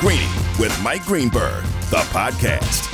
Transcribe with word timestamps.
Greeny 0.00 0.28
with 0.58 0.78
Mike 0.82 1.04
Greenberg, 1.06 1.64
the 1.88 1.96
podcast. 2.12 2.92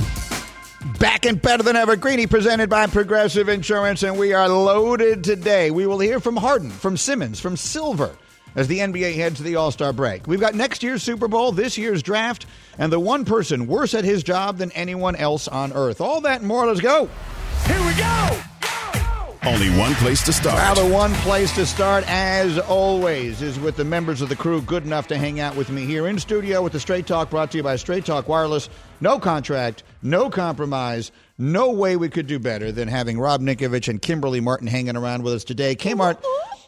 Back 1.01 1.27
and 1.27 1.43
better 1.43 1.65
than 1.65 1.75
ever. 1.75 1.97
Greeny 1.97 2.29
presented 2.29 2.71
by 2.71 2.87
Progressive 2.87 3.49
Insurance, 3.49 4.05
and 4.05 4.17
we 4.17 4.33
are 4.33 4.49
loaded 4.49 5.25
today. 5.25 5.73
We 5.73 5.85
will 5.87 5.99
hear 5.99 6.21
from 6.21 6.37
Harden, 6.37 6.71
from 6.71 6.97
Simmons, 6.97 7.41
from 7.41 7.57
Silver 7.57 8.15
as 8.55 8.69
the 8.69 8.79
NBA 8.79 9.17
heads 9.17 9.39
to 9.39 9.43
the 9.43 9.57
All 9.57 9.73
Star 9.73 9.93
break. 9.93 10.29
We've 10.29 10.41
got 10.41 10.55
next 10.55 10.85
year's 10.85 11.03
Super 11.03 11.27
Bowl, 11.27 11.51
this 11.51 11.77
year's 11.77 12.05
draft, 12.05 12.47
and 12.79 12.93
the 12.93 13.01
one 13.01 13.25
person 13.25 13.67
worse 13.67 13.95
at 13.95 14.05
his 14.05 14.23
job 14.23 14.59
than 14.59 14.71
anyone 14.71 15.17
else 15.17 15.49
on 15.49 15.73
earth. 15.73 16.01
All 16.01 16.21
that 16.21 16.39
and 16.39 16.47
more. 16.47 16.67
Let's 16.67 16.81
go. 16.81 17.09
Here 17.67 17.85
we 17.85 17.95
go. 17.95 18.41
Only 19.45 19.71
one 19.71 19.95
place 19.95 20.25
to 20.27 20.33
start. 20.33 20.57
Now, 20.59 20.73
the 20.75 20.87
one 20.87 21.13
place 21.15 21.53
to 21.57 21.67
start, 21.67 22.05
as 22.07 22.61
always, 22.61 23.43
is 23.43 23.59
with 23.59 23.75
the 23.75 23.85
members 23.85 24.21
of 24.21 24.29
the 24.29 24.37
crew 24.37 24.63
good 24.63 24.85
enough 24.85 25.09
to 25.09 25.19
hang 25.19 25.41
out 25.41 25.57
with 25.57 25.69
me 25.69 25.85
here 25.85 26.07
in 26.07 26.21
studio 26.21 26.63
with 26.63 26.73
the 26.73 26.79
Straight 26.79 27.09
Talk 27.09 27.31
brought 27.31 27.51
to 27.51 27.57
you 27.57 27.63
by 27.65 27.75
Straight 27.75 28.05
Talk 28.05 28.29
Wireless. 28.29 28.69
No 29.01 29.19
contract, 29.19 29.83
no 30.01 30.31
compromise, 30.31 31.11
no 31.39 31.73
way 31.73 31.97
we 31.97 32.09
could 32.09 32.29
do 32.29 32.39
better 32.39 32.71
than 32.71 32.87
having 32.87 33.19
Rob 33.19 33.41
Ninkovich 33.41 33.89
and 33.89 34.01
Kimberley 34.01 34.39
Martin 34.39 34.69
hanging 34.69 34.97
around 34.97 35.25
with 35.25 35.35
us 35.35 35.43
today. 35.43 35.75
Kmart, 35.75 36.23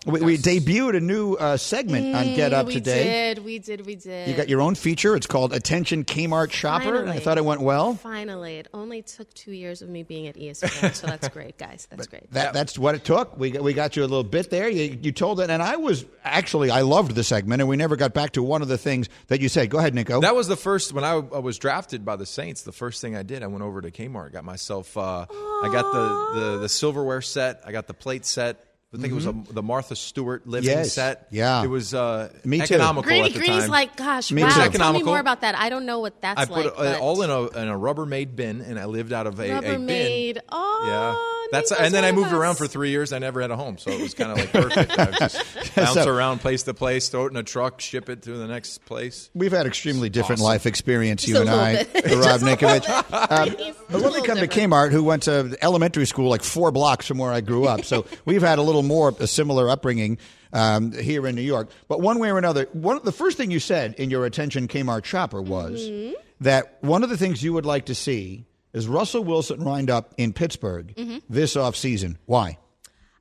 we, 0.05 0.21
we 0.21 0.39
debuted 0.39 0.97
a 0.97 1.01
new 1.01 1.35
uh, 1.35 1.57
segment 1.57 2.15
on 2.15 2.35
Get 2.35 2.53
Up 2.53 2.67
we 2.67 2.75
today. 2.75 3.35
We 3.35 3.35
did, 3.35 3.45
we 3.45 3.59
did, 3.59 3.87
we 3.87 3.95
did. 3.97 4.29
You 4.29 4.35
got 4.35 4.49
your 4.49 4.61
own 4.61 4.75
feature. 4.75 5.17
It's 5.17 5.27
called 5.27 5.53
Attention 5.53 6.05
Kmart 6.05 6.53
Shopper, 6.53 7.01
and 7.01 7.11
I 7.11 7.19
thought 7.19 7.39
it 7.39 7.45
went 7.45 7.61
well. 7.61 7.95
Finally, 7.95 8.57
it 8.59 8.69
only 8.75 9.03
took 9.03 9.33
two 9.35 9.53
years 9.53 9.83
of 9.83 9.89
me 9.89 10.03
being 10.03 10.27
at 10.27 10.37
ESPN, 10.37 10.95
so 10.95 11.07
that's 11.07 11.29
great, 11.31 11.57
guys. 11.59 11.89
That's 11.91 12.07
great. 12.07 12.31
That, 12.33 12.53
That's 12.53 12.79
what 12.79 12.95
it 12.95 13.05
took. 13.05 13.39
We 13.39 13.51
got, 13.51 13.63
we 13.63 13.73
got 13.73 13.97
you 13.97 14.03
a 14.03 14.09
little 14.09 14.25
bit 14.25 14.51
there. 14.51 14.69
You, 14.69 14.99
you 15.01 15.13
told 15.13 15.41
it, 15.41 15.51
and 15.51 15.63
I 15.63 15.77
was 15.77 16.05
actually 16.23 16.71
I 16.71 16.83
loved 16.83 17.15
the 17.15 17.25
segment, 17.25 17.63
and 17.63 17.69
we 17.69 17.77
never 17.77 17.97
got 17.97 18.13
back 18.15 18.33
to 18.33 18.43
one 18.43 18.63
of 18.63 18.69
the 18.69 18.79
things 18.79 19.09
that 19.29 19.41
you 19.41 19.49
said. 19.49 19.71
Go 19.71 19.79
ahead, 19.79 19.95
Nico. 19.95 20.21
That 20.21 20.35
was 20.35 20.49
the 20.49 20.57
first 20.57 20.93
when 20.93 21.05
I, 21.05 21.13
I 21.15 21.39
was 21.39 21.59
drafted 21.59 22.05
by 22.05 22.17
the 22.17 22.27
Saints. 22.27 22.63
The 22.63 22.73
first 22.73 23.01
thing 23.01 23.17
I 23.17 23.23
did, 23.23 23.43
I 23.43 23.47
went 23.47 23.63
over 23.63 23.81
to 23.81 23.91
Kmart, 23.91 24.33
got 24.33 24.45
myself. 24.45 24.97
Uh, 24.97 25.27
I 25.31 25.69
got 25.73 25.93
the, 25.93 26.41
the 26.41 26.59
the 26.59 26.69
silverware 26.69 27.23
set. 27.23 27.63
I 27.65 27.73
got 27.73 27.87
the 27.87 27.95
plate 27.95 28.27
set. 28.27 28.74
I 28.95 28.99
think 28.99 29.11
it 29.11 29.15
was 29.15 29.27
a, 29.27 29.35
the 29.51 29.63
Martha 29.63 29.97
Stewart 29.97 30.47
living 30.47 30.71
Mm-hmm. 30.71 30.79
Yes. 30.79 30.93
set. 30.93 31.27
Yeah. 31.31 31.65
it 31.65 31.67
was 31.67 31.93
uh, 31.95 32.31
Me 32.45 32.59
too. 32.59 32.65
economical 32.75 33.03
Greeny, 33.03 33.27
at 33.27 33.33
the 33.33 33.39
Greeny's 33.41 33.63
time. 33.63 33.71
like, 33.71 33.97
gosh, 33.97 34.31
Me 34.31 34.43
wow. 34.43 34.49
too. 34.69 34.79
Tell 34.79 34.93
me 34.93 35.03
more 35.03 35.19
about 35.19 35.41
that. 35.41 35.57
I 35.59 35.69
don't 35.69 35.85
know 35.87 35.99
what 36.01 36.21
that's 36.23 36.41
I 36.41 36.45
put 36.47 36.57
like. 36.57 36.67
it 36.67 36.75
but 36.77 37.01
all 37.01 37.21
in 37.23 37.31
a 37.31 37.43
in 37.61 37.69
a 37.69 37.77
Rubbermaid 37.79 38.37
bin, 38.37 38.61
and 38.61 38.79
I 38.79 38.85
lived 38.85 39.13
out 39.13 39.27
of 39.27 39.41
a, 39.41 39.51
a 39.51 39.61
bin. 39.61 39.81
Rubbermaid. 39.87 40.39
Oh, 40.49 40.85
Yeah, 40.87 41.34
that's 41.55 41.71
Nico's 41.71 41.87
and 41.87 41.95
then 41.95 42.05
I 42.05 42.11
one 42.11 42.19
of 42.19 42.25
moved 42.25 42.35
around 42.35 42.57
for 42.57 42.67
three 42.67 42.91
years. 42.91 43.13
I 43.13 43.19
never 43.19 43.41
had 43.41 43.51
a 43.51 43.57
home, 43.57 43.79
so 43.79 43.91
it 43.91 44.01
was 44.01 44.15
kind 44.15 44.33
of 44.33 44.39
like 44.39 44.53
perfect. 44.53 44.99
I 44.99 45.11
just 45.29 45.75
bounce 45.77 45.95
So- 45.95 46.09
around 46.09 46.41
place 46.41 46.63
to 46.65 46.75
place, 46.75 47.09
throw 47.09 47.27
it 47.27 47.31
in 47.31 47.37
a 47.37 47.43
truck, 47.43 47.81
ship 47.81 48.09
it 48.09 48.23
to 48.23 48.33
the 48.33 48.47
next 48.47 48.85
place. 48.85 49.31
We've 49.35 49.53
had 49.53 49.67
extremely 49.67 50.09
different 50.09 50.41
awesome. 50.41 50.45
life 50.53 50.67
experience, 50.67 51.27
you 51.27 51.37
a 51.37 51.41
and 51.41 51.49
little 51.51 51.65
I, 51.65 51.85
bit. 51.85 52.05
Rob 52.17 52.41
Ninkovich. 52.41 52.89
Um, 52.89 53.75
but 53.89 53.97
a 53.97 53.99
let 53.99 53.99
me 53.99 53.99
little 53.99 54.13
come 54.25 54.37
to 54.39 54.47
different. 54.47 54.73
Kmart, 54.73 54.93
who 54.93 55.03
went 55.05 55.23
to 55.25 55.57
elementary 55.63 56.07
school 56.07 56.29
like 56.29 56.43
four 56.43 56.71
blocks 56.73 57.07
from 57.07 57.19
where 57.19 57.33
I 57.33 57.41
grew 57.41 57.67
up. 57.67 57.85
So 57.85 58.05
we've 58.25 58.43
had 58.43 58.59
a 58.59 58.63
little 58.63 58.83
more 58.83 59.15
a 59.21 59.27
similar 59.27 59.69
upbringing 59.69 60.19
um, 60.53 60.93
here 60.93 61.27
in 61.27 61.35
New 61.35 61.43
York. 61.43 61.69
But 61.89 62.01
one 62.01 62.19
way 62.19 62.31
or 62.31 62.39
another, 62.39 62.69
one 62.73 63.01
the 63.05 63.13
first 63.13 63.37
thing 63.37 63.51
you 63.51 63.61
said 63.61 63.95
in 63.95 64.11
your 64.11 64.25
attention 64.27 64.69
Kmart 64.69 65.05
shopper 65.05 65.43
was 65.43 65.81
Mm-hmm. 65.83 66.15
that 66.41 66.79
one 66.81 67.03
of 67.03 67.11
the 67.11 67.17
things 67.17 67.43
you 67.43 67.53
would 67.53 67.67
like 67.67 67.87
to 67.87 67.95
see 67.95 68.45
is 68.75 68.87
Russell 68.89 69.25
Wilson 69.25 69.61
lined 69.65 69.89
up 69.89 70.13
in 70.19 70.33
Pittsburgh 70.35 70.95
Mm-hmm. 70.97 71.19
this 71.31 71.55
offseason. 71.57 72.17
Why? 72.27 72.59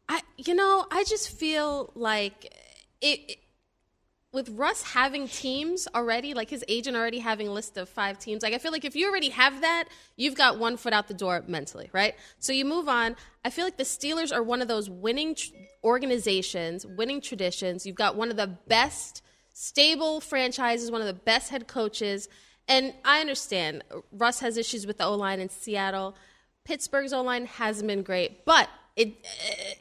I, 0.09 0.21
you 0.37 0.53
know, 0.55 0.85
I 0.91 1.05
just 1.05 1.29
feel 1.31 1.91
like 1.95 2.45
it, 3.01 3.19
it- 3.29 3.37
with 4.33 4.49
Russ 4.49 4.81
having 4.81 5.27
teams 5.27 5.87
already, 5.93 6.33
like 6.33 6.49
his 6.49 6.65
agent 6.67 6.97
already 6.97 7.19
having 7.19 7.47
a 7.47 7.51
list 7.51 7.77
of 7.77 7.87
five 7.87 8.17
teams. 8.17 8.41
Like 8.41 8.55
I 8.55 8.57
feel 8.57 8.71
like 8.71 8.83
if 8.83 8.95
you 8.95 9.07
already 9.07 9.29
have 9.29 9.61
that, 9.61 9.89
you've 10.17 10.33
got 10.33 10.57
one 10.57 10.75
foot 10.75 10.91
out 10.91 11.07
the 11.07 11.13
door 11.13 11.43
mentally, 11.47 11.87
right? 11.93 12.15
So 12.39 12.51
you 12.51 12.65
move 12.65 12.89
on. 12.89 13.15
I 13.45 13.51
feel 13.51 13.63
like 13.63 13.77
the 13.77 13.83
Steelers 13.83 14.35
are 14.35 14.41
one 14.41 14.63
of 14.63 14.67
those 14.67 14.89
winning 14.89 15.35
tr- 15.35 15.51
organizations, 15.83 16.83
winning 16.83 17.21
traditions. 17.21 17.85
You've 17.85 17.95
got 17.95 18.15
one 18.15 18.31
of 18.31 18.37
the 18.37 18.47
best 18.47 19.21
stable 19.53 20.19
franchises, 20.19 20.89
one 20.89 21.01
of 21.01 21.07
the 21.07 21.13
best 21.13 21.51
head 21.51 21.67
coaches. 21.67 22.27
And 22.67 22.93
I 23.03 23.19
understand 23.19 23.83
Russ 24.11 24.39
has 24.39 24.57
issues 24.57 24.87
with 24.87 24.97
the 24.97 25.05
O 25.05 25.15
line 25.15 25.39
in 25.39 25.49
Seattle. 25.49 26.15
Pittsburgh's 26.63 27.13
O 27.13 27.21
line 27.21 27.45
hasn't 27.45 27.87
been 27.87 28.03
great, 28.03 28.45
but 28.45 28.69
it, 28.95 29.25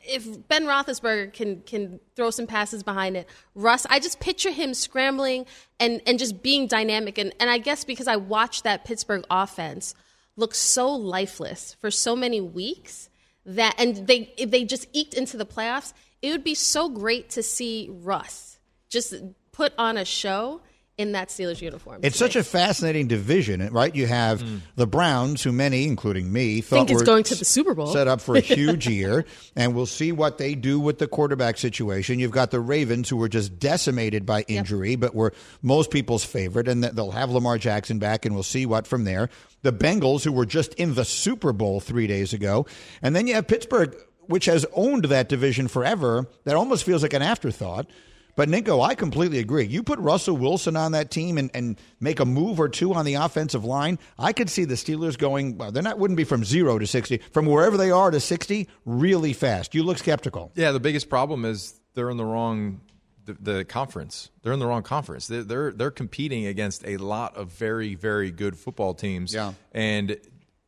if 0.04 0.48
Ben 0.48 0.65
Roethlisberger 0.65 1.32
can 1.32 1.60
can 1.60 2.00
throw 2.16 2.31
some 2.31 2.47
passes 2.47 2.82
behind 2.82 3.16
it, 3.16 3.28
Russ, 3.54 3.87
I 3.91 4.00
just 4.00 4.20
picture 4.20 4.50
him 4.50 4.75
scrambling 4.75 5.47
and 5.78 6.00
and 6.06 6.19
just 6.19 6.43
being 6.43 6.66
dynamic. 6.66 7.19
And 7.19 7.34
and 7.38 7.50
I 7.50 7.59
guess 7.59 7.84
because 7.84 8.09
I 8.09 8.16
watched 8.16 8.65
that 8.65 8.84
Pittsburgh 8.84 9.25
offense 9.31 9.94
look 10.37 10.54
so 10.54 10.91
lifeless 10.91 11.76
for 11.81 11.91
so 11.91 12.16
many 12.16 12.41
weeks 12.41 13.10
that, 13.44 13.75
and 13.78 14.06
they 14.06 14.32
they 14.47 14.64
just 14.64 14.88
eked 14.93 15.14
into 15.14 15.37
the 15.37 15.47
playoffs. 15.47 15.93
It 16.22 16.31
would 16.31 16.44
be 16.44 16.54
so 16.54 16.88
great 16.88 17.31
to 17.31 17.43
see 17.43 17.88
Russ 17.91 18.59
just 18.88 19.14
put 19.53 19.72
on 19.76 19.97
a 19.97 20.04
show 20.04 20.62
in 21.02 21.12
that 21.12 21.28
Steelers 21.28 21.60
uniform. 21.60 22.00
It's 22.02 22.16
such 22.16 22.36
a 22.36 22.44
fascinating 22.44 23.08
division, 23.08 23.68
right? 23.72 23.94
You 23.94 24.06
have 24.06 24.40
hmm. 24.40 24.58
the 24.76 24.86
Browns, 24.86 25.42
who 25.42 25.52
many, 25.52 25.84
including 25.84 26.32
me, 26.32 26.60
thought 26.60 26.76
Think 26.76 26.90
it's 26.92 27.00
were 27.00 27.04
going 27.04 27.24
to 27.24 27.34
the 27.34 27.44
Super 27.44 27.74
Bowl. 27.74 27.88
set 27.88 28.08
up 28.08 28.20
for 28.20 28.36
a 28.36 28.40
huge 28.40 28.88
year, 28.88 29.26
and 29.54 29.74
we'll 29.74 29.86
see 29.86 30.12
what 30.12 30.38
they 30.38 30.54
do 30.54 30.80
with 30.80 30.98
the 30.98 31.08
quarterback 31.08 31.58
situation. 31.58 32.18
You've 32.18 32.30
got 32.30 32.50
the 32.50 32.60
Ravens, 32.60 33.08
who 33.08 33.16
were 33.16 33.28
just 33.28 33.58
decimated 33.58 34.24
by 34.24 34.42
injury, 34.42 34.96
but 34.96 35.14
were 35.14 35.34
most 35.60 35.90
people's 35.90 36.24
favorite, 36.24 36.68
and 36.68 36.82
they'll 36.84 37.10
have 37.10 37.30
Lamar 37.30 37.58
Jackson 37.58 37.98
back, 37.98 38.24
and 38.24 38.34
we'll 38.34 38.44
see 38.44 38.64
what 38.64 38.86
from 38.86 39.04
there. 39.04 39.28
The 39.62 39.72
Bengals, 39.72 40.24
who 40.24 40.32
were 40.32 40.46
just 40.46 40.72
in 40.74 40.94
the 40.94 41.04
Super 41.04 41.52
Bowl 41.52 41.80
three 41.80 42.06
days 42.06 42.32
ago, 42.32 42.66
and 43.02 43.14
then 43.14 43.26
you 43.26 43.34
have 43.34 43.46
Pittsburgh, 43.46 43.94
which 44.26 44.46
has 44.46 44.64
owned 44.72 45.06
that 45.06 45.28
division 45.28 45.69
forever. 45.69 46.28
That 46.44 46.54
almost 46.54 46.84
feels 46.84 47.02
like 47.02 47.12
an 47.12 47.22
afterthought. 47.22 47.86
But 48.34 48.48
Nico, 48.48 48.81
I 48.81 48.94
completely 48.94 49.38
agree. 49.38 49.66
You 49.66 49.82
put 49.82 49.98
Russell 49.98 50.37
Wilson 50.37 50.76
on 50.76 50.93
that 50.93 51.10
team 51.10 51.37
and, 51.37 51.50
and 51.53 51.78
make 52.00 52.19
a 52.19 52.25
move 52.25 52.60
or 52.60 52.69
two 52.69 52.94
on 52.94 53.04
the 53.04 53.15
offensive 53.15 53.65
line. 53.65 53.98
I 54.19 54.32
could 54.32 54.48
see 54.48 54.65
the 54.65 54.75
Steelers 54.75 55.19
going. 55.19 55.59
Well, 55.59 55.70
they're 55.70 55.82
not 55.82 55.98
wouldn't 55.98 56.16
be 56.16 56.25
from 56.25 56.44
zero 56.44 56.78
to 56.78 56.87
sixty, 56.87 57.19
from 57.32 57.47
wherever 57.47 57.76
they 57.76 57.91
are 57.91 58.10
to 58.10 58.20
sixty, 58.20 58.69
really 58.87 59.32
fast. 59.32 59.75
You 59.75 59.82
look 59.82 59.98
skeptical. 59.98 60.50
Yeah, 60.54 60.72
the 60.72 60.81
biggest 60.81 61.09
problem 61.09 61.44
is 61.44 61.78
they're 61.94 62.10
in 62.10 62.16
the 62.16 62.25
wrong 62.25 62.81
the, 63.25 63.34
the 63.34 63.65
conference. 63.65 64.31
They're 64.43 64.53
in 64.53 64.59
the 64.59 64.66
wrong 64.66 64.82
conference. 64.82 65.26
They're, 65.26 65.44
they're 65.44 65.72
they're 65.72 65.91
competing 65.91 66.47
against 66.47 66.87
a 66.87 66.97
lot 66.97 67.37
of 67.37 67.53
very 67.53 67.94
very 67.94 68.31
good 68.31 68.59
football 68.59 68.94
teams. 68.94 69.34
Yeah. 69.34 69.53
and 69.72 70.19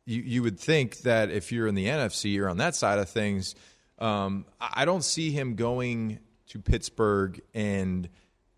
you 0.05 0.21
you 0.21 0.43
would 0.43 0.59
think 0.59 0.97
that 0.99 1.31
if 1.31 1.51
you're 1.51 1.67
in 1.67 1.75
the 1.75 1.87
NFC, 1.87 2.33
you're 2.33 2.49
on 2.49 2.57
that 2.57 2.75
side 2.75 2.99
of 2.99 3.09
things. 3.09 3.55
Um, 3.97 4.45
I 4.61 4.81
I 4.81 4.85
don't 4.85 5.03
see 5.03 5.31
him 5.31 5.55
going 5.55 6.19
to 6.55 6.61
Pittsburgh 6.61 7.41
and 7.53 8.07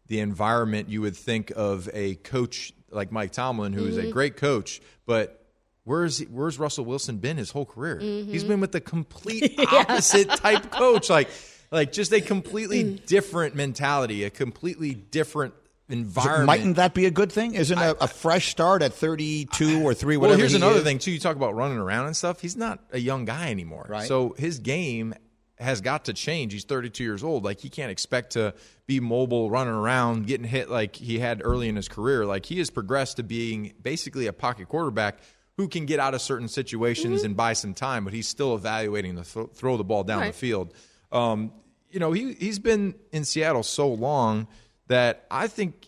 the 0.06 0.20
environment 0.20 0.90
you 0.90 1.02
would 1.02 1.18
think 1.18 1.52
of 1.56 1.90
a 1.94 2.16
coach 2.16 2.72
like 2.92 3.12
Mike 3.12 3.32
Tomlin, 3.32 3.74
who 3.74 3.86
is 3.86 3.98
a 3.98 4.04
mm-hmm. 4.04 4.12
great 4.12 4.38
coach, 4.38 4.82
but 5.06 5.46
where's 5.84 6.20
where's 6.20 6.60
Russell 6.60 6.86
Wilson 6.86 7.18
been 7.18 7.38
his 7.38 7.52
whole 7.52 7.66
career? 7.66 8.00
Mm-hmm. 8.02 8.32
He's 8.32 8.44
been 8.44 8.62
with 8.62 8.72
the 8.72 8.82
complete 8.82 9.60
opposite 9.72 10.30
type 10.30 10.72
coach, 10.72 11.10
like 11.10 11.30
like 11.72 11.92
just 11.92 12.14
a 12.14 12.22
completely 12.22 12.84
mm. 12.84 13.06
different 13.08 13.56
mentality, 13.56 14.24
a 14.24 14.30
completely 14.30 14.94
different 14.94 15.54
environment. 15.90 16.46
Mightn't 16.46 16.76
that 16.78 16.94
be 16.94 17.06
a 17.08 17.12
good 17.12 17.32
thing? 17.32 17.56
Isn't 17.56 17.78
a, 17.78 17.96
a 18.00 18.08
fresh 18.08 18.50
start 18.50 18.84
at 18.84 18.94
thirty-two 18.94 19.84
or 19.84 19.94
three? 19.94 20.18
Well, 20.18 20.30
Whatever. 20.30 20.40
here's 20.40 20.52
he 20.52 20.58
another 20.58 20.78
is? 20.78 20.84
thing 20.84 21.00
too. 21.00 21.12
You 21.12 21.20
talk 21.20 21.36
about 21.36 21.56
running 21.56 21.80
around 21.80 22.06
and 22.06 22.16
stuff. 22.16 22.42
He's 22.42 22.56
not 22.56 22.80
a 22.92 23.00
young 23.00 23.26
guy 23.26 23.50
anymore, 23.50 23.88
Right. 23.90 24.08
So 24.08 24.36
his 24.38 24.60
game 24.60 25.16
has 25.60 25.82
got 25.82 26.06
to 26.06 26.14
change. 26.14 26.54
He's 26.54 26.64
32 26.66 27.04
years 27.04 27.24
old. 27.24 27.44
Like 27.44 27.60
he 27.60 27.70
can't 27.70 27.92
expect 27.92 28.34
to 28.34 28.54
be 28.86 29.00
mobile, 29.00 29.50
running 29.50 29.74
around, 29.74 30.28
getting 30.28 30.46
hit 30.48 30.70
like 30.70 30.96
he 30.96 31.20
had 31.20 31.42
early 31.44 31.68
in 31.68 31.76
his 31.76 31.88
career. 31.88 32.26
Like 32.26 32.46
he 32.46 32.60
has 32.60 32.70
progressed 32.70 33.18
to 33.18 33.24
being 33.24 33.74
basically 33.82 34.28
a 34.28 34.34
pocket 34.34 34.68
quarterback 34.70 35.18
who 35.58 35.68
can 35.68 35.88
get 35.88 36.00
out 36.00 36.14
of 36.14 36.22
certain 36.22 36.48
situations 36.48 37.24
and 37.24 37.36
buy 37.36 37.54
some 37.54 37.74
time, 37.74 38.04
but 38.04 38.14
he's 38.14 38.28
still 38.28 38.54
evaluating 38.54 39.16
to 39.16 39.24
th- 39.24 39.50
throw 39.56 39.76
the 39.78 39.84
ball 39.84 40.04
down 40.04 40.20
Right. 40.22 40.32
the 40.32 40.38
field. 40.38 40.74
Um, 41.12 41.52
you 41.90 42.00
know, 42.00 42.12
he 42.12 42.34
he's 42.34 42.60
been 42.60 42.94
in 43.12 43.26
Seattle 43.26 43.64
so 43.64 43.88
long 43.88 44.48
that 44.88 45.26
I 45.32 45.48
think 45.48 45.88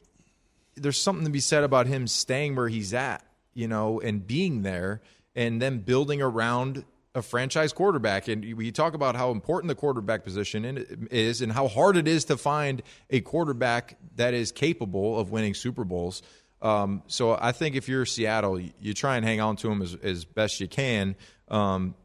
there's 0.75 0.99
something 0.99 1.25
to 1.25 1.31
be 1.31 1.39
said 1.41 1.63
about 1.63 1.85
him 1.85 2.07
staying 2.07 2.55
where 2.55 2.69
he's 2.69 2.93
at, 2.95 3.23
you 3.53 3.67
know, 3.67 3.99
and 3.99 4.25
being 4.25 4.63
there 4.63 5.01
and 5.35 5.61
then 5.61 5.79
building 5.79 6.21
around 6.21 6.83
a 7.19 7.21
franchise 7.21 7.71
quarterback. 7.71 8.27
And 8.27 8.55
we 8.55 8.71
talk 8.71 8.95
about 8.95 9.15
how 9.15 9.29
important 9.31 9.67
the 9.67 9.75
quarterback 9.75 10.23
position 10.23 11.07
is 11.11 11.41
and 11.41 11.51
how 11.51 11.67
hard 11.67 11.95
it 11.97 12.07
is 12.07 12.25
to 12.25 12.37
find 12.37 12.81
a 13.09 13.21
quarterback 13.21 13.97
that 14.15 14.33
is 14.33 14.51
capable 14.51 15.19
of 15.19 15.29
winning 15.29 15.53
Super 15.53 15.83
Bowls. 15.83 16.23
Um, 16.61 17.03
so 17.07 17.37
I 17.39 17.51
think 17.51 17.75
if 17.75 17.87
you're 17.87 18.05
Seattle, 18.05 18.59
you- 18.59 18.93
try 18.93 19.15
and 19.15 19.25
hang 19.25 19.39
on 19.39 19.55
to 19.57 19.69
him 19.69 19.81
as, 19.81 19.95
as 20.01 20.25
best 20.25 20.59
you 20.59 20.67
can. 20.67 21.15
Um, 21.47 21.95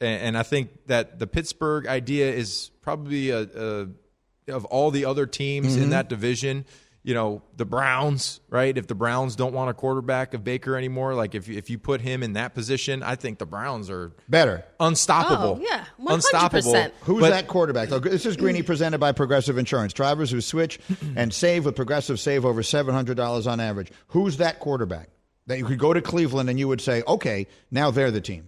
and, 0.00 0.22
and 0.22 0.38
I 0.38 0.42
think 0.42 0.86
that 0.86 1.18
the 1.18 1.26
Pittsburgh 1.26 1.86
idea 1.86 2.32
is 2.32 2.70
probably 2.82 3.30
a, 3.30 3.42
a 3.42 3.88
of 4.48 4.64
all 4.66 4.90
the 4.90 5.04
other 5.04 5.26
teams 5.26 5.76
in 5.76 5.90
that 5.90 6.08
division. 6.08 6.64
You 7.02 7.14
know 7.14 7.42
the 7.56 7.64
Browns, 7.64 8.40
right? 8.50 8.76
If 8.76 8.86
the 8.86 8.94
Browns 8.94 9.34
don't 9.36 9.52
want 9.54 9.70
a 9.70 9.74
quarterback 9.74 10.34
of 10.34 10.44
Baker 10.44 10.76
anymore, 10.76 11.14
like 11.14 11.34
if 11.34 11.48
if 11.48 11.70
you 11.70 11.78
put 11.78 12.00
him 12.02 12.22
in 12.22 12.34
that 12.34 12.54
position, 12.54 13.02
I 13.02 13.16
think 13.16 13.38
the 13.38 13.46
Browns 13.46 13.88
are 13.88 14.12
Better. 14.28 14.64
unstoppable. 14.78 15.58
Oh, 15.60 15.66
yeah, 15.66 15.84
100%. 15.98 16.14
unstoppable. 16.14 16.86
Who's 17.02 17.20
But- 17.20 17.30
that 17.30 17.48
quarterback? 17.48 17.88
though? 17.88 17.98
This 18.00 18.26
is 18.26 18.36
Greeny 18.36 18.62
presented 18.62 18.98
by 18.98 19.12
Progressive 19.12 19.56
Insurance. 19.56 19.92
Drivers 19.94 20.30
who 20.30 20.40
switch 20.40 20.78
and 21.16 21.32
save 21.32 21.64
with 21.64 21.74
Progressive 21.74 22.20
save 22.20 22.44
over 22.44 22.60
$700 22.62 23.50
on 23.50 23.60
average. 23.60 23.90
Who's 24.08 24.36
that 24.36 24.60
quarterback? 24.60 25.08
That 25.46 25.58
you 25.58 25.64
could 25.64 25.78
go 25.78 25.92
to 25.92 26.02
Cleveland 26.02 26.48
and 26.50 26.58
you 26.60 26.68
would 26.68 26.80
say, 26.82 27.02
okay, 27.08 27.46
now 27.72 27.90
they're 27.90 28.10
the 28.12 28.20
team. 28.20 28.46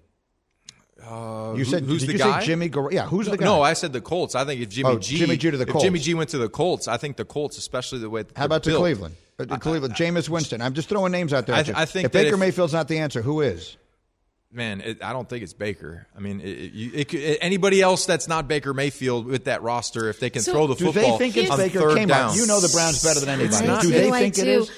You 1.56 1.64
said, 1.64 1.82
who's 1.84 2.00
did 2.02 2.08
the 2.08 2.12
you 2.14 2.18
guy? 2.18 2.40
say 2.40 2.46
Jimmy 2.46 2.68
Gar- 2.68 2.92
Yeah, 2.92 3.06
who's 3.06 3.26
the 3.28 3.36
guy? 3.36 3.44
No, 3.44 3.60
I 3.62 3.72
said 3.72 3.92
the 3.92 4.00
Colts. 4.00 4.34
I 4.34 4.44
think 4.44 4.60
if 4.60 4.68
Jimmy 4.68 4.90
Oh, 4.90 4.98
G, 4.98 5.18
Jimmy 5.18 5.36
G 5.36 5.50
to 5.50 5.56
the 5.56 5.64
if 5.64 5.68
Colts. 5.70 5.84
Jimmy 5.84 5.98
G 5.98 6.14
went 6.14 6.30
to 6.30 6.38
the 6.38 6.48
Colts, 6.48 6.88
I 6.88 6.96
think 6.96 7.16
the 7.16 7.24
Colts, 7.24 7.58
especially 7.58 7.98
the 8.00 8.10
way 8.10 8.24
How 8.36 8.44
about 8.46 8.62
to 8.64 8.76
Cleveland? 8.76 9.16
Uh, 9.38 9.44
to 9.46 9.58
Cleveland, 9.58 9.94
Jameis 9.94 10.28
Winston. 10.28 10.60
I'm 10.62 10.74
just 10.74 10.88
throwing 10.88 11.10
names 11.12 11.32
out 11.32 11.46
there. 11.46 11.56
I 11.56 11.62
th- 11.62 11.76
I 11.76 11.84
think 11.86 12.06
if 12.06 12.12
Baker 12.12 12.34
if- 12.34 12.40
Mayfield's 12.40 12.72
not 12.72 12.86
the 12.88 12.98
answer, 12.98 13.22
who 13.22 13.40
is? 13.40 13.76
Man, 14.54 14.82
it, 14.82 15.02
I 15.02 15.14
don't 15.14 15.26
think 15.26 15.42
it's 15.42 15.54
Baker. 15.54 16.06
I 16.14 16.20
mean, 16.20 16.40
it, 16.42 16.44
it, 16.44 16.72
you- 16.74 16.90
it, 16.94 17.38
anybody 17.40 17.80
else 17.80 18.04
that's 18.04 18.28
not 18.28 18.46
Baker 18.48 18.74
Mayfield 18.74 19.24
with 19.26 19.44
that 19.44 19.62
roster, 19.62 20.10
if 20.10 20.20
they 20.20 20.28
can 20.30 20.42
So- 20.42 20.52
throw 20.52 20.66
the 20.66 20.74
Do 20.74 20.92
football 20.92 21.12
they 21.16 21.30
think 21.30 21.36
it's 21.38 21.50
on 21.50 21.56
Baker? 21.56 21.80
third 21.80 21.96
Came 21.96 22.08
down, 22.08 22.30
on. 22.30 22.36
You 22.36 22.46
know 22.46 22.60
the 22.60 22.68
Browns 22.68 23.02
better 23.02 23.20
than 23.20 23.30
anybody. 23.40 23.66
not- 23.66 23.80
do 23.82 23.90
they 23.90 24.10
think 24.10 24.36
it 24.38 24.44
do. 24.44 24.60
is? 24.62 24.70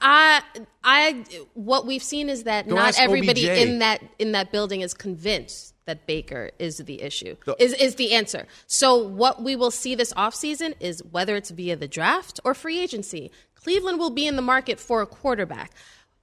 I, 0.00 0.42
I, 0.84 1.24
what 1.54 1.86
we've 1.86 2.02
seen 2.02 2.28
is 2.28 2.44
that 2.44 2.68
Go 2.68 2.74
not 2.74 2.98
everybody 2.98 3.48
OBJ. 3.50 3.58
in 3.58 3.78
that 3.80 4.02
in 4.18 4.32
that 4.32 4.52
building 4.52 4.80
is 4.80 4.94
convinced 4.94 5.74
that 5.84 6.06
Baker 6.06 6.50
is 6.58 6.78
the 6.78 7.02
issue, 7.02 7.36
The- 7.44 7.62
is 7.62 7.72
is 7.74 7.94
the 7.96 8.12
answer. 8.12 8.46
So 8.66 8.96
what 8.96 9.42
we 9.42 9.54
will 9.56 9.70
see 9.70 9.94
this 9.94 10.12
offseason 10.14 10.74
is 10.80 11.02
whether 11.10 11.36
it's 11.36 11.50
via 11.50 11.76
the 11.76 11.88
draft 11.88 12.40
or 12.44 12.54
free 12.54 12.80
agency. 12.80 13.30
Cleveland 13.54 13.98
will 13.98 14.10
be 14.10 14.26
in 14.26 14.36
the 14.36 14.42
market 14.42 14.78
for 14.80 15.02
a 15.02 15.06
quarterback. 15.06 15.72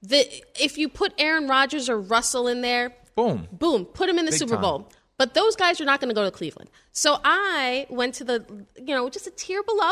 The 0.02 0.26
if 0.60 0.78
you 0.78 0.90
put 0.90 1.14
Aaron 1.18 1.48
Rodgers 1.48 1.90
or 1.90 2.00
Russell 2.00 2.48
in 2.48 2.62
there, 2.62 2.94
Boom. 3.16 3.48
boom, 3.52 3.86
put 3.86 4.10
him 4.10 4.18
in 4.18 4.26
the 4.26 4.32
Big 4.32 4.40
Super 4.40 4.54
time. 4.56 4.62
Bowl. 4.62 4.90
But 5.18 5.36
those 5.36 5.56
guys 5.56 5.80
are 5.80 5.86
not 5.86 6.00
going 6.02 6.10
to 6.10 6.16
go 6.16 6.24
to 6.26 6.32
Cleveland. 6.32 6.70
So 6.92 7.20
I 7.24 7.86
went 7.90 8.16
to 8.16 8.24
the, 8.24 8.44
you 8.78 8.96
know, 8.96 9.10
just 9.10 9.28
a 9.28 9.32
tier 9.32 9.62
below, 9.62 9.92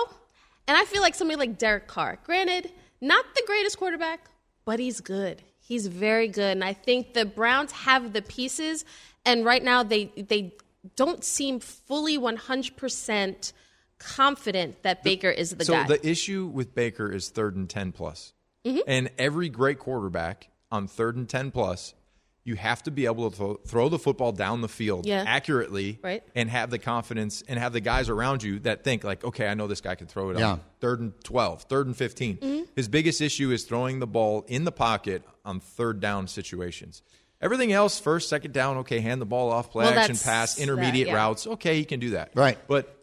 and 0.67 0.75
I 0.75 0.83
feel 0.85 1.01
like 1.01 1.13
somebody 1.13 1.37
like 1.37 1.57
Derek 1.59 1.87
Carr. 1.87 2.17
Granted, 2.25 2.71
not 3.01 3.25
the 3.35 3.43
greatest 3.45 3.77
quarterback, 3.77 4.29
but 4.65 4.79
he's 4.79 5.01
good. 5.01 5.41
He's 5.59 5.87
very 5.87 6.27
good, 6.27 6.51
and 6.57 6.63
I 6.63 6.73
think 6.73 7.13
the 7.13 7.25
Browns 7.25 7.71
have 7.71 8.13
the 8.13 8.21
pieces. 8.21 8.85
And 9.25 9.45
right 9.45 9.63
now, 9.63 9.83
they 9.83 10.05
they 10.15 10.53
don't 10.95 11.23
seem 11.23 11.59
fully 11.59 12.17
one 12.17 12.35
hundred 12.37 12.77
percent 12.77 13.53
confident 13.97 14.81
that 14.83 15.03
Baker 15.03 15.29
is 15.29 15.51
the 15.51 15.63
so 15.65 15.73
guy. 15.73 15.87
the 15.87 16.07
issue 16.07 16.45
with 16.47 16.73
Baker 16.73 17.11
is 17.11 17.29
third 17.29 17.55
and 17.55 17.69
ten 17.69 17.91
plus. 17.91 18.33
Mm-hmm. 18.63 18.79
and 18.85 19.09
every 19.17 19.49
great 19.49 19.79
quarterback 19.79 20.49
on 20.71 20.87
third 20.87 21.15
and 21.15 21.27
ten 21.27 21.49
plus, 21.49 21.95
you 22.43 22.55
have 22.55 22.81
to 22.83 22.89
be 22.91 23.05
able 23.05 23.29
to 23.29 23.35
throw, 23.37 23.53
throw 23.67 23.87
the 23.89 23.99
football 23.99 24.31
down 24.31 24.61
the 24.61 24.67
field 24.67 25.05
Yeah. 25.05 25.23
accurately, 25.27 25.99
Right. 26.03 26.23
and 26.33 26.49
have 26.49 26.71
the 26.71 26.79
confidence 26.79 27.43
and 27.47 27.59
have 27.59 27.71
the 27.71 27.81
guys 27.81 28.09
around 28.09 28.41
you 28.41 28.57
that 28.61 28.83
think 28.83 29.03
like, 29.03 29.23
okay, 29.23 29.47
I 29.47 29.53
know 29.53 29.67
this 29.67 29.81
guy 29.81 29.93
can 29.95 30.07
throw 30.07 30.31
it 30.31 30.39
Yeah. 30.39 30.53
on 30.53 30.61
third 30.79 30.99
and 31.01 31.13
twelve, 31.23 31.63
third 31.63 31.85
and 31.87 31.95
15 31.95 32.37
Mm-hmm. 32.37 32.63
His 32.75 32.87
biggest 32.87 33.21
issue 33.21 33.51
is 33.51 33.63
throwing 33.65 33.99
the 33.99 34.07
ball 34.07 34.43
in 34.47 34.63
the 34.65 34.71
pocket 34.71 35.23
on 35.45 35.59
third 35.59 35.99
down 35.99 36.27
situations. 36.27 37.03
Everything 37.41 37.71
else, 37.71 37.99
first, 37.99 38.29
second 38.29 38.53
down, 38.53 38.77
okay, 38.77 38.99
hand 39.01 39.21
the 39.21 39.25
ball 39.25 39.51
off, 39.51 39.71
play 39.71 39.85
Well, 39.85 39.93
action 39.93 40.13
that's- 40.13 40.23
pass, 40.23 40.55
that, 40.55 40.61
intermediate 40.63 41.07
yeah. 41.09 41.15
routes, 41.15 41.45
okay, 41.47 41.75
he 41.77 41.85
can 41.85 41.99
do 41.99 42.11
that. 42.11 42.31
Right. 42.35 42.57
But 42.67 42.95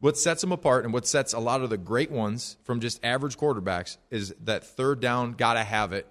what 0.00 0.18
sets 0.18 0.42
them 0.42 0.52
apart 0.52 0.84
and 0.84 0.92
what 0.92 1.06
sets 1.06 1.32
a 1.32 1.38
lot 1.38 1.62
of 1.62 1.70
the 1.70 1.78
great 1.78 2.10
ones 2.10 2.56
from 2.64 2.80
just 2.80 3.02
average 3.02 3.38
quarterbacks 3.38 3.96
is 4.10 4.34
that 4.44 4.64
third 4.64 5.00
down 5.00 5.32
gotta 5.32 5.64
have 5.64 5.92
it 5.94 6.06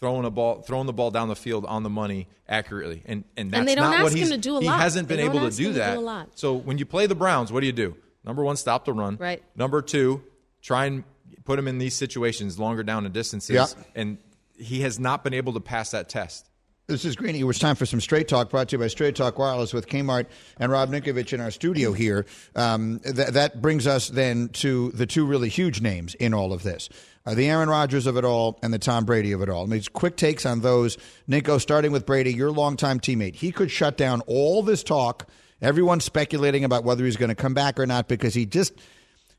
throwing 0.00 0.24
a 0.24 0.30
ball 0.30 0.62
throwing 0.62 0.86
the 0.86 0.92
ball 0.92 1.10
down 1.10 1.28
the 1.28 1.36
field 1.36 1.64
on 1.66 1.82
the 1.82 1.90
money 1.90 2.28
accurately 2.48 3.02
and 3.06 3.24
and 3.36 3.50
that's 3.50 3.66
they 3.66 3.74
don't 3.74 3.84
not 3.90 3.94
ask 3.94 4.02
what 4.04 4.12
him 4.12 4.18
he's 4.18 4.30
to 4.30 4.36
do 4.38 4.56
a 4.56 4.60
he 4.60 4.66
lot. 4.66 4.80
hasn't 4.80 5.08
been 5.08 5.20
able 5.20 5.40
to 5.40 5.40
do 5.40 5.44
him 5.46 5.50
to 5.50 5.56
do 5.64 5.72
that 5.74 5.96
a 5.96 6.00
lot. 6.00 6.28
so 6.34 6.54
when 6.54 6.78
you 6.78 6.86
play 6.86 7.06
the 7.06 7.14
Browns 7.14 7.50
what 7.52 7.60
do 7.60 7.66
you 7.66 7.72
do 7.72 7.96
number 8.24 8.42
1 8.44 8.56
stop 8.56 8.84
the 8.84 8.92
run 8.92 9.16
Right. 9.18 9.42
number 9.56 9.82
2 9.82 10.22
try 10.62 10.86
and 10.86 11.04
put 11.44 11.58
him 11.58 11.66
in 11.68 11.78
these 11.78 11.94
situations 11.94 12.58
longer 12.58 12.82
down 12.82 13.04
the 13.04 13.08
distances 13.10 13.54
Yeah. 13.54 13.66
and 13.94 14.18
he 14.56 14.80
has 14.82 14.98
not 14.98 15.24
been 15.24 15.34
able 15.34 15.52
to 15.54 15.60
pass 15.60 15.90
that 15.92 16.08
test 16.08 16.48
This 16.88 17.04
is 17.04 17.16
Greeny. 17.16 17.40
It 17.40 17.44
was 17.44 17.58
time 17.58 17.76
for 17.76 17.84
some 17.84 18.00
Straight 18.00 18.28
Talk 18.28 18.48
brought 18.48 18.70
to 18.70 18.76
you 18.76 18.78
by 18.78 18.86
Straight 18.86 19.14
Talk 19.14 19.38
Wireless 19.38 19.74
with 19.74 19.88
Kmart 19.88 20.24
and 20.58 20.72
Rob 20.72 20.88
Ninkovich 20.88 21.34
in 21.34 21.40
our 21.42 21.50
studio 21.50 21.92
here. 21.92 22.24
Um, 22.56 23.00
th- 23.00 23.28
that 23.28 23.60
brings 23.60 23.86
us 23.86 24.08
then 24.08 24.48
to 24.54 24.90
the 24.92 25.04
two 25.04 25.26
really 25.26 25.50
huge 25.50 25.82
names 25.82 26.14
in 26.14 26.32
all 26.32 26.50
of 26.54 26.62
this. 26.62 26.88
Uh, 27.26 27.34
the 27.34 27.46
Aaron 27.50 27.68
Rodgers 27.68 28.06
of 28.06 28.16
it 28.16 28.24
all 28.24 28.58
and 28.62 28.72
the 28.72 28.78
Tom 28.78 29.04
Brady 29.04 29.32
of 29.32 29.42
it 29.42 29.50
all. 29.50 29.64
I 29.64 29.66
mean, 29.66 29.82
quick 29.92 30.16
takes 30.16 30.46
on 30.46 30.62
those. 30.62 30.96
Nico, 31.26 31.58
starting 31.58 31.92
with 31.92 32.06
Brady, 32.06 32.32
your 32.32 32.50
longtime 32.50 33.00
teammate. 33.00 33.34
He 33.34 33.52
could 33.52 33.70
shut 33.70 33.98
down 33.98 34.22
all 34.22 34.62
this 34.62 34.82
talk, 34.82 35.28
everyone 35.60 36.00
speculating 36.00 36.64
about 36.64 36.84
whether 36.84 37.04
he's 37.04 37.18
going 37.18 37.28
to 37.28 37.34
come 37.34 37.52
back 37.52 37.78
or 37.78 37.84
not 37.84 38.08
because 38.08 38.32
he 38.32 38.46
just, 38.46 38.72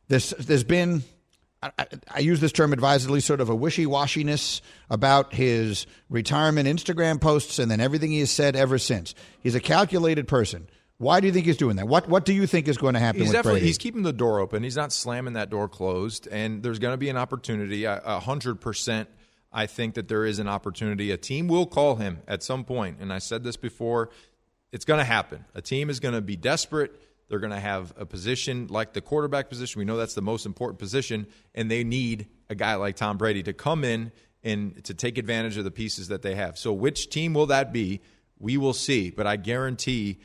there's, 0.07 0.29
there's 0.37 0.63
been 0.63 1.01
I, 1.61 1.71
I- 2.15 2.19
use 2.19 2.39
this 2.39 2.51
term 2.51 2.71
advisedly, 2.73 3.19
sort 3.19 3.41
of 3.41 3.49
a 3.49 3.55
wishy 3.55 3.85
washiness 3.85 4.61
about 4.89 5.33
his 5.33 5.85
retirement 6.09 6.67
Instagram 6.67 7.19
posts 7.19 7.59
and 7.59 7.69
then 7.69 7.79
everything 7.79 8.11
he 8.11 8.19
has 8.19 8.31
said 8.31 8.55
ever 8.55 8.77
since. 8.77 9.13
He's 9.41 9.55
a 9.55 9.59
calculated 9.59 10.27
person. 10.27 10.69
Why 10.99 11.19
do 11.21 11.27
you 11.27 11.33
think 11.33 11.45
he's 11.45 11.57
doing 11.57 11.77
that? 11.77 11.87
What 11.87 12.09
What 12.09 12.25
do 12.25 12.33
you 12.33 12.45
think 12.45 12.67
is 12.67 12.77
going 12.77 12.93
to 12.93 12.99
happen 12.99 13.21
He's 13.21 13.29
with 13.29 13.35
definitely 13.35 13.59
Brady? 13.61 13.67
he's 13.67 13.77
keeping 13.77 14.03
the 14.03 14.11
door 14.13 14.39
open. 14.39 14.63
He's 14.63 14.75
not 14.75 14.91
slamming 14.91 15.33
that 15.33 15.49
door 15.49 15.69
closed, 15.69 16.27
and 16.29 16.61
there's 16.61 16.79
going 16.79 16.93
to 16.93 16.97
be 16.97 17.07
an 17.09 17.15
opportunity. 17.17 17.85
A 17.85 18.19
hundred 18.19 18.59
percent, 18.59 19.07
I 19.51 19.65
think 19.65 19.95
that 19.95 20.09
there 20.09 20.25
is 20.25 20.39
an 20.39 20.47
opportunity. 20.49 21.11
A 21.11 21.17
team 21.17 21.47
will 21.47 21.65
call 21.65 21.95
him 21.95 22.19
at 22.27 22.43
some 22.43 22.65
point, 22.65 22.97
and 22.99 23.13
I 23.13 23.19
said 23.19 23.43
this 23.43 23.55
before. 23.57 24.09
It's 24.71 24.85
going 24.85 24.99
to 24.99 25.03
happen. 25.05 25.45
A 25.55 25.61
team 25.63 25.89
is 25.89 25.99
going 25.99 26.13
to 26.13 26.21
be 26.21 26.35
desperate. 26.35 26.91
They're 27.29 27.39
going 27.39 27.53
to 27.53 27.59
have 27.59 27.93
a 27.95 28.05
position 28.05 28.67
like 28.69 28.93
the 28.93 29.01
quarterback 29.01 29.49
position. 29.49 29.79
We 29.79 29.85
know 29.85 29.97
that's 29.97 30.15
the 30.15 30.21
most 30.21 30.45
important 30.45 30.79
position, 30.79 31.27
and 31.55 31.69
they 31.69 31.83
need 31.83 32.27
a 32.49 32.55
guy 32.55 32.75
like 32.75 32.95
Tom 32.95 33.17
Brady 33.17 33.43
to 33.43 33.53
come 33.53 33.83
in 33.83 34.11
and 34.43 34.83
to 34.85 34.93
take 34.93 35.17
advantage 35.17 35.57
of 35.57 35.63
the 35.63 35.71
pieces 35.71 36.07
that 36.07 36.23
they 36.23 36.35
have. 36.35 36.57
So, 36.57 36.73
which 36.73 37.09
team 37.09 37.33
will 37.33 37.45
that 37.47 37.71
be? 37.71 38.01
We 38.39 38.57
will 38.57 38.73
see, 38.73 39.11
but 39.11 39.27
I 39.27 39.35
guarantee 39.35 40.19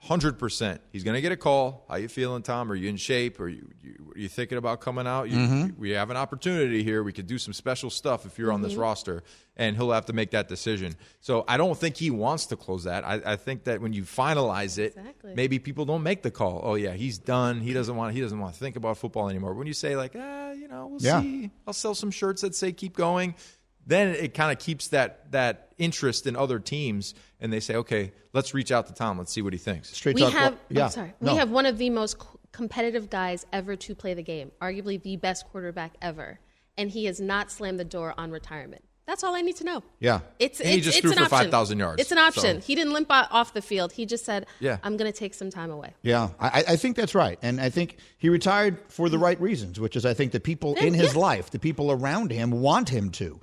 Hundred 0.00 0.38
percent. 0.38 0.80
He's 0.92 1.02
going 1.02 1.16
to 1.16 1.20
get 1.20 1.32
a 1.32 1.36
call. 1.36 1.84
How 1.88 1.96
you 1.96 2.06
feeling, 2.06 2.42
Tom? 2.42 2.70
Are 2.70 2.76
you 2.76 2.88
in 2.88 2.96
shape? 2.96 3.40
Are 3.40 3.48
you, 3.48 3.68
you 3.82 4.12
are 4.14 4.18
you 4.18 4.28
thinking 4.28 4.56
about 4.56 4.80
coming 4.80 5.08
out? 5.08 5.28
You, 5.28 5.36
Mm-hmm. 5.38 5.80
We 5.80 5.90
have 5.90 6.10
an 6.10 6.16
opportunity 6.16 6.84
here. 6.84 7.02
We 7.02 7.12
could 7.12 7.26
do 7.26 7.36
some 7.36 7.52
special 7.52 7.90
stuff 7.90 8.24
if 8.24 8.38
you're 8.38 8.52
on 8.52 8.62
this 8.62 8.76
roster, 8.76 9.24
and 9.56 9.74
he'll 9.76 9.90
have 9.90 10.06
to 10.06 10.12
make 10.12 10.30
that 10.30 10.46
decision. 10.48 10.94
So 11.20 11.44
I 11.48 11.56
don't 11.56 11.76
think 11.76 11.96
he 11.96 12.10
wants 12.12 12.46
to 12.46 12.56
close 12.56 12.84
that. 12.84 13.04
I, 13.04 13.20
I 13.32 13.34
think 13.36 13.64
that 13.64 13.80
when 13.80 13.92
you 13.92 14.04
finalize 14.04 14.78
it, 14.78 14.94
Exactly. 14.96 15.34
maybe 15.34 15.58
people 15.58 15.84
don't 15.84 16.04
make 16.04 16.22
the 16.22 16.30
call. 16.30 16.60
Oh 16.62 16.76
yeah, 16.76 16.92
he's 16.92 17.18
done. 17.18 17.60
He 17.60 17.72
doesn't 17.72 17.96
want. 17.96 18.14
He 18.14 18.20
doesn't 18.20 18.38
want 18.38 18.54
to 18.54 18.60
think 18.60 18.76
about 18.76 18.98
football 18.98 19.28
anymore. 19.28 19.52
When 19.54 19.66
you 19.66 19.72
say 19.74 19.96
like, 19.96 20.12
ah, 20.16 20.52
you 20.52 20.68
know, 20.68 20.86
we'll 20.86 21.02
Yeah. 21.02 21.20
see. 21.22 21.50
I'll 21.66 21.72
sell 21.74 21.96
some 21.96 22.12
shirts 22.12 22.42
that 22.42 22.54
say 22.54 22.70
keep 22.70 22.96
going. 22.96 23.34
Then 23.88 24.14
it 24.14 24.34
kind 24.34 24.52
of 24.52 24.58
keeps 24.62 24.88
that 24.88 25.32
that 25.32 25.72
interest 25.78 26.26
in 26.26 26.36
other 26.36 26.58
teams, 26.58 27.14
and 27.40 27.50
they 27.52 27.60
say, 27.60 27.74
okay, 27.76 28.12
let's 28.34 28.52
reach 28.52 28.70
out 28.70 28.86
to 28.88 28.92
Tom. 28.92 29.16
Let's 29.18 29.32
see 29.32 29.42
what 29.42 29.54
he 29.54 29.58
thinks. 29.58 29.90
Straight 29.90 30.14
we 30.14 30.20
talk. 30.22 30.32
have 30.34 30.56
yeah. 30.68 30.84
I'm 30.84 30.90
sorry. 30.90 31.14
No. 31.20 31.32
We 31.32 31.38
have 31.38 31.50
one 31.50 31.64
of 31.66 31.78
the 31.78 31.88
most 31.90 32.16
competitive 32.52 33.08
guys 33.08 33.46
ever 33.52 33.76
to 33.76 33.94
play 33.94 34.12
the 34.14 34.22
game, 34.22 34.52
arguably 34.60 35.02
the 35.02 35.16
best 35.16 35.46
quarterback 35.48 35.94
ever, 36.02 36.38
and 36.76 36.90
he 36.90 37.06
has 37.06 37.18
not 37.18 37.50
slammed 37.50 37.80
the 37.80 37.84
door 37.84 38.14
on 38.18 38.30
retirement. 38.30 38.84
That's 39.06 39.24
all 39.24 39.34
I 39.34 39.40
need 39.40 39.56
to 39.56 39.64
know. 39.64 39.82
Yeah. 40.00 40.20
It's 40.38 40.60
And 40.60 40.68
he 40.68 40.76
it's, 40.76 40.84
just 40.84 40.98
it's 40.98 41.02
threw 41.02 41.12
an 41.12 41.16
for 41.16 41.34
option. 41.34 41.46
5,000 41.50 41.78
yards, 41.78 42.02
It's 42.02 42.12
an 42.12 42.18
option. 42.18 42.60
so- 42.60 42.66
He 42.66 42.74
didn't 42.74 42.92
limp 42.92 43.06
off 43.10 43.54
the 43.54 43.62
field. 43.62 43.90
He 43.92 44.04
just 44.04 44.26
said, 44.26 44.44
Yeah. 44.60 44.76
"I'm 44.82 44.98
going 44.98 45.10
to 45.10 45.18
take 45.18 45.32
some 45.32 45.48
time 45.48 45.70
away." 45.70 45.94
Yeah, 46.02 46.28
I, 46.38 46.62
I 46.68 46.76
think 46.76 46.94
that's 46.94 47.14
right, 47.14 47.38
and 47.40 47.58
I 47.58 47.70
think 47.70 47.96
he 48.18 48.28
retired 48.28 48.78
for 48.88 49.08
the 49.08 49.16
right 49.18 49.40
reasons, 49.40 49.80
which 49.80 49.96
is 49.96 50.04
I 50.04 50.12
think 50.12 50.32
the 50.32 50.40
people 50.40 50.74
in 50.74 50.92
his 50.92 51.14
yeah. 51.14 51.20
life, 51.20 51.48
the 51.50 51.58
people 51.58 51.90
around 51.90 52.30
him, 52.32 52.50
want 52.50 52.90
him 52.90 53.08
to. 53.12 53.40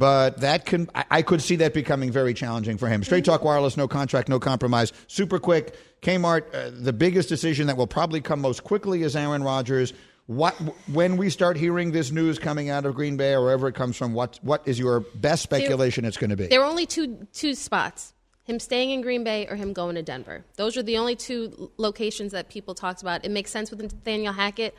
But 0.00 0.40
that 0.40 0.64
can 0.64 0.88
I, 0.94 1.04
I 1.10 1.22
could 1.22 1.42
see 1.42 1.56
that 1.56 1.74
becoming 1.74 2.10
very 2.10 2.32
challenging 2.32 2.78
for 2.78 2.88
him. 2.88 3.04
Straight 3.04 3.26
Talk 3.26 3.44
Wireless, 3.44 3.76
no 3.76 3.86
contract, 3.86 4.30
no 4.30 4.40
compromise, 4.40 4.94
super 5.08 5.38
quick. 5.38 5.76
Kmart, 6.00 6.54
uh, 6.54 6.70
the 6.72 6.94
biggest 6.94 7.28
decision 7.28 7.66
that 7.66 7.76
will 7.76 7.86
probably 7.86 8.22
come 8.22 8.40
most 8.40 8.64
quickly 8.64 9.02
is 9.02 9.14
Aaron 9.14 9.42
Rodgers. 9.42 9.92
What 10.24 10.54
when 10.90 11.18
we 11.18 11.28
start 11.28 11.58
hearing 11.58 11.92
this 11.92 12.10
news 12.12 12.38
coming 12.38 12.70
out 12.70 12.86
of 12.86 12.94
Green 12.94 13.18
Bay 13.18 13.34
or 13.34 13.42
wherever 13.42 13.68
it 13.68 13.74
comes 13.74 13.94
from, 13.94 14.14
what 14.14 14.38
what 14.40 14.66
is 14.66 14.78
your 14.78 15.00
best 15.16 15.42
speculation 15.42 16.06
it's 16.06 16.16
going 16.16 16.30
to 16.30 16.36
be? 16.36 16.46
There 16.46 16.62
are 16.62 16.70
only 16.70 16.86
two 16.86 17.26
two 17.34 17.54
spots: 17.54 18.14
him 18.44 18.58
staying 18.58 18.92
in 18.92 19.02
Green 19.02 19.22
Bay 19.22 19.48
or 19.48 19.56
him 19.56 19.74
going 19.74 19.96
to 19.96 20.02
Denver. 20.02 20.46
Those 20.56 20.78
are 20.78 20.82
the 20.82 20.96
only 20.96 21.14
two 21.14 21.70
locations 21.76 22.32
that 22.32 22.48
people 22.48 22.74
talked 22.74 23.02
about. 23.02 23.26
It 23.26 23.32
makes 23.32 23.50
sense 23.50 23.70
with 23.70 23.82
Nathaniel 23.82 24.32
Hackett. 24.32 24.74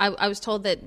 I, 0.00 0.06
I 0.06 0.28
was 0.28 0.40
told 0.40 0.64
that 0.64 0.78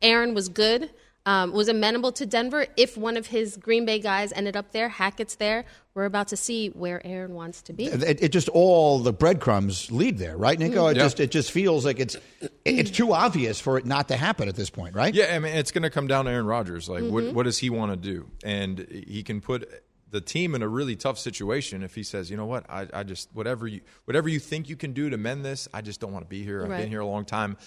Aaron 0.00 0.32
was 0.32 0.48
good. 0.48 0.88
Um, 1.28 1.52
was 1.52 1.68
amenable 1.68 2.10
to 2.12 2.24
Denver. 2.24 2.66
If 2.78 2.96
one 2.96 3.18
of 3.18 3.26
his 3.26 3.58
Green 3.58 3.84
Bay 3.84 3.98
guys 3.98 4.32
ended 4.32 4.56
up 4.56 4.72
there, 4.72 4.88
Hackett's 4.88 5.34
there, 5.34 5.66
we're 5.92 6.06
about 6.06 6.28
to 6.28 6.38
see 6.38 6.68
where 6.68 7.06
Aaron 7.06 7.34
wants 7.34 7.60
to 7.62 7.74
be. 7.74 7.84
It, 7.84 8.22
it 8.22 8.28
just 8.32 8.48
all 8.48 8.98
the 9.00 9.12
breadcrumbs 9.12 9.92
lead 9.92 10.16
there, 10.16 10.38
right, 10.38 10.58
Nico? 10.58 10.86
It 10.86 10.96
Yeah. 10.96 11.02
just 11.02 11.20
it 11.20 11.30
just 11.30 11.50
feels 11.52 11.84
like 11.84 12.00
it's 12.00 12.16
it's 12.64 12.90
too 12.90 13.12
obvious 13.12 13.60
for 13.60 13.76
it 13.76 13.84
not 13.84 14.08
to 14.08 14.16
happen 14.16 14.48
at 14.48 14.56
this 14.56 14.70
point, 14.70 14.94
right? 14.94 15.12
Yeah, 15.14 15.34
I 15.34 15.38
mean, 15.38 15.52
it's 15.54 15.70
going 15.70 15.82
to 15.82 15.90
come 15.90 16.06
down 16.06 16.24
to 16.24 16.30
Aaron 16.30 16.46
Rodgers. 16.46 16.88
Like, 16.88 17.04
what, 17.04 17.34
what 17.34 17.42
does 17.42 17.58
he 17.58 17.68
want 17.68 17.92
to 17.92 17.96
do? 17.96 18.30
And 18.42 18.78
he 18.90 19.22
can 19.22 19.42
put 19.42 19.68
the 20.10 20.22
team 20.22 20.54
in 20.54 20.62
a 20.62 20.68
really 20.68 20.96
tough 20.96 21.18
situation 21.18 21.82
if 21.82 21.94
he 21.94 22.02
says, 22.02 22.30
you 22.30 22.38
know 22.38 22.46
what, 22.46 22.64
I, 22.70 22.86
I 22.94 23.02
just 23.02 23.28
whatever 23.34 23.66
you 23.66 23.82
whatever 24.06 24.30
you 24.30 24.38
think 24.38 24.70
you 24.70 24.76
can 24.76 24.94
do 24.94 25.10
to 25.10 25.18
mend 25.18 25.44
this, 25.44 25.68
I 25.74 25.82
just 25.82 26.00
don't 26.00 26.12
want 26.14 26.24
to 26.24 26.28
be 26.30 26.42
here. 26.42 26.62
I've 26.62 26.70
Right. 26.70 26.78
been 26.78 26.88
here 26.88 27.00
a 27.00 27.06
long 27.06 27.26
time. 27.26 27.58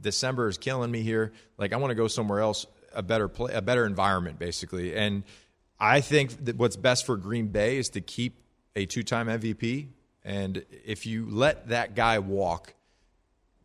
December 0.00 0.48
is 0.48 0.56
killing 0.58 0.90
me 0.92 1.02
here. 1.02 1.32
Like, 1.56 1.72
I 1.72 1.76
want 1.78 1.90
to 1.90 1.94
go 1.96 2.06
somewhere 2.08 2.40
else, 2.40 2.66
a 2.98 3.02
better 3.02 3.28
play, 3.28 3.54
a 3.54 3.62
better 3.62 3.86
environment, 3.86 4.38
basically. 4.38 4.94
And 4.94 5.22
I 5.78 6.00
think 6.00 6.44
that 6.44 6.56
what's 6.56 6.76
best 6.76 7.06
for 7.06 7.16
Green 7.16 7.46
Bay 7.46 7.78
is 7.78 7.90
to 7.90 8.00
keep 8.00 8.42
a 8.74 8.84
two-time 8.84 9.28
MVP. 9.28 9.88
And 10.24 10.64
if 10.84 11.06
you 11.06 11.26
let 11.30 11.68
that 11.68 11.94
guy 11.94 12.18
walk, 12.18 12.74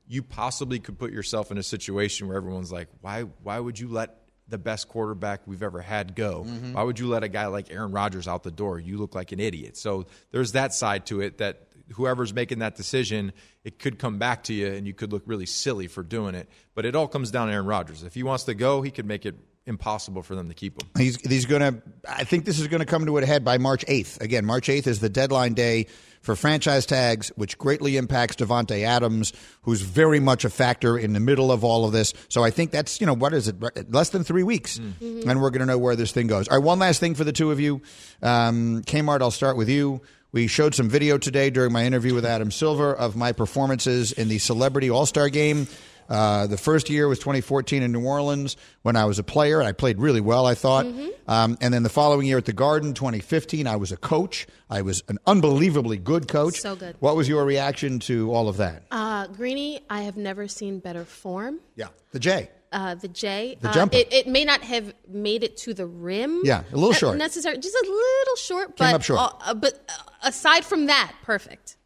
you 0.08 0.22
possibly 0.22 0.80
could 0.80 1.00
put 1.00 1.12
yourself 1.12 1.52
in 1.52 1.58
a 1.58 1.64
situation 1.64 2.28
where 2.28 2.38
everyone's 2.38 2.72
like, 2.72 2.88
why 3.02 3.22
why 3.42 3.60
would 3.60 3.80
you 3.80 3.88
let 3.88 4.20
the 4.48 4.58
best 4.60 4.88
quarterback 4.88 5.42
we've 5.48 5.64
ever 5.64 5.82
had 5.82 6.16
go? 6.16 6.46
Mm-hmm. 6.48 6.74
Why 6.74 6.84
would 6.84 7.00
you 7.00 7.08
let 7.08 7.24
a 7.24 7.28
guy 7.28 7.48
like 7.48 7.72
Aaron 7.72 7.92
Rodgers 7.92 8.28
out 8.28 8.44
the 8.44 8.52
door? 8.52 8.80
You 8.80 8.98
look 8.98 9.16
like 9.16 9.32
an 9.32 9.40
idiot. 9.40 9.78
So 9.78 10.06
there's 10.32 10.52
that 10.52 10.74
side 10.74 11.08
to 11.08 11.22
it 11.22 11.40
that 11.40 11.68
whoever's 11.94 12.34
making 12.34 12.60
that 12.60 12.76
decision, 12.76 13.34
it 13.64 13.80
could 13.80 14.00
come 14.00 14.18
back 14.18 14.44
to 14.44 14.54
you 14.54 14.68
and 14.68 14.88
you 14.88 14.94
could 14.94 15.12
look 15.12 15.24
really 15.26 15.46
silly 15.46 15.88
for 15.88 16.04
doing 16.04 16.36
it. 16.36 16.50
But 16.76 16.86
it 16.86 16.96
all 16.96 17.08
comes 17.08 17.32
down 17.32 17.48
to 17.48 17.54
Aaron 17.54 17.66
Rodgers. 17.66 18.04
If 18.04 18.14
he 18.14 18.24
wants 18.24 18.46
to 18.46 18.54
go, 18.54 18.82
he 18.82 18.92
could 18.92 19.06
make 19.06 19.26
it 19.26 19.36
impossible 19.66 20.24
for 20.24 20.36
them 20.36 20.50
to 20.50 20.54
keep 20.54 20.82
him. 20.82 20.90
He's 20.98 21.16
he's 21.22 21.46
going 21.46 21.62
to. 21.62 21.82
I 22.08 22.24
think 22.24 22.46
this 22.46 22.60
is 22.60 22.68
going 22.68 22.80
to 22.80 22.86
come 22.86 23.06
to 23.06 23.18
a 23.18 23.26
head 23.26 23.46
by 23.46 23.58
March 23.58 23.86
eighth. 23.88 24.22
Again, 24.22 24.46
March 24.46 24.70
eighth 24.70 24.88
is 24.88 25.00
the 25.00 25.10
deadline 25.10 25.54
day 25.54 25.88
for 26.22 26.36
franchise 26.36 26.86
tags, 26.86 27.30
which 27.36 27.58
greatly 27.58 27.98
impacts 27.98 28.38
Davante 28.38 28.84
Adams, 28.84 29.34
who's 29.62 29.82
very 29.82 30.20
much 30.20 30.46
a 30.46 30.50
factor 30.50 30.98
in 30.98 31.14
the 31.14 31.20
middle 31.20 31.52
of 31.52 31.64
all 31.64 31.86
of 31.86 31.92
this. 31.92 32.14
So 32.30 32.44
I 32.44 32.50
think 32.50 32.72
that's 32.72 33.00
you 33.00 33.08
know 33.08 33.14
what 33.14 33.34
is 33.34 33.48
it? 33.48 33.92
Less 33.92 34.10
than 34.10 34.24
three 34.24 34.44
weeks, 34.44 34.78
and 34.78 35.42
we're 35.42 35.50
going 35.50 35.62
to 35.62 35.66
know 35.66 35.78
where 35.78 35.96
this 35.96 36.12
thing 36.12 36.28
goes. 36.28 36.48
All 36.48 36.58
right, 36.58 36.64
one 36.64 36.80
last 36.80 37.00
thing 37.00 37.16
for 37.16 37.24
the 37.24 37.34
two 37.34 37.52
of 37.52 37.60
you, 37.60 37.82
um, 38.22 38.82
Kmart. 38.84 39.22
I'll 39.22 39.32
start 39.32 39.58
with 39.58 39.70
you. 39.70 40.02
We 40.34 40.48
showed 40.48 40.74
some 40.74 40.90
video 40.90 41.20
today 41.20 41.52
during 41.52 41.72
my 41.72 41.86
interview 41.86 42.16
with 42.16 42.26
Adam 42.26 42.50
Silver 42.50 42.92
of 42.92 43.16
my 43.16 43.34
performances 43.34 44.12
in 44.12 44.30
the 44.30 44.40
Celebrity 44.40 44.90
All 44.90 45.06
Star 45.06 45.30
Game. 45.30 45.68
Uh, 46.10 46.48
the 46.48 46.58
first 46.58 46.90
year 46.90 47.08
was 47.08 47.20
2014 47.20 47.84
in 47.84 47.92
New 47.92 48.04
Orleans 48.04 48.58
when 48.82 48.96
I 48.96 49.06
was 49.06 49.20
a 49.20 49.24
player. 49.24 49.60
and 49.60 49.68
I 49.68 49.74
played 49.74 50.00
really 50.00 50.22
well, 50.22 50.48
I 50.48 50.56
thought. 50.56 50.88
Um, 51.28 51.56
and 51.62 51.72
then 51.72 51.84
the 51.84 51.90
following 51.90 52.26
year 52.26 52.40
at 52.40 52.46
the 52.46 52.52
Garden, 52.52 52.96
2015, 52.96 53.68
I 53.68 53.76
was 53.76 53.92
a 53.92 53.98
coach. 53.98 54.48
I 54.72 54.82
was 54.82 55.04
an 55.08 55.20
unbelievably 55.28 56.00
good 56.00 56.28
coach. 56.28 56.60
So 56.62 56.76
good. 56.76 56.96
What 57.00 57.16
was 57.16 57.30
your 57.30 57.46
reaction 57.46 58.00
to 58.00 58.34
all 58.34 58.50
of 58.50 58.58
that? 58.58 58.86
Uh, 58.90 59.28
Greeny, 59.28 59.82
I 59.88 60.02
have 60.02 60.18
never 60.18 60.48
seen 60.48 60.80
better 60.80 61.06
form. 61.06 61.60
yeah, 61.76 61.90
the 62.12 62.20
J. 62.20 62.50
Uh, 62.74 62.96
the 62.96 63.08
J. 63.08 63.58
The 63.62 63.70
uh, 63.70 63.74
jumper. 63.74 63.96
It, 63.98 64.12
it 64.12 64.28
may 64.28 64.44
not 64.46 64.62
have 64.64 64.94
made 65.08 65.44
it 65.44 65.56
to 65.58 65.74
the 65.74 65.86
rim. 65.86 66.42
Yeah, 66.44 66.64
a 66.72 66.76
little 66.76 66.92
short. 66.94 67.18
Necessary, 67.18 67.58
just 67.60 67.76
a 67.76 67.86
little 67.88 68.36
short. 68.38 68.76
Came 68.76 68.88
but 68.88 68.96
up 68.96 69.04
short. 69.04 69.20
uh, 69.46 69.54
but 69.54 69.76
uh, 69.88 70.28
aside 70.28 70.66
from 70.66 70.88
that, 70.88 71.14
perfect. 71.24 71.78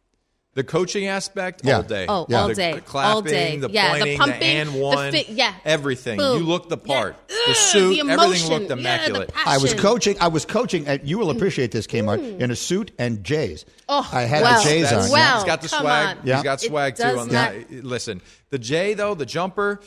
The 0.54 0.64
coaching 0.64 1.06
aspect, 1.06 1.60
Yeah. 1.62 1.76
all 1.76 1.82
day. 1.84 2.06
Oh, 2.08 2.26
Yeah. 2.28 2.40
all 2.40 2.48
The- 2.48 2.54
day, 2.54 2.72
the 2.74 2.80
clapping, 2.80 3.10
all 3.14 3.22
day. 3.22 3.56
the 3.58 3.70
Yeah, 3.70 3.92
the 3.92 3.98
pointing, 4.00 4.18
pumping, 4.18 4.42
and 4.42 4.70
the 4.74 4.78
one, 4.80 5.12
fi- 5.12 5.26
yeah. 5.28 5.54
everything. 5.64 6.18
Boom. 6.18 6.38
You 6.40 6.44
look 6.46 6.68
the 6.68 6.76
part. 6.78 7.16
Yeah. 7.30 7.36
The 7.46 7.54
suit, 7.54 7.80
the 7.94 8.00
everything 8.00 8.12
emotion. 8.14 8.48
looked 8.48 8.62
Yeah, 8.62 8.68
the 8.68 8.78
immaculate. 8.80 9.32
passion. 9.34 9.48
I 9.52 9.58
was 9.58 9.74
coaching. 9.74 10.16
I 10.20 10.26
was 10.28 10.44
coaching. 10.44 10.88
And 10.88 11.06
you 11.08 11.18
will 11.18 11.30
appreciate 11.30 11.70
this, 11.70 11.86
Kmart, 11.86 12.40
in 12.40 12.50
a 12.50 12.56
suit 12.56 12.90
and 12.98 13.22
J's. 13.22 13.66
Oh, 13.88 14.08
I 14.12 14.22
had 14.22 14.42
well, 14.42 14.60
the 14.60 14.68
J's 14.68 14.82
That's- 14.84 15.04
on. 15.06 15.12
well. 15.12 15.34
he's 15.36 15.44
got 15.44 15.62
the 15.62 15.68
swag. 15.68 16.16
on. 16.18 16.26
Yeah. 16.26 16.34
He's 16.36 16.44
got 16.44 16.62
It 16.64 16.66
swag 16.66 16.96
too 16.96 17.02
on 17.04 17.16
not- 17.30 17.52
that. 17.52 17.84
Listen, 17.84 18.20
the 18.50 18.58
J 18.58 18.94
though, 18.94 19.14
the 19.14 19.26
jumper, 19.26 19.80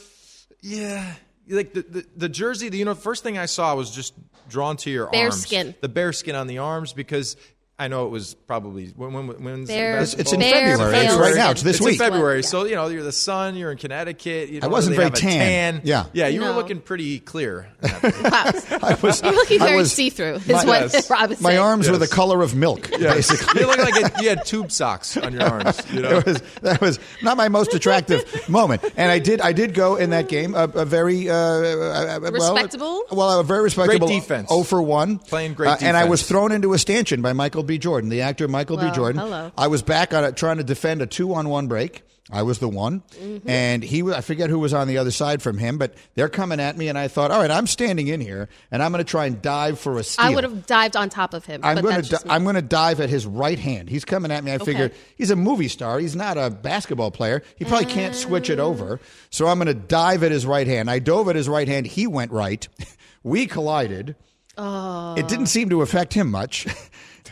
yeah. 0.62 1.14
Like 1.50 1.74
the, 1.74 1.82
the, 1.82 2.06
the 2.16 2.30
jersey, 2.30 2.70
the 2.70 2.78
you 2.78 2.86
know, 2.86 2.96
first 2.96 3.24
thing 3.24 3.38
I 3.38 3.46
saw 3.46 3.76
was 3.76 3.92
just 3.92 4.14
drawn 4.48 4.78
to 4.78 4.90
your 4.90 5.08
Bear 5.08 5.26
arms. 5.26 5.42
skin. 5.42 5.76
The 5.82 5.90
bear 5.90 6.14
skin 6.14 6.36
on 6.36 6.48
the 6.48 6.60
arms 6.60 6.94
because 6.94 7.36
I 7.82 7.88
know 7.88 8.06
it 8.06 8.10
was 8.10 8.36
probably 8.36 8.88
when 8.96 9.12
when 9.14 9.28
when's 9.44 9.68
Bear- 9.68 10.00
It's, 10.02 10.14
it's 10.14 10.32
in 10.34 10.40
Bear 10.40 10.78
February. 10.78 10.98
It's 11.06 11.16
right 11.16 11.36
now. 11.36 11.50
It's 11.50 11.64
this 11.64 11.78
it's 11.78 11.86
week. 11.86 11.94
in 11.94 11.98
February, 12.00 12.42
Yeah. 12.42 12.48
so 12.48 12.66
you 12.66 12.76
know 12.76 12.88
you're 12.90 13.02
the 13.02 13.12
sun. 13.12 13.56
You're 13.56 13.72
in 13.72 13.78
Connecticut. 13.80 14.50
You 14.50 14.58
I 14.58 14.60
don't 14.62 14.72
wasn't 14.72 14.98
really 14.98 15.10
very 15.10 15.22
have 15.22 15.34
a 15.34 15.38
tan. 15.40 15.82
Yeah. 15.84 16.06
yeah. 16.14 16.28
You 16.28 16.42
were 16.42 16.52
looking 16.52 16.80
pretty 16.80 17.20
clear. 17.20 17.70
Wow. 17.82 17.90
I 18.04 18.98
was, 19.02 19.24
You're 19.24 19.32
looking 19.34 19.60
very 19.60 19.78
was- 19.78 19.92
see-through. 19.92 20.36
Is 20.36 20.48
my- 20.48 20.64
what 20.66 20.94
Yes. 20.94 21.10
Rob 21.10 21.32
is 21.32 21.42
My 21.42 21.50
saying. 21.52 21.60
arms 21.60 21.90
were 21.90 21.98
the 21.98 22.08
color 22.08 22.44
of 22.44 22.54
milk, 22.56 22.90
basically. 22.92 23.62
you 23.62 23.68
look 23.68 23.78
like 23.80 23.96
it, 23.96 24.22
you 24.22 24.30
had 24.30 24.46
tube 24.46 24.72
socks 24.72 25.18
on 25.18 25.34
your 25.34 25.44
arms. 25.44 25.82
You 25.92 26.02
know, 26.04 26.18
it 26.20 26.26
was 26.26 26.42
that 26.62 26.82
was 26.82 27.00
not 27.24 27.36
my 27.38 27.50
most 27.50 27.74
attractive 27.74 28.48
moment, 28.48 28.84
and 28.96 29.12
I 29.12 29.18
did 29.20 29.42
I 29.42 29.54
did 29.54 29.74
go 29.74 29.96
in 29.96 30.12
that 30.12 30.30
game 30.30 30.54
a, 30.54 30.66
a 30.66 30.86
very 30.86 31.30
uh, 31.30 31.36
uh, 31.36 32.20
well- 32.22 32.32
Respectable? 32.54 33.04
Well, 33.12 33.40
a 33.40 33.44
very 33.44 33.64
respectable 33.64 34.08
great 34.08 34.20
defense. 34.22 34.50
Oh 34.52 34.64
for 34.64 34.82
one, 34.82 35.18
Playing 35.18 35.54
great 35.56 35.70
Uh, 35.70 35.78
and 35.82 35.98
I 35.98 36.06
was 36.06 36.28
thrown 36.28 36.52
into 36.52 36.74
a 36.74 36.78
stanchion 36.78 37.22
by 37.24 37.34
Michael 37.34 37.64
B. 37.72 37.78
Jordan, 37.78 38.10
the 38.10 38.22
actor 38.22 38.48
Michael 38.48 38.78
B. 38.78 38.90
Jordan. 38.92 39.20
hello. 39.22 39.52
I 39.58 39.68
was 39.68 39.82
back 39.82 40.14
on 40.14 40.24
it 40.26 40.36
trying 40.36 40.58
to 40.58 40.64
defend 40.64 41.02
a 41.02 41.06
two 41.08 41.34
on 41.34 41.48
one 41.50 41.68
break. 41.68 42.04
I 42.34 42.44
was 42.44 42.60
the 42.60 42.70
one, 42.70 43.02
Mm-hmm. 43.20 43.50
and 43.50 43.84
he, 43.84 44.04
I 44.10 44.22
forget 44.22 44.50
who 44.50 44.60
was 44.60 44.74
on 44.74 44.88
the 44.88 44.98
other 45.00 45.12
side 45.12 45.42
from 45.42 45.58
him, 45.58 45.78
but 45.78 45.96
they're 46.16 46.30
coming 46.30 46.62
at 46.62 46.78
me, 46.78 46.88
and 46.88 46.98
I 46.98 47.10
thought, 47.10 47.30
all 47.30 47.42
right, 47.42 47.52
I'm 47.52 47.68
standing 47.68 48.08
in 48.08 48.22
here, 48.22 48.48
and 48.72 48.82
I'm 48.82 48.92
going 48.94 49.04
to 49.04 49.10
try 49.10 49.26
and 49.26 49.42
dive 49.42 49.80
for 49.80 49.98
a 49.98 50.04
steal. 50.04 50.26
I 50.28 50.30
would 50.30 50.46
have 50.46 50.66
dived 50.66 50.96
on 50.96 51.10
top 51.10 51.34
of 51.34 51.46
him. 51.46 51.60
I'm 51.64 51.82
going 51.82 52.02
to. 52.02 52.22
I'm 52.30 52.44
going 52.44 52.56
to 52.56 52.62
dive 52.62 53.02
at 53.02 53.10
his 53.10 53.26
right 53.26 53.60
hand. 53.60 53.90
He's 53.90 54.06
coming 54.06 54.32
at 54.32 54.44
me. 54.46 54.54
I 54.54 54.60
figured 54.60 54.94
he's 55.18 55.32
a 55.32 55.36
movie 55.36 55.68
star. 55.68 56.00
He's 56.00 56.16
not 56.16 56.38
a 56.38 56.50
basketball 56.50 57.12
player. 57.12 57.44
He 57.58 57.66
probably 57.66 57.88
can't 57.88 58.16
switch 58.16 58.50
it 58.50 58.60
over. 58.60 59.02
So 59.30 59.48
I'm 59.48 59.58
going 59.58 59.68
to 59.68 59.74
dive 59.74 60.24
at 60.24 60.32
his 60.32 60.46
right 60.46 60.68
hand. 60.68 60.90
I 60.90 61.00
dove 61.00 61.28
at 61.28 61.36
his 61.36 61.50
right 61.50 61.68
hand. 61.68 61.86
He 61.88 62.08
went 62.08 62.32
right. 62.32 62.66
We 63.24 63.46
collided. 63.46 64.16
Oh. 64.58 65.14
It 65.16 65.28
didn't 65.28 65.46
seem 65.48 65.70
to 65.70 65.84
affect 65.84 66.14
him 66.16 66.32
much. 66.32 66.66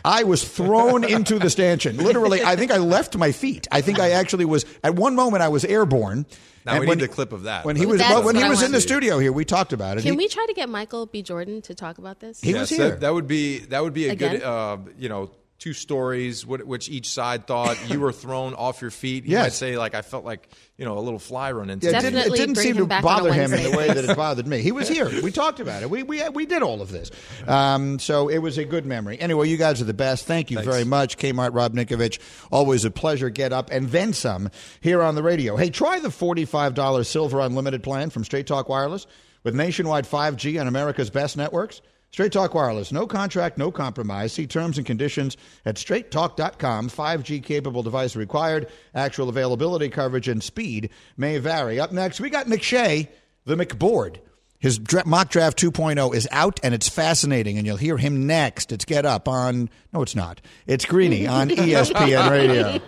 I 0.04 0.24
was 0.24 0.46
thrown 0.46 1.04
into 1.04 1.38
the 1.38 1.50
stanchion. 1.50 1.96
Literally, 1.96 2.42
I 2.42 2.56
think 2.56 2.70
I 2.70 2.78
left 2.78 3.16
my 3.16 3.32
feet. 3.32 3.66
I 3.70 3.80
think 3.80 3.98
I 3.98 4.10
actually 4.10 4.44
was. 4.44 4.64
At 4.82 4.94
one 4.94 5.14
moment, 5.14 5.42
I 5.42 5.48
was 5.48 5.64
airborne. 5.64 6.26
Now 6.66 6.72
And 6.72 6.80
we 6.80 6.86
when- 6.88 6.98
need 6.98 7.04
the 7.04 7.08
clip 7.08 7.32
of 7.32 7.44
that. 7.44 7.64
When 7.64 7.76
he 7.76 7.86
was 7.86 8.00
well, 8.00 8.22
when 8.22 8.36
he 8.36 8.42
I 8.42 8.48
was 8.50 8.62
in 8.62 8.72
the 8.72 8.80
studio 8.82 9.18
here, 9.18 9.32
we 9.32 9.44
talked 9.46 9.72
about 9.72 9.96
it. 9.96 10.02
Can 10.02 10.12
He- 10.12 10.18
we 10.18 10.28
try 10.28 10.44
to 10.46 10.52
get 10.54 10.68
Michael 10.68 11.06
B. 11.06 11.22
Jordan 11.22 11.62
to 11.62 11.74
talk 11.74 11.96
about 11.98 12.20
this? 12.20 12.40
He 12.40 12.52
was 12.52 12.68
here. 12.68 12.90
That, 12.90 13.00
that 13.00 13.14
would 13.14 13.26
be 13.26 13.60
that 13.60 13.82
would 13.82 13.94
be 13.94 14.08
a 14.08 14.14
good 14.14 14.42
uh, 14.42 14.76
you 14.98 15.08
know 15.08 15.30
two 15.60 15.72
stories 15.74 16.44
which 16.44 16.88
each 16.88 17.08
side 17.10 17.46
thought 17.46 17.76
you 17.90 18.00
were 18.00 18.12
thrown 18.12 18.54
off 18.54 18.80
your 18.80 18.90
feet. 18.90 19.24
You 19.26 19.32
Yes. 19.32 19.44
might 19.44 19.52
say 19.52 19.76
like 19.78 19.94
I 19.94 20.00
felt 20.02 20.24
like 20.24 20.48
you 20.78 20.84
know 20.86 20.96
a 20.98 21.00
little 21.00 21.18
fly 21.18 21.52
run 21.52 21.68
into 21.70 21.86
Yeah, 21.86 21.92
me. 21.92 21.98
it 21.98 22.02
didn't, 22.10 22.32
it 22.32 22.36
didn't 22.36 22.54
seem 22.56 22.76
him 22.76 22.84
to 22.84 22.86
back 22.86 23.02
bother 23.04 23.30
him 23.32 23.52
in 23.52 23.70
the 23.70 23.76
way 23.76 23.86
that 23.92 24.02
it 24.04 24.16
bothered 24.16 24.46
me. 24.46 24.62
He 24.62 24.72
was 24.72 24.88
here. 24.88 25.08
We 25.22 25.30
talked 25.30 25.60
about 25.60 25.82
it. 25.82 25.90
We, 25.90 26.02
we, 26.02 26.26
we 26.30 26.46
did 26.46 26.62
all 26.62 26.80
of 26.80 26.90
this. 26.90 27.10
Um, 27.46 27.98
so 27.98 28.28
it 28.28 28.38
was 28.38 28.56
a 28.56 28.64
good 28.64 28.86
memory. 28.86 29.20
Anyway, 29.20 29.48
you 29.50 29.58
guys 29.58 29.80
are 29.82 29.84
the 29.84 29.92
best. 29.94 30.24
Thank 30.26 30.50
you 30.50 30.56
Thanks. 30.56 30.72
very 30.72 30.84
much. 30.84 31.18
Kmart 31.18 31.54
Rob 31.54 31.74
Ninkovich. 31.74 32.18
Always 32.50 32.84
a 32.86 32.90
pleasure. 32.90 33.28
Get 33.28 33.52
up 33.52 33.68
and 33.70 33.90
then 33.90 34.14
some 34.14 34.48
here 34.80 35.02
on 35.02 35.14
the 35.14 35.22
radio. 35.22 35.56
Hey, 35.56 35.68
try 35.68 36.00
the 36.00 36.08
$45 36.08 37.04
Silver 37.06 37.40
Unlimited 37.40 37.82
plan 37.82 38.08
from 38.08 38.24
Straight 38.24 38.46
Talk 38.46 38.68
Wireless 38.70 39.06
with 39.44 39.54
nationwide 39.54 40.06
5G 40.06 40.58
on 40.58 40.66
America's 40.66 41.10
best 41.10 41.36
networks. 41.36 41.82
Straight 42.12 42.32
Talk 42.32 42.54
Wireless, 42.54 42.90
no 42.90 43.06
contract, 43.06 43.56
no 43.56 43.70
compromise. 43.70 44.32
See 44.32 44.46
terms 44.46 44.78
and 44.78 44.86
conditions 44.86 45.36
at 45.64 45.76
straighttalk.com. 45.76 46.88
5G 46.90 47.42
capable 47.42 47.84
device 47.84 48.16
required. 48.16 48.68
Actual 48.94 49.28
availability, 49.28 49.88
coverage, 49.88 50.26
and 50.26 50.42
speed 50.42 50.90
may 51.16 51.38
vary. 51.38 51.78
Up 51.78 51.92
next, 51.92 52.20
we 52.20 52.28
got 52.28 52.46
McShay, 52.46 53.06
the 53.44 53.54
McBoard. 53.54 54.16
His 54.58 54.76
dra- 54.78 55.06
mock 55.06 55.30
draft 55.30 55.56
2.0 55.58 56.14
is 56.14 56.28
out 56.32 56.58
and 56.64 56.74
it's 56.74 56.88
fascinating, 56.88 57.56
and 57.56 57.66
you'll 57.66 57.76
hear 57.78 57.96
him 57.96 58.26
next. 58.26 58.72
It's 58.72 58.84
Get 58.84 59.06
Up 59.06 59.26
on, 59.28 59.70
no, 59.92 60.02
it's 60.02 60.16
not. 60.16 60.40
It's 60.66 60.84
Greeny 60.84 61.26
on 61.28 61.48
ESPN 61.50 62.28
Radio. 62.30 62.78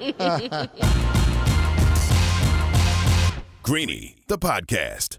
Greeny, 3.62 4.16
the 4.26 4.36
podcast. 4.36 5.18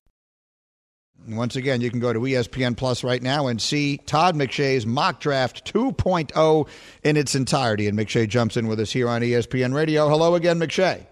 Once 1.27 1.55
again, 1.55 1.81
you 1.81 1.89
can 1.89 1.99
go 1.99 2.11
to 2.11 2.19
ESPN 2.19 2.75
Plus 2.75 3.03
right 3.03 3.21
now 3.21 3.47
and 3.47 3.61
see 3.61 3.97
Todd 3.97 4.35
McShay's 4.35 4.85
mock 4.85 5.19
draft 5.19 5.71
2.0 5.71 6.67
in 7.03 7.17
its 7.17 7.35
entirety. 7.35 7.87
And 7.87 7.97
McShay 7.97 8.27
jumps 8.27 8.57
in 8.57 8.67
with 8.67 8.79
us 8.79 8.91
here 8.91 9.07
on 9.07 9.21
ESPN 9.21 9.73
Radio. 9.73 10.09
Hello 10.09 10.35
again, 10.35 10.59
McShay. 10.59 11.05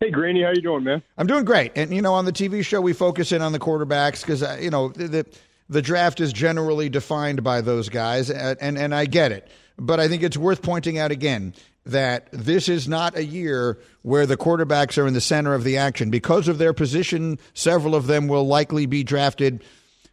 Hey, 0.00 0.10
Greeny, 0.10 0.42
how 0.42 0.50
you 0.50 0.60
doing, 0.60 0.84
man? 0.84 1.02
I'm 1.16 1.26
doing 1.26 1.44
great. 1.44 1.72
And, 1.76 1.94
you 1.94 2.02
know, 2.02 2.12
on 2.12 2.26
the 2.26 2.32
TV 2.32 2.64
show, 2.64 2.80
we 2.80 2.92
focus 2.92 3.32
in 3.32 3.40
on 3.40 3.52
the 3.52 3.58
quarterbacks 3.58 4.20
because, 4.20 4.42
uh, 4.42 4.58
you 4.60 4.68
know, 4.68 4.88
the, 4.88 5.08
the, 5.08 5.26
the 5.68 5.80
draft 5.80 6.20
is 6.20 6.32
generally 6.32 6.88
defined 6.88 7.42
by 7.42 7.60
those 7.62 7.88
guys, 7.88 8.28
and, 8.28 8.58
and, 8.60 8.76
and 8.76 8.94
I 8.94 9.06
get 9.06 9.32
it. 9.32 9.48
But 9.78 10.00
I 10.00 10.08
think 10.08 10.22
it's 10.22 10.36
worth 10.36 10.62
pointing 10.62 10.98
out 10.98 11.10
again 11.10 11.54
that 11.86 12.28
this 12.32 12.68
is 12.68 12.88
not 12.88 13.16
a 13.16 13.24
year 13.24 13.78
where 14.02 14.26
the 14.26 14.36
quarterbacks 14.36 14.96
are 14.96 15.06
in 15.06 15.14
the 15.14 15.20
center 15.20 15.54
of 15.54 15.64
the 15.64 15.76
action. 15.76 16.10
Because 16.10 16.48
of 16.48 16.58
their 16.58 16.72
position, 16.72 17.38
several 17.52 17.94
of 17.94 18.06
them 18.06 18.26
will 18.28 18.46
likely 18.46 18.86
be 18.86 19.04
drafted. 19.04 19.62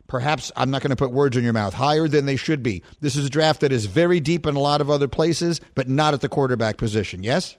Perhaps, 0.07 0.51
I'm 0.57 0.69
not 0.69 0.81
going 0.81 0.89
to 0.89 0.97
put 0.97 1.11
words 1.11 1.37
in 1.37 1.43
your 1.43 1.53
mouth, 1.53 1.73
higher 1.73 2.07
than 2.07 2.25
they 2.25 2.35
should 2.35 2.61
be. 2.61 2.83
This 2.99 3.15
is 3.15 3.25
a 3.25 3.29
draft 3.29 3.61
that 3.61 3.71
is 3.71 3.85
very 3.85 4.19
deep 4.19 4.45
in 4.45 4.55
a 4.55 4.59
lot 4.59 4.81
of 4.81 4.89
other 4.89 5.07
places, 5.07 5.61
but 5.73 5.87
not 5.87 6.13
at 6.13 6.19
the 6.19 6.27
quarterback 6.27 6.75
position. 6.75 7.23
Yes? 7.23 7.55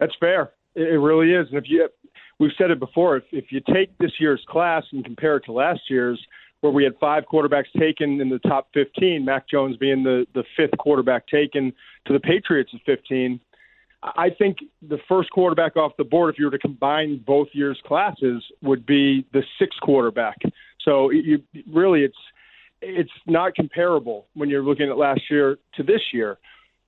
That's 0.00 0.14
fair. 0.18 0.52
It, 0.74 0.98
really 0.98 1.32
is. 1.32 1.48
And 1.48 1.58
if 1.58 1.64
you, 1.68 1.88
we've 2.38 2.52
said 2.56 2.70
it 2.70 2.80
before, 2.80 3.18
if, 3.18 3.24
if 3.32 3.52
you 3.52 3.60
take 3.72 3.96
this 3.98 4.12
year's 4.18 4.42
class 4.48 4.84
and 4.92 5.04
compare 5.04 5.36
it 5.36 5.44
to 5.44 5.52
last 5.52 5.82
year's, 5.90 6.18
where 6.64 6.72
we 6.72 6.82
had 6.82 6.94
five 6.98 7.24
quarterbacks 7.30 7.70
taken 7.78 8.22
in 8.22 8.30
the 8.30 8.38
top 8.38 8.68
15, 8.72 9.22
Mac 9.22 9.46
Jones 9.46 9.76
being 9.76 10.02
the, 10.02 10.26
the 10.32 10.44
fifth 10.56 10.74
quarterback 10.78 11.26
taken 11.26 11.74
to 12.06 12.14
the 12.14 12.18
Patriots 12.18 12.70
at 12.72 12.80
15. 12.86 13.38
I 14.02 14.30
think 14.30 14.56
the 14.80 14.96
first 15.06 15.30
quarterback 15.30 15.76
off 15.76 15.92
the 15.98 16.04
board, 16.04 16.32
if 16.32 16.38
you 16.38 16.46
were 16.46 16.50
to 16.50 16.58
combine 16.58 17.22
both 17.26 17.48
years' 17.52 17.78
classes, 17.86 18.42
would 18.62 18.86
be 18.86 19.26
the 19.34 19.42
sixth 19.58 19.78
quarterback. 19.82 20.38
So 20.86 21.10
you 21.10 21.42
really, 21.70 22.02
it's 22.02 22.16
it's 22.80 23.12
not 23.26 23.54
comparable 23.54 24.26
when 24.32 24.48
you're 24.48 24.64
looking 24.64 24.88
at 24.88 24.96
last 24.96 25.20
year 25.30 25.58
to 25.74 25.82
this 25.82 26.00
year. 26.14 26.38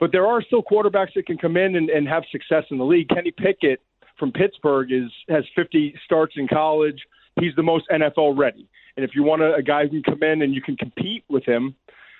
But 0.01 0.11
there 0.11 0.27
are 0.27 0.41
still 0.41 0.63
quarterbacks 0.63 1.13
that 1.17 1.27
can 1.27 1.37
come 1.37 1.59
in 1.59 1.77
and, 1.77 1.91
and 1.91 2.09
have 2.09 2.23
success 2.33 2.65
in 2.71 2.79
the 2.79 2.85
league. 2.85 3.11
Kenny 3.11 3.31
Pickett 3.31 3.83
from 4.19 4.33
Pittsburgh 4.33 4.91
is 4.91 5.11
has 5.29 5.45
50 5.55 5.95
starts 6.07 6.35
in 6.37 6.49
college. 6.49 7.03
He's 7.39 7.55
the 7.57 7.63
most 7.63 7.85
NFL 7.91 8.39
ready. 8.39 8.67
And 8.97 9.05
if 9.05 9.15
you 9.15 9.23
want 9.23 9.43
a, 9.43 9.55
a 9.55 9.63
guy 9.63 9.83
who 9.83 10.01
can 10.01 10.03
come 10.03 10.23
in 10.23 10.43
and 10.43 10.55
you 10.55 10.63
can 10.63 10.77
compete 10.77 11.25
with 11.29 11.45
him, 11.45 11.75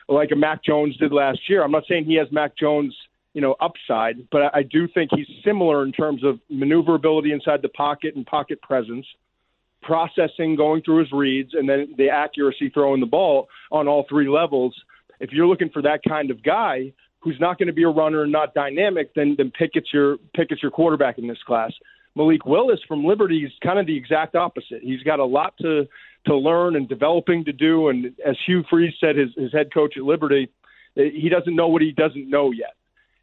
like 0.09 0.31
a 0.33 0.37
Mac 0.37 0.63
Jones 0.63 0.97
did 0.99 1.13
last 1.13 1.41
year, 1.49 1.65
I'm 1.65 1.73
not 1.73 1.85
saying 1.89 2.05
he 2.05 2.17
has 2.17 2.29
Mac 2.31 2.57
Jones, 2.57 2.95
you 3.35 3.41
know, 3.41 3.57
upside, 3.61 4.29
but 4.31 4.43
I, 4.43 4.59
I 4.59 4.63
do 4.63 4.87
think 4.89 5.11
he's 5.15 5.27
similar 5.45 5.85
in 5.85 5.93
terms 5.93 6.23
of 6.25 6.39
maneuverability 6.49 7.33
inside 7.33 7.63
the 7.63 7.69
pocket 7.71 8.15
and 8.15 8.25
pocket 8.25 8.61
presence, 8.63 9.07
processing, 9.83 10.57
going 10.57 10.83
through 10.83 11.01
his 11.01 11.13
reads, 11.13 11.55
and 11.55 11.69
then 11.69 11.95
the 11.97 12.09
accuracy 12.11 12.71
throwing 12.71 13.01
the 13.01 13.07
ball 13.07 13.49
on 13.73 13.89
all 13.89 14.05
three 14.09 14.29
levels. 14.29 14.75
If 15.19 15.31
you're 15.33 15.47
looking 15.47 15.71
for 15.71 15.83
that 15.83 16.01
kind 16.07 16.31
of 16.31 16.43
guy 16.43 16.93
who's 17.21 17.37
not 17.41 17.59
going 17.59 17.67
to 17.67 17.73
be 17.73 17.83
a 17.83 17.89
runner 17.89 18.23
and 18.23 18.31
not 18.31 18.55
dynamic, 18.55 19.15
then 19.15 19.35
then 19.37 19.51
Pickett's 19.51 19.93
your 19.93 20.19
Pickett's 20.35 20.63
your 20.63 20.71
quarterback 20.71 21.19
in 21.19 21.27
this 21.27 21.43
class. 21.45 21.73
Malik 22.17 22.47
Willis 22.47 22.81
from 22.89 23.05
Liberty 23.05 23.45
is 23.45 23.53
kind 23.63 23.79
of 23.79 23.87
the 23.87 23.97
exact 23.97 24.35
opposite. 24.35 24.83
He's 24.83 25.03
got 25.03 25.21
a 25.21 25.25
lot 25.25 25.55
to 25.61 25.87
to 26.27 26.35
learn 26.35 26.75
and 26.75 26.89
developing 26.89 27.45
to 27.45 27.53
do. 27.53 27.89
And 27.89 28.07
as 28.27 28.37
Hugh 28.47 28.65
Freeze 28.69 28.95
said, 28.99 29.15
his, 29.17 29.29
his 29.37 29.53
head 29.53 29.73
coach 29.73 29.95
at 29.97 30.03
Liberty, 30.03 30.49
eh, 30.97 31.11
he 31.15 31.29
doesn't 31.29 31.55
know 31.55 31.69
what 31.69 31.83
he 31.83 31.93
doesn't 31.93 32.29
know 32.29 32.51
yet. 32.51 32.75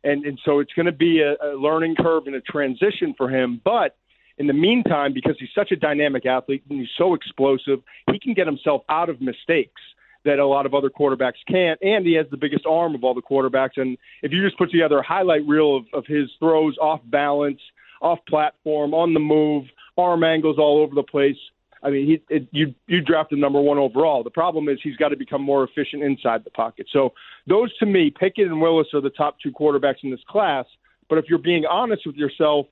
And, 0.05 0.25
and 0.25 0.39
so 0.45 0.59
it's 0.59 0.71
going 0.71 0.85
to 0.85 0.93
be 0.93 1.21
a, 1.21 1.33
a 1.45 1.51
learning 1.57 1.95
curve 1.95 2.27
and 2.27 2.35
a 2.35 2.39
transition 2.39 3.13
for 3.17 3.29
him. 3.29 3.59
But 3.61 3.97
in 4.37 4.47
the 4.47 4.53
meantime, 4.53 5.13
because 5.13 5.35
he's 5.37 5.49
such 5.53 5.71
a 5.71 5.75
dynamic 5.75 6.25
athlete 6.25 6.63
and 6.69 6.79
he's 6.79 6.89
so 6.97 7.13
explosive, 7.13 7.79
he 8.09 8.19
can 8.19 8.33
get 8.33 8.47
himself 8.47 8.83
out 8.87 9.09
of 9.09 9.19
mistakes 9.19 9.81
that 10.23 10.39
a 10.39 10.47
lot 10.47 10.65
of 10.65 10.73
other 10.73 10.89
quarterbacks 10.89 11.43
can't. 11.45 11.79
And 11.81 12.05
he 12.05 12.13
has 12.13 12.27
the 12.31 12.37
biggest 12.37 12.65
arm 12.65 12.95
of 12.95 13.03
all 13.03 13.13
the 13.13 13.21
quarterbacks. 13.21 13.75
And 13.75 13.97
if 14.21 14.31
you 14.31 14.41
just 14.45 14.57
put 14.57 14.71
together 14.71 14.99
a 14.99 15.05
highlight 15.05 15.45
reel 15.45 15.75
of, 15.75 15.85
of 15.93 16.05
his 16.05 16.29
throws 16.39 16.77
off 16.77 17.01
balance, 17.03 17.59
off 18.03 18.19
platform, 18.27 18.93
on 18.93 19.13
the 19.13 19.19
move, 19.19 19.65
arm 19.97 20.23
angles 20.23 20.57
all 20.59 20.81
over 20.81 20.93
the 20.93 21.03
place, 21.03 21.37
I 21.83 21.89
mean, 21.89 22.05
he 22.05 22.21
it, 22.33 22.47
you 22.51 22.73
you 22.87 23.01
drafted 23.01 23.39
number 23.39 23.59
one 23.59 23.77
overall. 23.77 24.23
The 24.23 24.29
problem 24.29 24.69
is 24.69 24.79
he's 24.81 24.95
got 24.95 25.09
to 25.09 25.17
become 25.17 25.41
more 25.41 25.63
efficient 25.63 26.01
inside 26.01 26.43
the 26.43 26.49
pocket. 26.49 26.87
So 26.91 27.13
those 27.45 27.75
to 27.79 27.85
me, 27.85 28.09
Pickett 28.09 28.47
and 28.47 28.61
Willis 28.61 28.87
are 28.93 29.01
the 29.01 29.09
top 29.09 29.37
two 29.41 29.51
quarterbacks 29.51 30.03
in 30.03 30.09
this 30.09 30.23
class. 30.29 30.65
But 31.09 31.17
if 31.17 31.25
you're 31.27 31.39
being 31.39 31.65
honest 31.65 32.03
with 32.05 32.15
yourself, 32.15 32.67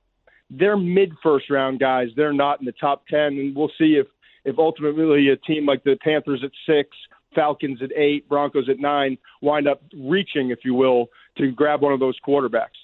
they're 0.48 0.78
mid 0.78 1.12
first 1.22 1.50
round 1.50 1.78
guys. 1.78 2.08
They're 2.16 2.32
not 2.32 2.60
in 2.60 2.66
the 2.66 2.72
top 2.72 3.06
ten, 3.06 3.38
and 3.38 3.54
we'll 3.54 3.72
see 3.78 3.96
if 3.96 4.06
if 4.44 4.58
ultimately 4.58 5.28
a 5.28 5.36
team 5.36 5.66
like 5.66 5.84
the 5.84 5.96
Panthers 6.02 6.42
at 6.42 6.50
six, 6.66 6.96
Falcons 7.34 7.80
at 7.82 7.92
eight, 7.94 8.28
Broncos 8.28 8.68
at 8.68 8.78
nine 8.78 9.18
wind 9.42 9.68
up 9.68 9.82
reaching, 9.94 10.50
if 10.50 10.60
you 10.64 10.74
will, 10.74 11.08
to 11.36 11.52
grab 11.52 11.82
one 11.82 11.92
of 11.92 12.00
those 12.00 12.18
quarterbacks. 12.26 12.80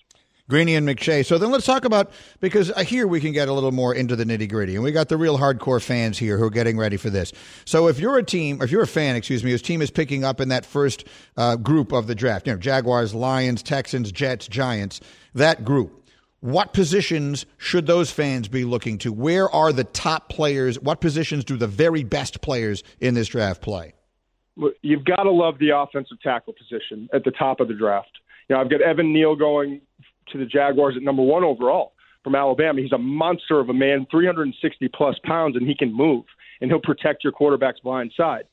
Greeny 0.48 0.74
and 0.74 0.88
McShay. 0.88 1.24
So 1.24 1.36
then 1.36 1.50
let's 1.50 1.66
talk 1.66 1.84
about 1.84 2.10
because 2.40 2.72
here 2.86 3.06
we 3.06 3.20
can 3.20 3.32
get 3.32 3.48
a 3.48 3.52
little 3.52 3.72
more 3.72 3.94
into 3.94 4.16
the 4.16 4.24
nitty 4.24 4.48
gritty, 4.48 4.74
and 4.74 4.82
we 4.82 4.92
got 4.92 5.08
the 5.08 5.16
real 5.16 5.38
hardcore 5.38 5.82
fans 5.82 6.18
here 6.18 6.38
who 6.38 6.44
are 6.44 6.50
getting 6.50 6.78
ready 6.78 6.96
for 6.96 7.10
this. 7.10 7.32
So 7.64 7.88
if 7.88 7.98
you're 7.98 8.16
a 8.16 8.22
team, 8.22 8.62
if 8.62 8.70
you're 8.70 8.82
a 8.82 8.86
fan, 8.86 9.14
excuse 9.14 9.44
me, 9.44 9.50
whose 9.50 9.62
team 9.62 9.82
is 9.82 9.90
picking 9.90 10.24
up 10.24 10.40
in 10.40 10.48
that 10.48 10.64
first 10.64 11.04
uh, 11.36 11.56
group 11.56 11.92
of 11.92 12.06
the 12.06 12.14
draft, 12.14 12.46
you 12.46 12.52
know, 12.52 12.58
Jaguars, 12.58 13.14
Lions, 13.14 13.62
Texans, 13.62 14.10
Jets, 14.10 14.48
Giants, 14.48 15.00
that 15.34 15.64
group. 15.64 15.94
What 16.40 16.72
positions 16.72 17.46
should 17.56 17.86
those 17.86 18.12
fans 18.12 18.46
be 18.46 18.64
looking 18.64 18.98
to? 18.98 19.12
Where 19.12 19.50
are 19.50 19.72
the 19.72 19.82
top 19.82 20.28
players? 20.28 20.78
What 20.78 21.00
positions 21.00 21.44
do 21.44 21.56
the 21.56 21.66
very 21.66 22.04
best 22.04 22.40
players 22.40 22.84
in 23.00 23.14
this 23.14 23.26
draft 23.26 23.60
play? 23.60 23.94
You've 24.82 25.04
got 25.04 25.24
to 25.24 25.32
love 25.32 25.58
the 25.58 25.70
offensive 25.76 26.20
tackle 26.22 26.54
position 26.54 27.08
at 27.12 27.24
the 27.24 27.32
top 27.32 27.58
of 27.58 27.66
the 27.66 27.74
draft. 27.74 28.10
You 28.48 28.54
know, 28.54 28.62
I've 28.62 28.70
got 28.70 28.80
Evan 28.80 29.12
Neal 29.12 29.34
going 29.34 29.80
to 30.32 30.38
the 30.38 30.46
Jaguars 30.46 30.94
at 30.96 31.02
number 31.02 31.22
one 31.22 31.44
overall 31.44 31.92
from 32.24 32.34
Alabama. 32.34 32.80
He's 32.80 32.92
a 32.92 32.98
monster 32.98 33.60
of 33.60 33.68
a 33.68 33.74
man, 33.74 34.06
360 34.10 34.88
plus 34.88 35.16
pounds, 35.24 35.56
and 35.56 35.66
he 35.66 35.74
can 35.74 35.92
move, 35.92 36.24
and 36.60 36.70
he'll 36.70 36.80
protect 36.80 37.24
your 37.24 37.32
quarterback's 37.32 37.80
blind 37.80 38.12
side. 38.16 38.44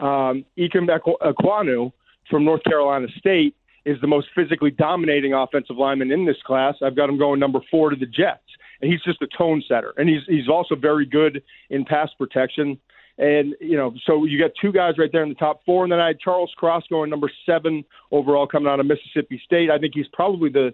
Um, 0.00 0.44
Ikem 0.58 0.88
Ekwonu 0.88 1.92
from 2.28 2.44
North 2.44 2.64
Carolina 2.64 3.06
State 3.18 3.54
is 3.84 4.00
the 4.00 4.06
most 4.06 4.28
physically 4.34 4.70
dominating 4.70 5.34
offensive 5.34 5.76
lineman 5.76 6.10
in 6.10 6.24
this 6.24 6.36
class. 6.46 6.74
I've 6.82 6.96
got 6.96 7.08
him 7.08 7.18
going 7.18 7.40
number 7.40 7.60
four 7.70 7.90
to 7.90 7.96
the 7.96 8.06
Jets, 8.06 8.42
and 8.80 8.90
he's 8.90 9.02
just 9.02 9.22
a 9.22 9.28
tone 9.36 9.62
setter, 9.68 9.92
and 9.96 10.08
he's 10.08 10.22
he's 10.26 10.48
also 10.48 10.74
very 10.74 11.06
good 11.06 11.42
in 11.70 11.84
pass 11.84 12.10
protection. 12.18 12.78
And 13.18 13.54
you 13.60 13.76
know, 13.76 13.94
so 14.06 14.24
you 14.24 14.38
got 14.38 14.52
two 14.60 14.72
guys 14.72 14.94
right 14.98 15.10
there 15.12 15.22
in 15.22 15.28
the 15.28 15.34
top 15.34 15.60
four, 15.66 15.84
and 15.84 15.92
then 15.92 16.00
I 16.00 16.08
had 16.08 16.20
Charles 16.20 16.52
Cross 16.56 16.84
going 16.90 17.10
number 17.10 17.30
seven 17.44 17.84
overall, 18.10 18.46
coming 18.46 18.68
out 18.68 18.80
of 18.80 18.86
Mississippi 18.86 19.40
State. 19.44 19.70
I 19.70 19.78
think 19.78 19.92
he's 19.94 20.08
probably 20.12 20.50
the 20.50 20.72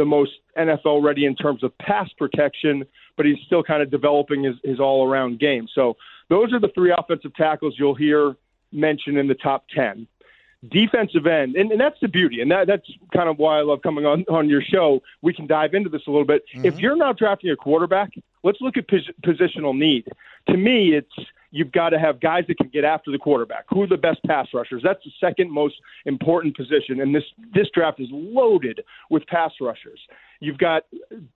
the 0.00 0.06
most 0.06 0.32
NFL 0.56 1.04
ready 1.04 1.26
in 1.26 1.36
terms 1.36 1.62
of 1.62 1.76
pass 1.76 2.08
protection, 2.16 2.86
but 3.18 3.26
he's 3.26 3.36
still 3.44 3.62
kind 3.62 3.82
of 3.82 3.90
developing 3.90 4.42
his, 4.42 4.56
his 4.64 4.80
all 4.80 5.06
around 5.06 5.38
game. 5.38 5.68
So 5.74 5.98
those 6.30 6.54
are 6.54 6.58
the 6.58 6.70
three 6.74 6.90
offensive 6.96 7.34
tackles 7.34 7.74
you'll 7.78 7.94
hear 7.94 8.34
mentioned 8.72 9.18
in 9.18 9.28
the 9.28 9.34
top 9.34 9.66
10. 9.76 10.06
Defensive 10.70 11.26
end, 11.26 11.54
and, 11.54 11.70
and 11.70 11.78
that's 11.80 12.00
the 12.00 12.08
beauty, 12.08 12.40
and 12.40 12.50
that, 12.50 12.66
that's 12.66 12.86
kind 13.14 13.28
of 13.28 13.38
why 13.38 13.58
I 13.58 13.62
love 13.62 13.82
coming 13.82 14.06
on, 14.06 14.24
on 14.30 14.48
your 14.48 14.62
show. 14.62 15.02
We 15.20 15.34
can 15.34 15.46
dive 15.46 15.74
into 15.74 15.90
this 15.90 16.02
a 16.06 16.10
little 16.10 16.26
bit. 16.26 16.44
Mm-hmm. 16.54 16.66
If 16.66 16.78
you're 16.78 16.96
not 16.96 17.18
drafting 17.18 17.50
a 17.50 17.56
quarterback, 17.56 18.12
let's 18.42 18.60
look 18.60 18.76
at 18.76 18.88
pos- 18.88 19.10
positional 19.22 19.76
need. 19.76 20.06
To 20.48 20.56
me, 20.56 20.94
it's 20.94 21.12
you've 21.50 21.72
got 21.72 21.90
to 21.90 21.98
have 21.98 22.20
guys 22.20 22.44
that 22.48 22.56
can 22.56 22.68
get 22.68 22.84
after 22.84 23.10
the 23.10 23.18
quarterback. 23.18 23.64
Who 23.70 23.82
are 23.82 23.86
the 23.86 23.96
best 23.96 24.22
pass 24.24 24.48
rushers? 24.54 24.82
That's 24.84 25.02
the 25.04 25.10
second 25.20 25.50
most 25.50 25.74
important 26.06 26.56
position, 26.56 27.00
and 27.00 27.14
this 27.14 27.24
this 27.54 27.68
draft 27.74 28.00
is 28.00 28.08
loaded 28.10 28.80
with 29.10 29.26
pass 29.26 29.52
rushers. 29.60 30.00
You've 30.40 30.58
got 30.58 30.84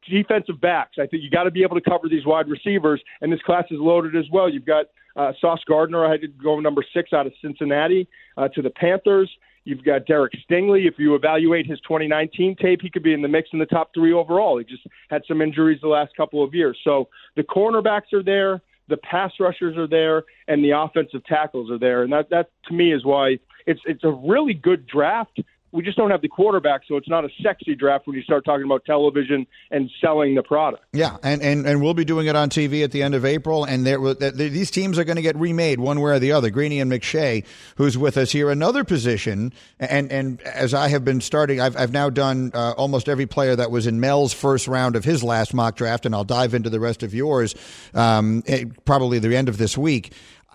defensive 0.09 0.61
backs. 0.61 0.97
I 0.99 1.07
think 1.07 1.23
you 1.23 1.31
got 1.31 1.45
to 1.45 1.51
be 1.51 1.63
able 1.63 1.79
to 1.79 1.89
cover 1.89 2.09
these 2.09 2.25
wide 2.25 2.49
receivers, 2.49 3.03
and 3.21 3.33
this 3.33 3.43
class 3.43 3.65
is 3.71 3.79
loaded 3.79 4.17
as 4.17 4.25
well. 4.33 4.49
You've 4.49 4.65
got 4.65 4.87
uh, 5.17 5.33
Sauce 5.41 5.61
Gardner. 5.67 6.07
I 6.07 6.13
had 6.13 6.23
to 6.23 6.29
go 6.29 6.59
number 6.61 6.85
six 6.95 7.13
out 7.13 7.27
of 7.27 7.33
Cincinnati 7.43 8.09
uh, 8.37 8.49
to 8.49 8.63
the 8.63 8.71
Panthers. 8.71 9.31
You've 9.65 9.85
got 9.85 10.07
Derek 10.07 10.35
Stingley. 10.49 10.87
If 10.87 10.95
you 10.99 11.15
evaluate 11.15 11.67
his 11.67 11.81
2019 11.81 12.57
tape, 12.61 12.81
he 12.83 12.91
could 12.91 13.03
be 13.03 13.15
in 13.15 13.23
the 13.23 13.29
mix 13.29 13.49
in 13.53 13.59
the 13.59 13.67
top 13.67 13.93
three 13.95 14.13
overall. 14.13 14.59
He 14.59 14.65
just 14.65 14.87
had 15.09 15.23
some 15.27 15.41
injuries 15.41 15.79
the 15.81 15.89
last 15.89 16.15
couple 16.17 16.45
of 16.45 16.53
years. 16.53 16.79
So 16.85 17.09
the 17.37 17.43
cornerbacks 17.43 18.13
are 18.13 18.23
there 18.23 18.61
the 18.89 18.97
pass 18.99 19.33
rushers 19.41 19.77
are 19.77 19.87
there, 19.87 20.25
and 20.49 20.65
the 20.65 20.71
offensive 20.71 21.25
tackles 21.25 21.71
are 21.71 21.79
there, 21.79 22.03
and 22.03 22.13
that 22.13 22.31
that 22.31 22.51
to 22.67 22.75
me 22.75 22.93
is 22.93 23.05
why 23.05 23.39
it's 23.67 23.81
it's 23.87 24.05
a 24.05 24.11
really 24.11 24.55
good 24.55 24.87
draft 24.87 25.41
we 25.75 25.83
just 25.83 25.99
don't 25.99 26.13
have 26.13 26.23
the 26.23 26.29
quarterback, 26.29 26.83
so 26.87 26.97
it's 26.97 27.09
not 27.09 27.25
a 27.25 27.29
sexy 27.43 27.75
draft 27.75 28.07
when 28.07 28.15
you 28.15 28.23
start 28.23 28.45
talking 28.45 28.65
about 28.65 28.85
television 28.85 29.45
and 29.73 29.91
selling 30.01 30.37
the 30.37 30.43
product. 30.45 30.85
Yeah, 30.93 31.17
and, 31.25 31.43
and, 31.43 31.67
and 31.67 31.83
we'll 31.83 31.95
be 31.95 32.05
doing 32.05 32.29
it 32.29 32.37
on 32.37 32.49
TV 32.49 32.85
at 32.85 32.93
the 32.93 33.03
end 33.03 33.17
of 33.17 33.25
April, 33.25 33.65
and 33.65 33.85
there, 33.85 34.15
these 34.15 34.71
teams 34.71 35.01
are 35.01 35.05
going 35.05 35.17
to 35.17 35.23
get 35.23 35.35
remade 35.35 35.81
one 35.81 36.01
way 36.01 36.13
or 36.13 36.19
the 36.21 36.31
other. 36.31 36.49
Greeny 36.49 36.79
and 36.79 36.93
McShay, 36.93 37.45
who's 37.75 37.99
with 37.99 38.17
us 38.17 38.31
here, 38.31 38.51
another 38.51 38.85
position, 38.85 39.53
and 39.81 40.13
and 40.13 40.41
as 40.43 40.75
I 40.75 40.89
have 40.89 41.05
been 41.05 41.21
starting, 41.21 41.61
I've, 41.61 41.77
I've 41.77 41.93
now 41.93 42.09
done 42.09 42.53
uh, 42.55 42.75
almost 42.77 43.09
every 43.09 43.27
player 43.27 43.57
that 43.57 43.73
was 43.73 43.89
in 43.89 43.99
Mel's 43.99 44.33
first 44.33 44.69
round 44.69 44.95
of 44.95 45.05
his 45.05 45.25
last 45.25 45.53
mock 45.55 45.75
draft, 45.75 46.07
and 46.07 46.15
I'll 46.15 46.23
dive 46.23 46.55
into 46.55 46.71
the 46.71 46.79
rest 46.79 47.03
of 47.03 47.13
yours 47.13 47.57
um, 47.95 48.45
eh, 48.47 48.67
probably 48.85 49.19
the 49.19 49.37
end 49.37 49.49
of 49.49 49.59
this 49.59 49.77
week 49.77 50.13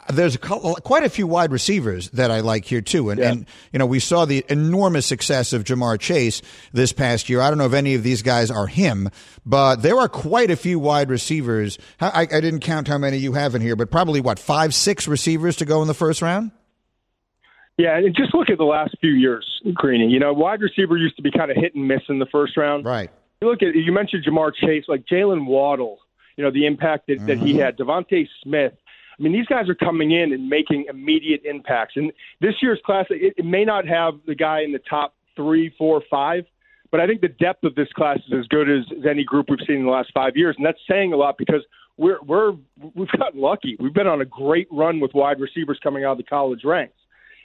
there's 0.09 0.35
a, 0.35 0.37
quite 0.39 1.03
a 1.03 1.09
few 1.09 1.27
wide 1.27 1.51
receivers 1.51 2.09
that 2.11 2.31
I 2.31 2.39
like 2.39 2.65
here 2.65 2.81
too, 2.81 3.09
and, 3.09 3.19
yeah. 3.19 3.31
and 3.31 3.45
you 3.71 3.79
know 3.79 3.85
we 3.85 3.99
saw 3.99 4.25
the 4.25 4.43
enormous 4.49 5.05
success 5.05 5.53
of 5.53 5.63
Ja'Marr 5.63 5.99
Chase 5.99 6.41
this 6.73 6.93
past 6.93 7.29
year. 7.29 7.41
I 7.41 7.49
don't 7.49 7.57
know 7.57 7.65
if 7.65 7.73
any 7.73 7.95
of 7.95 8.03
these 8.03 8.21
guys 8.21 8.49
are 8.49 8.67
him, 8.67 9.09
but 9.45 9.77
there 9.77 9.97
are 9.97 10.09
quite 10.09 10.51
a 10.51 10.55
few 10.55 10.79
wide 10.79 11.09
receivers. 11.09 11.77
I, 11.99 12.21
I 12.21 12.41
didn't 12.41 12.61
count 12.61 12.87
how 12.87 12.97
many 12.97 13.17
you 13.17 13.33
have 13.33 13.55
in 13.55 13.61
here, 13.61 13.75
but 13.75 13.91
probably 13.91 14.21
what 14.21 14.39
five, 14.39 14.73
six 14.73 15.07
receivers 15.07 15.57
to 15.57 15.65
go 15.65 15.81
in 15.81 15.87
the 15.87 15.93
first 15.93 16.21
round. 16.21 16.51
Yeah, 17.77 17.97
and 17.97 18.13
just 18.13 18.35
look 18.35 18.49
at 18.49 18.57
the 18.57 18.65
last 18.65 18.97
few 18.99 19.11
years, 19.11 19.47
Greeny. 19.73 20.07
You 20.07 20.19
know, 20.19 20.33
wide 20.33 20.59
receiver 20.59 20.97
used 20.97 21.15
to 21.15 21.21
be 21.21 21.31
kind 21.31 21.49
of 21.49 21.55
hit 21.55 21.75
and 21.75 21.87
miss 21.87 22.01
in 22.09 22.19
the 22.19 22.25
first 22.25 22.57
round. 22.57 22.83
Right. 22.85 23.09
You 23.41 23.49
look 23.49 23.63
at 23.63 23.73
you 23.73 23.93
mentioned 23.93 24.25
Ja'Marr 24.25 24.51
Chase, 24.53 24.83
like 24.89 25.05
Jaylen 25.05 25.45
Waddle. 25.45 25.99
You 26.35 26.43
know 26.43 26.51
the 26.51 26.65
impact 26.65 27.07
that, 27.07 27.17
mm-hmm. 27.19 27.27
that 27.27 27.37
he 27.37 27.53
mm-hmm. 27.53 27.59
had. 27.59 27.77
DeVonta 27.77 28.27
Smith. 28.43 28.73
I 29.19 29.23
mean, 29.23 29.33
these 29.33 29.47
guys 29.47 29.67
are 29.67 29.75
coming 29.75 30.11
in 30.11 30.31
and 30.31 30.47
making 30.47 30.85
immediate 30.89 31.41
impacts. 31.43 31.93
And 31.97 32.11
this 32.39 32.55
year's 32.61 32.79
class, 32.85 33.05
it, 33.09 33.33
it 33.37 33.45
may 33.45 33.65
not 33.65 33.85
have 33.85 34.13
the 34.25 34.35
guy 34.35 34.61
in 34.61 34.71
the 34.71 34.79
top 34.89 35.13
three, 35.35 35.73
four, 35.77 36.01
five, 36.09 36.45
but 36.91 36.99
I 36.99 37.07
think 37.07 37.21
the 37.21 37.27
depth 37.27 37.63
of 37.63 37.75
this 37.75 37.89
class 37.95 38.17
is 38.27 38.39
as 38.39 38.47
good 38.47 38.69
as, 38.69 38.85
as 38.97 39.05
any 39.09 39.23
group 39.23 39.47
we've 39.49 39.59
seen 39.67 39.77
in 39.77 39.85
the 39.85 39.91
last 39.91 40.11
five 40.13 40.35
years, 40.35 40.55
and 40.57 40.65
that's 40.65 40.79
saying 40.89 41.13
a 41.13 41.17
lot 41.17 41.37
because 41.37 41.63
we're 41.97 42.21
we're 42.23 42.53
we've 42.95 43.11
gotten 43.17 43.41
lucky. 43.41 43.75
We've 43.79 43.93
been 43.93 44.07
on 44.07 44.21
a 44.21 44.25
great 44.25 44.67
run 44.71 44.99
with 44.99 45.13
wide 45.13 45.39
receivers 45.39 45.79
coming 45.83 46.05
out 46.05 46.13
of 46.13 46.17
the 46.17 46.23
college 46.23 46.61
ranks, 46.63 46.97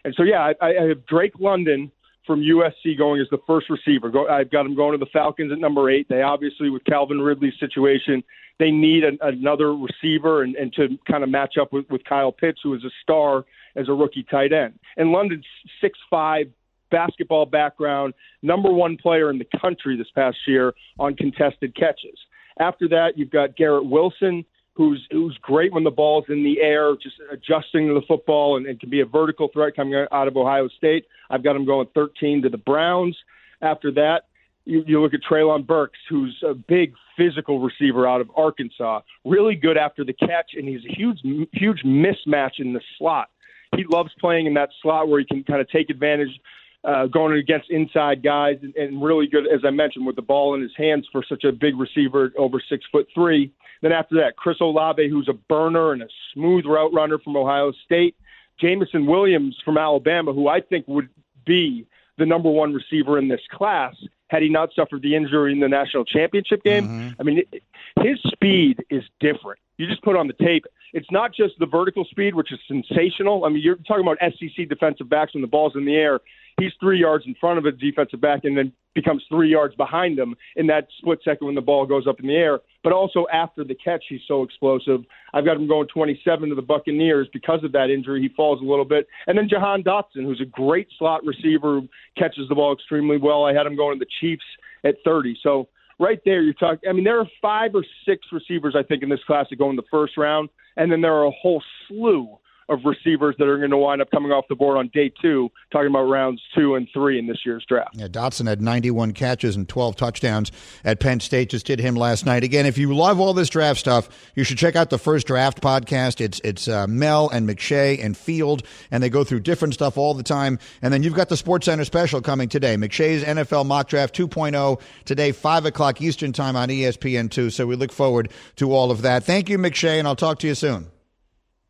and 0.04 0.14
so 0.16 0.22
yeah, 0.22 0.52
I, 0.62 0.66
I 0.66 0.88
have 0.88 1.04
Drake 1.06 1.34
London 1.40 1.90
from 2.26 2.40
USC 2.40 2.96
going 2.96 3.20
as 3.20 3.26
the 3.30 3.38
first 3.46 3.68
receiver. 3.68 4.10
Go, 4.10 4.28
I've 4.28 4.50
got 4.50 4.64
him 4.64 4.74
going 4.74 4.92
to 4.92 5.04
the 5.04 5.10
Falcons 5.12 5.52
at 5.52 5.58
number 5.58 5.90
eight. 5.90 6.08
They 6.08 6.22
obviously, 6.22 6.70
with 6.70 6.84
Calvin 6.84 7.20
Ridley's 7.20 7.52
situation, 7.60 8.22
they 8.58 8.70
need 8.70 9.04
an, 9.04 9.18
another 9.20 9.74
receiver 9.74 10.42
and, 10.42 10.54
and 10.56 10.72
to 10.74 10.98
kind 11.10 11.24
of 11.24 11.30
match 11.30 11.54
up 11.60 11.72
with, 11.72 11.88
with 11.90 12.04
Kyle 12.04 12.32
Pitts, 12.32 12.60
who 12.62 12.74
is 12.74 12.84
a 12.84 12.90
star 13.02 13.44
as 13.76 13.88
a 13.88 13.92
rookie 13.92 14.24
tight 14.30 14.52
end. 14.52 14.78
And 14.96 15.10
London's 15.10 15.46
six 15.80 15.98
five 16.08 16.46
basketball 16.90 17.46
background, 17.46 18.14
number 18.42 18.72
one 18.72 18.96
player 18.96 19.30
in 19.30 19.38
the 19.38 19.58
country 19.60 19.96
this 19.96 20.10
past 20.14 20.36
year 20.46 20.72
on 20.98 21.16
contested 21.16 21.74
catches. 21.74 22.18
After 22.60 22.88
that, 22.88 23.12
you've 23.16 23.30
got 23.30 23.56
Garrett 23.56 23.86
Wilson, 23.86 24.44
who's 24.74 25.04
who's 25.10 25.36
great 25.42 25.72
when 25.72 25.82
the 25.82 25.90
ball's 25.90 26.26
in 26.28 26.44
the 26.44 26.60
air, 26.60 26.94
just 26.94 27.16
adjusting 27.32 27.88
to 27.88 27.94
the 27.94 28.06
football 28.06 28.56
and, 28.56 28.66
and 28.66 28.78
can 28.78 28.90
be 28.90 29.00
a 29.00 29.06
vertical 29.06 29.48
threat 29.52 29.74
coming 29.74 30.06
out 30.12 30.28
of 30.28 30.36
Ohio 30.36 30.68
State. 30.68 31.06
I've 31.30 31.42
got 31.42 31.56
him 31.56 31.64
going 31.64 31.88
13 31.94 32.42
to 32.42 32.48
the 32.48 32.58
Browns. 32.58 33.16
After 33.60 33.90
that, 33.92 34.26
you, 34.64 34.83
you 34.87 35.00
look 35.00 35.14
at 35.14 35.20
Treylon 35.22 35.66
Burks, 35.66 35.98
who's 36.09 36.37
a 36.46 36.55
big 36.55 36.94
physical 37.16 37.61
receiver 37.61 38.07
out 38.09 38.20
of 38.20 38.31
Arkansas, 38.37 39.00
really 39.24 39.55
good 39.55 39.77
after 39.77 40.05
the 40.05 40.12
catch, 40.12 40.53
and 40.55 40.68
he's 40.68 40.85
a 40.85 40.94
huge, 40.94 41.20
huge 41.53 41.83
mismatch 41.85 42.59
in 42.59 42.72
the 42.72 42.81
slot. 42.98 43.29
He 43.77 43.85
loves 43.88 44.11
playing 44.20 44.46
in 44.46 44.55
that 44.55 44.70
slot 44.83 45.09
where 45.09 45.20
he 45.20 45.27
can 45.27 45.44
kind 45.44 45.61
of 45.61 45.68
take 45.68 45.90
advantage, 45.90 46.40
uh, 46.85 47.07
going 47.07 47.37
against 47.38 47.70
inside 47.70 48.22
guys, 48.22 48.57
and, 48.62 48.74
and 48.77 49.03
really 49.03 49.27
good, 49.27 49.46
as 49.46 49.61
I 49.66 49.70
mentioned, 49.70 50.07
with 50.07 50.16
the 50.16 50.22
ball 50.22 50.55
in 50.55 50.62
his 50.62 50.72
hands 50.77 51.09
for 51.11 51.24
such 51.29 51.44
a 51.44 51.53
big 51.53 51.79
receiver 51.79 52.33
over 52.38 52.62
six 52.68 52.85
foot 52.92 53.07
three. 53.14 53.53
Then 53.83 53.92
after 53.92 54.16
that, 54.16 54.37
Chris 54.37 54.59
Olave, 54.61 55.09
who's 55.09 55.29
a 55.29 55.35
burner 55.48 55.92
and 55.92 56.03
a 56.03 56.09
smooth 56.33 56.64
route 56.66 56.92
runner 56.92 57.18
from 57.18 57.37
Ohio 57.37 57.72
State. 57.85 58.16
Jameson 58.61 59.07
Williams 59.07 59.57
from 59.64 59.77
Alabama, 59.77 60.33
who 60.33 60.48
I 60.48 60.61
think 60.61 60.87
would 60.87 61.09
be 61.44 61.87
the 62.18 62.27
number 62.27 62.50
one 62.50 62.72
receiver 62.72 63.18
in 63.18 63.29
this 63.29 63.40
class 63.50 63.94
had 64.28 64.42
he 64.42 64.48
not 64.48 64.70
suffered 64.74 65.02
the 65.02 65.14
injury 65.14 65.52
in 65.52 65.60
the 65.60 65.68
national 65.68 66.04
championship 66.04 66.62
game. 66.62 66.88
Mm-hmm. 66.88 67.20
I 67.20 67.22
mean, 67.22 67.38
it, 67.52 67.62
his 68.00 68.18
speed 68.32 68.84
is 68.90 69.02
different. 69.20 69.60
You 69.76 69.87
just 69.87 70.02
put 70.02 70.16
on 70.16 70.26
the 70.26 70.34
tape. 70.34 70.64
It's 70.92 71.10
not 71.10 71.34
just 71.34 71.54
the 71.58 71.66
vertical 71.66 72.04
speed, 72.04 72.34
which 72.34 72.52
is 72.52 72.58
sensational. 72.68 73.44
I 73.44 73.48
mean, 73.48 73.62
you're 73.62 73.76
talking 73.76 74.06
about 74.06 74.18
SEC 74.20 74.68
defensive 74.68 75.08
backs 75.08 75.34
when 75.34 75.42
the 75.42 75.48
ball's 75.48 75.74
in 75.74 75.84
the 75.84 75.96
air 75.96 76.20
he's 76.58 76.72
three 76.80 77.00
yards 77.00 77.24
in 77.26 77.34
front 77.40 77.58
of 77.58 77.64
a 77.64 77.72
defensive 77.72 78.20
back 78.20 78.44
and 78.44 78.56
then 78.56 78.72
becomes 78.94 79.24
three 79.28 79.50
yards 79.50 79.74
behind 79.74 80.16
them 80.16 80.34
in 80.56 80.66
that 80.68 80.86
split 80.98 81.18
second 81.24 81.46
when 81.46 81.54
the 81.54 81.60
ball 81.60 81.84
goes 81.84 82.06
up 82.06 82.20
in 82.20 82.26
the 82.26 82.34
air. 82.34 82.60
But 82.82 82.92
also 82.92 83.26
after 83.32 83.64
the 83.64 83.74
catch, 83.74 84.04
he's 84.08 84.20
so 84.28 84.42
explosive. 84.42 85.00
I've 85.32 85.44
got 85.44 85.56
him 85.56 85.66
going 85.66 85.88
27 85.88 86.48
to 86.48 86.54
the 86.54 86.62
Buccaneers 86.62 87.28
because 87.32 87.64
of 87.64 87.72
that 87.72 87.90
injury. 87.90 88.22
He 88.22 88.28
falls 88.28 88.60
a 88.60 88.64
little 88.64 88.84
bit. 88.84 89.06
And 89.26 89.36
then 89.36 89.48
Jahan 89.48 89.82
Dotson, 89.82 90.24
who's 90.24 90.40
a 90.40 90.46
great 90.46 90.88
slot 90.98 91.24
receiver, 91.24 91.80
catches 92.16 92.48
the 92.48 92.54
ball 92.54 92.72
extremely 92.72 93.16
well. 93.16 93.44
I 93.44 93.52
had 93.52 93.66
him 93.66 93.76
going 93.76 93.98
to 93.98 94.04
the 94.04 94.10
Chiefs 94.20 94.44
at 94.84 94.96
30. 95.04 95.38
So 95.42 95.68
right 95.98 96.20
there, 96.24 96.42
you're 96.42 96.54
talking. 96.54 96.88
I 96.88 96.92
mean, 96.92 97.04
there 97.04 97.18
are 97.18 97.28
five 97.42 97.74
or 97.74 97.84
six 98.06 98.26
receivers 98.32 98.74
I 98.78 98.82
think 98.82 99.02
in 99.02 99.08
this 99.08 99.24
class 99.26 99.46
that 99.50 99.56
go 99.56 99.70
in 99.70 99.76
the 99.76 99.82
first 99.90 100.16
round, 100.16 100.50
and 100.76 100.90
then 100.90 101.00
there 101.00 101.14
are 101.14 101.26
a 101.26 101.32
whole 101.32 101.62
slew 101.88 102.38
of 102.68 102.81
receivers 102.85 103.35
that 103.38 103.46
are 103.46 103.59
going 103.59 103.70
to 103.70 103.77
wind 103.77 104.00
up 104.00 104.11
coming 104.11 104.33
off 104.33 104.46
the 104.48 104.55
board 104.55 104.79
on 104.79 104.88
day 104.92 105.12
two, 105.20 105.50
talking 105.70 105.88
about 105.88 106.05
rounds 106.05 106.40
two 106.55 106.74
and 106.74 106.88
three 106.92 107.18
in 107.18 107.27
this 107.27 107.38
year's 107.44 107.64
draft. 107.68 107.90
Yeah, 107.94 108.09
Dotson 108.09 108.46
had 108.46 108.61
91 108.62 109.12
catches 109.12 109.57
and 109.57 109.68
12 109.68 109.96
touchdowns 109.96 110.50
at 110.85 111.00
Penn 111.00 111.20
State. 111.20 111.50
Just 111.50 111.66
did 111.66 111.79
him 111.79 111.94
last 111.94 112.24
night. 112.24 112.44
Again, 112.44 112.66
if 112.66 112.79
you 112.79 112.94
love 112.94 113.20
all 113.20 113.35
this 113.35 113.48
draft 113.48 113.81
stuff, 113.81 114.09
you 114.35 114.44
should 114.44 114.59
check 114.59 114.77
out 114.77 114.90
the 114.90 114.98
first 114.98 115.27
draft 115.27 115.61
podcast. 115.61 116.20
It's 116.20 116.40
it's 116.40 116.68
uh, 116.68 116.87
Mel 116.87 117.29
and 117.31 117.48
McShay 117.48 118.03
and 118.03 118.16
Field, 118.16 118.62
and 118.90 119.03
they 119.03 119.11
go 119.11 119.24
through 119.24 119.40
different 119.40 119.74
stuff 119.74 119.98
all 119.98 120.14
the 120.14 120.22
time. 120.22 120.59
And 120.83 120.92
then 120.92 121.03
you've 121.03 121.14
got 121.14 121.29
the 121.29 121.37
Sports 121.37 121.66
Center 121.66 121.85
special 121.85 122.20
coming 122.20 122.48
today. 122.48 122.77
McShay's 122.77 123.24
NFL 123.24 123.66
Mock 123.66 123.88
Draft 123.88 124.16
2.0 124.16 124.81
today, 125.05 125.33
5 125.33 125.66
o'clock 125.66 126.00
Eastern 126.00 126.33
Time 126.33 126.57
on 126.57 126.68
ESPN2. 126.68 127.53
So 127.53 127.66
we 127.66 127.77
look 127.77 127.92
forward 127.92 128.31
to 128.57 128.72
all 128.72 128.90
of 128.90 129.03
that. 129.03 129.24
Thank 129.24 129.48
you, 129.48 129.59
McShay, 129.59 129.98
and 129.98 130.09
I'll 130.09 130.16
talk 130.16 130.38
to 130.40 130.46
you 130.46 130.55
soon. 130.55 130.93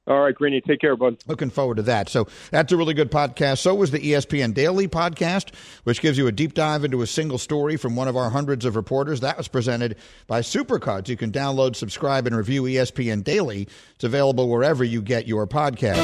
All 0.06 0.20
right, 0.20 0.34
Greeny, 0.34 0.60
take 0.60 0.80
care, 0.80 0.96
bud. 0.96 1.16
Looking 1.26 1.48
forward 1.48 1.76
to 1.76 1.82
that. 1.84 2.10
So 2.10 2.26
that's 2.50 2.72
a 2.72 2.76
really 2.76 2.92
good 2.92 3.10
podcast. 3.10 3.58
So 3.58 3.74
was 3.74 3.90
the 3.90 4.00
ESPN 4.00 4.52
Daily 4.52 4.86
podcast, 4.86 5.54
which 5.84 6.02
gives 6.02 6.18
you 6.18 6.26
a 6.26 6.32
deep 6.32 6.52
dive 6.52 6.84
into 6.84 7.00
a 7.00 7.06
single 7.06 7.38
story 7.38 7.78
from 7.78 7.96
one 7.96 8.06
of 8.06 8.16
our 8.16 8.28
hundreds 8.28 8.66
of 8.66 8.76
reporters. 8.76 9.20
That 9.20 9.38
was 9.38 9.48
presented 9.48 9.96
by 10.26 10.40
Supercards. 10.40 11.08
You 11.08 11.16
can 11.16 11.32
download, 11.32 11.74
subscribe, 11.74 12.26
and 12.26 12.36
review 12.36 12.64
ESPN 12.64 13.24
Daily. 13.24 13.66
It's 13.94 14.04
available 14.04 14.50
wherever 14.50 14.84
you 14.84 15.00
get 15.00 15.26
your 15.26 15.46
podcast. 15.46 16.02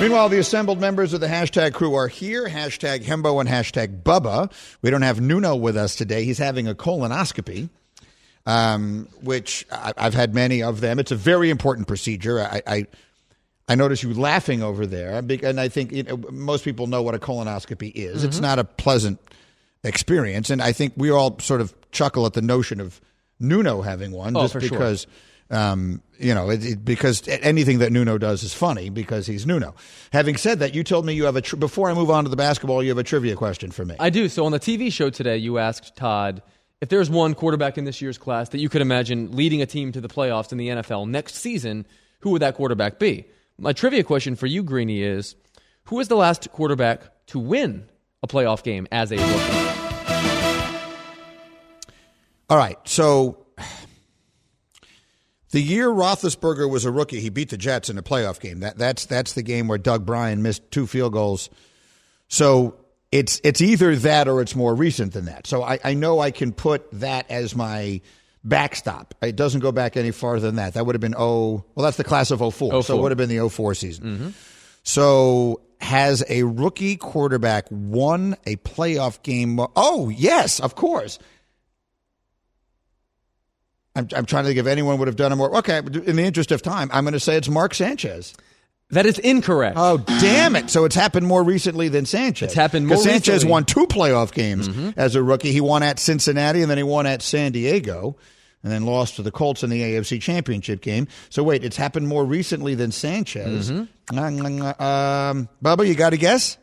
Meanwhile, 0.00 0.30
the 0.30 0.38
assembled 0.38 0.80
members 0.80 1.12
of 1.12 1.20
the 1.20 1.26
hashtag 1.28 1.74
crew 1.74 1.94
are 1.94 2.08
here. 2.08 2.48
Hashtag 2.48 3.04
Hembo 3.04 3.40
and 3.40 3.48
hashtag 3.48 4.02
Bubba. 4.02 4.50
We 4.80 4.90
don't 4.90 5.02
have 5.02 5.20
Nuno 5.20 5.54
with 5.54 5.76
us 5.76 5.96
today. 5.96 6.24
He's 6.24 6.38
having 6.38 6.66
a 6.66 6.74
colonoscopy 6.74 7.68
um, 8.46 9.08
which 9.22 9.66
I, 9.70 9.92
have 9.96 10.14
had 10.14 10.34
many 10.34 10.62
of 10.62 10.80
them. 10.80 10.98
It's 10.98 11.12
a 11.12 11.16
very 11.16 11.50
important 11.50 11.88
procedure. 11.88 12.40
I, 12.40 12.62
I, 12.66 12.86
I 13.68 13.74
notice 13.74 14.02
you 14.02 14.12
laughing 14.12 14.62
over 14.62 14.86
there, 14.86 15.18
and 15.18 15.60
I 15.60 15.68
think 15.68 15.92
you 15.92 16.02
know, 16.02 16.16
most 16.30 16.64
people 16.64 16.86
know 16.86 17.02
what 17.02 17.14
a 17.14 17.18
colonoscopy 17.18 17.92
is. 17.94 18.18
Mm-hmm. 18.18 18.28
It's 18.28 18.40
not 18.40 18.58
a 18.58 18.64
pleasant 18.64 19.18
experience, 19.82 20.50
and 20.50 20.60
I 20.60 20.72
think 20.72 20.94
we 20.96 21.10
all 21.10 21.38
sort 21.38 21.60
of 21.60 21.74
chuckle 21.90 22.26
at 22.26 22.34
the 22.34 22.42
notion 22.42 22.80
of 22.80 23.00
Nuno 23.40 23.82
having 23.82 24.12
one, 24.12 24.36
oh, 24.36 24.42
just 24.46 24.58
because. 24.58 25.02
Sure. 25.02 25.10
Um, 25.50 26.00
you 26.18 26.34
know, 26.34 26.48
it, 26.48 26.64
it, 26.64 26.84
because 26.84 27.28
anything 27.28 27.80
that 27.80 27.92
Nuno 27.92 28.16
does 28.16 28.42
is 28.42 28.54
funny 28.54 28.88
because 28.88 29.26
he's 29.26 29.46
Nuno. 29.46 29.74
Having 30.10 30.38
said 30.38 30.60
that, 30.60 30.74
you 30.74 30.82
told 30.82 31.04
me 31.04 31.12
you 31.12 31.24
have 31.24 31.36
a 31.36 31.42
tri- 31.42 31.58
before 31.58 31.90
I 31.90 31.94
move 31.94 32.10
on 32.10 32.24
to 32.24 32.30
the 32.30 32.36
basketball, 32.36 32.82
you 32.82 32.88
have 32.88 32.98
a 32.98 33.04
trivia 33.04 33.36
question 33.36 33.70
for 33.70 33.84
me. 33.84 33.94
I 34.00 34.08
do. 34.08 34.30
So 34.30 34.46
on 34.46 34.52
the 34.52 34.58
TV 34.58 34.90
show 34.90 35.10
today, 35.10 35.36
you 35.36 35.58
asked 35.58 35.96
Todd 35.96 36.42
if 36.84 36.90
there's 36.90 37.08
one 37.08 37.32
quarterback 37.32 37.78
in 37.78 37.86
this 37.86 38.02
year's 38.02 38.18
class 38.18 38.50
that 38.50 38.58
you 38.58 38.68
could 38.68 38.82
imagine 38.82 39.34
leading 39.34 39.62
a 39.62 39.66
team 39.66 39.90
to 39.90 40.02
the 40.02 40.08
playoffs 40.08 40.52
in 40.52 40.58
the 40.58 40.68
NFL 40.68 41.08
next 41.08 41.36
season, 41.36 41.86
who 42.20 42.28
would 42.28 42.42
that 42.42 42.56
quarterback 42.56 42.98
be? 42.98 43.24
My 43.58 43.72
trivia 43.72 44.04
question 44.04 44.36
for 44.36 44.46
you, 44.46 44.62
Greeny, 44.62 45.02
is 45.02 45.34
who 45.84 45.98
is 45.98 46.08
the 46.08 46.14
last 46.14 46.52
quarterback 46.52 47.00
to 47.28 47.38
win 47.38 47.88
a 48.22 48.26
playoff 48.26 48.62
game 48.62 48.86
as 48.92 49.12
a 49.12 49.16
rookie? 49.16 49.70
All 52.50 52.58
right, 52.58 52.76
so 52.84 53.46
the 55.52 55.62
year 55.62 55.88
Roethlisberger 55.88 56.68
was 56.68 56.84
a 56.84 56.90
rookie, 56.90 57.20
he 57.20 57.30
beat 57.30 57.48
the 57.48 57.56
Jets 57.56 57.88
in 57.88 57.96
a 57.96 58.02
playoff 58.02 58.40
game. 58.40 58.60
That, 58.60 58.76
that's 58.76 59.06
that's 59.06 59.32
the 59.32 59.42
game 59.42 59.68
where 59.68 59.78
Doug 59.78 60.04
Brien 60.04 60.42
missed 60.42 60.70
two 60.70 60.86
field 60.86 61.14
goals. 61.14 61.48
So 62.28 62.83
it's 63.14 63.40
it's 63.44 63.60
either 63.60 63.94
that 63.94 64.26
or 64.26 64.40
it's 64.40 64.56
more 64.56 64.74
recent 64.74 65.12
than 65.12 65.26
that. 65.26 65.46
So 65.46 65.62
I, 65.62 65.78
I 65.84 65.94
know 65.94 66.18
I 66.18 66.32
can 66.32 66.52
put 66.52 66.90
that 66.98 67.30
as 67.30 67.54
my 67.54 68.00
backstop. 68.42 69.14
It 69.22 69.36
doesn't 69.36 69.60
go 69.60 69.70
back 69.70 69.96
any 69.96 70.10
farther 70.10 70.40
than 70.40 70.56
that. 70.56 70.74
That 70.74 70.84
would 70.84 70.96
have 70.96 71.00
been 71.00 71.14
oh 71.16 71.64
well, 71.76 71.84
that's 71.84 71.96
the 71.96 72.02
class 72.02 72.32
of 72.32 72.40
04. 72.40 72.82
So 72.82 72.94
it 72.94 72.98
oh 72.98 73.02
would 73.02 73.12
have 73.12 73.16
been 73.16 73.28
the 73.28 73.48
04 73.48 73.74
season. 73.74 74.04
Mm-hmm. 74.04 74.28
So 74.82 75.60
has 75.80 76.24
a 76.28 76.42
rookie 76.42 76.96
quarterback 76.96 77.66
won 77.70 78.34
a 78.46 78.56
playoff 78.56 79.22
game? 79.22 79.60
Oh 79.76 80.08
yes, 80.08 80.58
of 80.58 80.74
course. 80.74 81.20
I'm, 83.94 84.08
I'm 84.12 84.26
trying 84.26 84.42
to 84.42 84.48
think 84.48 84.58
if 84.58 84.66
anyone 84.66 84.98
would 84.98 85.06
have 85.06 85.16
done 85.16 85.30
a 85.30 85.36
more. 85.36 85.56
Okay, 85.58 85.78
in 85.78 86.16
the 86.16 86.24
interest 86.24 86.50
of 86.50 86.62
time, 86.62 86.90
I'm 86.92 87.04
going 87.04 87.12
to 87.12 87.20
say 87.20 87.36
it's 87.36 87.48
Mark 87.48 87.74
Sanchez. 87.74 88.34
That 88.90 89.06
is 89.06 89.18
incorrect. 89.18 89.76
Oh, 89.78 89.98
damn 89.98 90.54
it. 90.56 90.70
So 90.70 90.84
it's 90.84 90.94
happened 90.94 91.26
more 91.26 91.42
recently 91.42 91.88
than 91.88 92.06
Sanchez. 92.06 92.46
It's 92.48 92.54
happened 92.54 92.86
more 92.86 92.98
Sanchez 92.98 93.28
recently. 93.36 93.50
won 93.50 93.64
two 93.64 93.86
playoff 93.86 94.32
games 94.32 94.68
as 94.96 95.14
a 95.16 95.22
rookie. 95.22 95.52
He 95.52 95.60
won 95.60 95.82
at 95.82 95.98
Cincinnati 95.98 96.60
and 96.62 96.70
then 96.70 96.78
he 96.78 96.84
won 96.84 97.06
at 97.06 97.22
San 97.22 97.52
Diego 97.52 98.16
and 98.62 98.70
then 98.72 98.84
lost 98.86 99.16
to 99.16 99.22
the 99.22 99.30
Colts 99.30 99.62
in 99.62 99.70
the 99.70 99.80
AFC 99.80 100.20
Championship 100.20 100.80
game. 100.80 101.08
So 101.30 101.42
wait, 101.42 101.64
it's 101.64 101.76
happened 101.76 102.08
more 102.08 102.24
recently 102.24 102.74
than 102.74 102.92
Sanchez. 102.92 103.70
Um, 103.70 103.88
Bubba, 105.62 105.86
you 105.88 105.94
got 105.94 106.12
a 106.12 106.16
guess? 106.16 106.56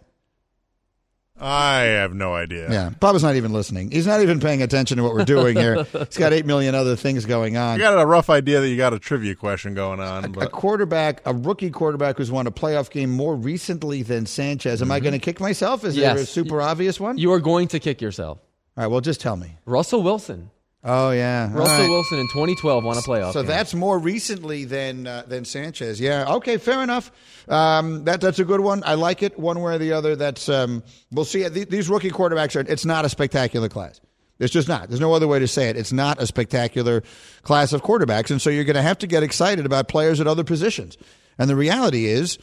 I 1.41 1.82
have 1.82 2.13
no 2.13 2.36
idea. 2.36 2.71
Yeah. 2.71 2.89
Bubba's 3.01 3.23
not 3.23 3.36
even 3.36 3.51
listening. 3.51 3.89
He's 3.89 4.06
not 4.06 4.21
even 4.21 4.39
paying 4.39 4.62
attention 4.62 4.97
to 4.97 5.04
what 5.04 5.13
we're 5.13 5.25
doing 5.25 5.58
here. 5.58 5.84
He's 5.91 6.17
got 6.17 6.34
8 6.34 6.45
million 6.45 6.75
other 6.75 6.95
things 6.95 7.25
going 7.25 7.58
on. 7.58 7.75
I 7.75 7.77
got 7.80 7.99
a 7.99 8.06
rough 8.06 8.30
idea 8.30 8.62
that 8.62 8.69
you 8.69 8.77
got 8.77 8.93
a 8.93 8.99
trivia 8.99 9.34
question 9.34 9.73
going 9.73 9.99
on, 9.99 10.25
a 10.25 10.30
but 10.30 10.51
quarterback, 10.51 11.21
a 11.25 11.34
rookie 11.34 11.71
quarterback 11.71 12.17
who's 12.17 12.32
won 12.32 12.45
a 12.45 12.51
playoff 12.51 12.91
game 12.91 13.10
more 13.10 13.36
recently 13.36 14.04
than 14.04 14.27
Sanchez. 14.27 14.82
Am 14.82 14.91
I 14.91 14.97
mm-hmm. 14.97 15.04
going 15.04 15.13
to 15.13 15.19
kick 15.19 15.39
myself? 15.39 15.84
Is 15.84 15.95
there 15.95 16.15
a 16.15 16.25
super 16.25 16.62
obvious 16.62 16.99
one? 16.99 17.17
You 17.17 17.34
are 17.34 17.39
going 17.39 17.67
to 17.69 17.80
kick 17.80 18.01
yourself. 18.01 18.38
All 18.77 18.84
right, 18.84 18.88
well, 18.88 19.01
just 19.01 19.19
tell 19.19 19.36
me. 19.36 19.58
Russell 19.65 20.04
Wilson. 20.04 20.51
Oh 20.83 21.11
yeah, 21.11 21.51
Russell 21.53 21.77
right. 21.77 21.89
Wilson 21.89 22.19
in 22.19 22.27
2012 22.27 22.83
won 22.83 22.97
a 22.97 23.01
playoff. 23.01 23.33
So 23.33 23.41
game. 23.41 23.49
that's 23.49 23.75
more 23.75 23.99
recently 23.99 24.65
than 24.65 25.05
uh, 25.05 25.23
than 25.27 25.45
Sanchez. 25.45 26.01
Yeah. 26.01 26.33
Okay. 26.35 26.57
Fair 26.57 26.81
enough. 26.81 27.11
Um, 27.47 28.05
that 28.05 28.19
that's 28.19 28.39
a 28.39 28.45
good 28.45 28.61
one. 28.61 28.81
I 28.83 28.95
like 28.95 29.21
it 29.21 29.37
one 29.37 29.61
way 29.61 29.75
or 29.75 29.77
the 29.77 29.93
other. 29.93 30.15
That's 30.15 30.49
um, 30.49 30.81
we'll 31.11 31.25
see. 31.25 31.47
These 31.47 31.87
rookie 31.87 32.09
quarterbacks 32.09 32.55
are. 32.55 32.71
It's 32.71 32.85
not 32.85 33.05
a 33.05 33.09
spectacular 33.09 33.69
class. 33.69 34.01
It's 34.39 34.51
just 34.51 34.67
not. 34.67 34.89
There's 34.89 34.99
no 34.99 35.13
other 35.13 35.27
way 35.27 35.37
to 35.37 35.47
say 35.47 35.69
it. 35.69 35.77
It's 35.77 35.91
not 35.91 36.19
a 36.19 36.25
spectacular 36.25 37.03
class 37.43 37.73
of 37.73 37.83
quarterbacks, 37.83 38.31
and 38.31 38.41
so 38.41 38.49
you're 38.49 38.63
going 38.63 38.75
to 38.75 38.81
have 38.81 38.97
to 38.99 39.07
get 39.07 39.21
excited 39.21 39.67
about 39.67 39.87
players 39.87 40.19
at 40.19 40.25
other 40.25 40.43
positions. 40.43 40.97
And 41.37 41.47
the 41.47 41.55
reality 41.55 42.07
is, 42.07 42.39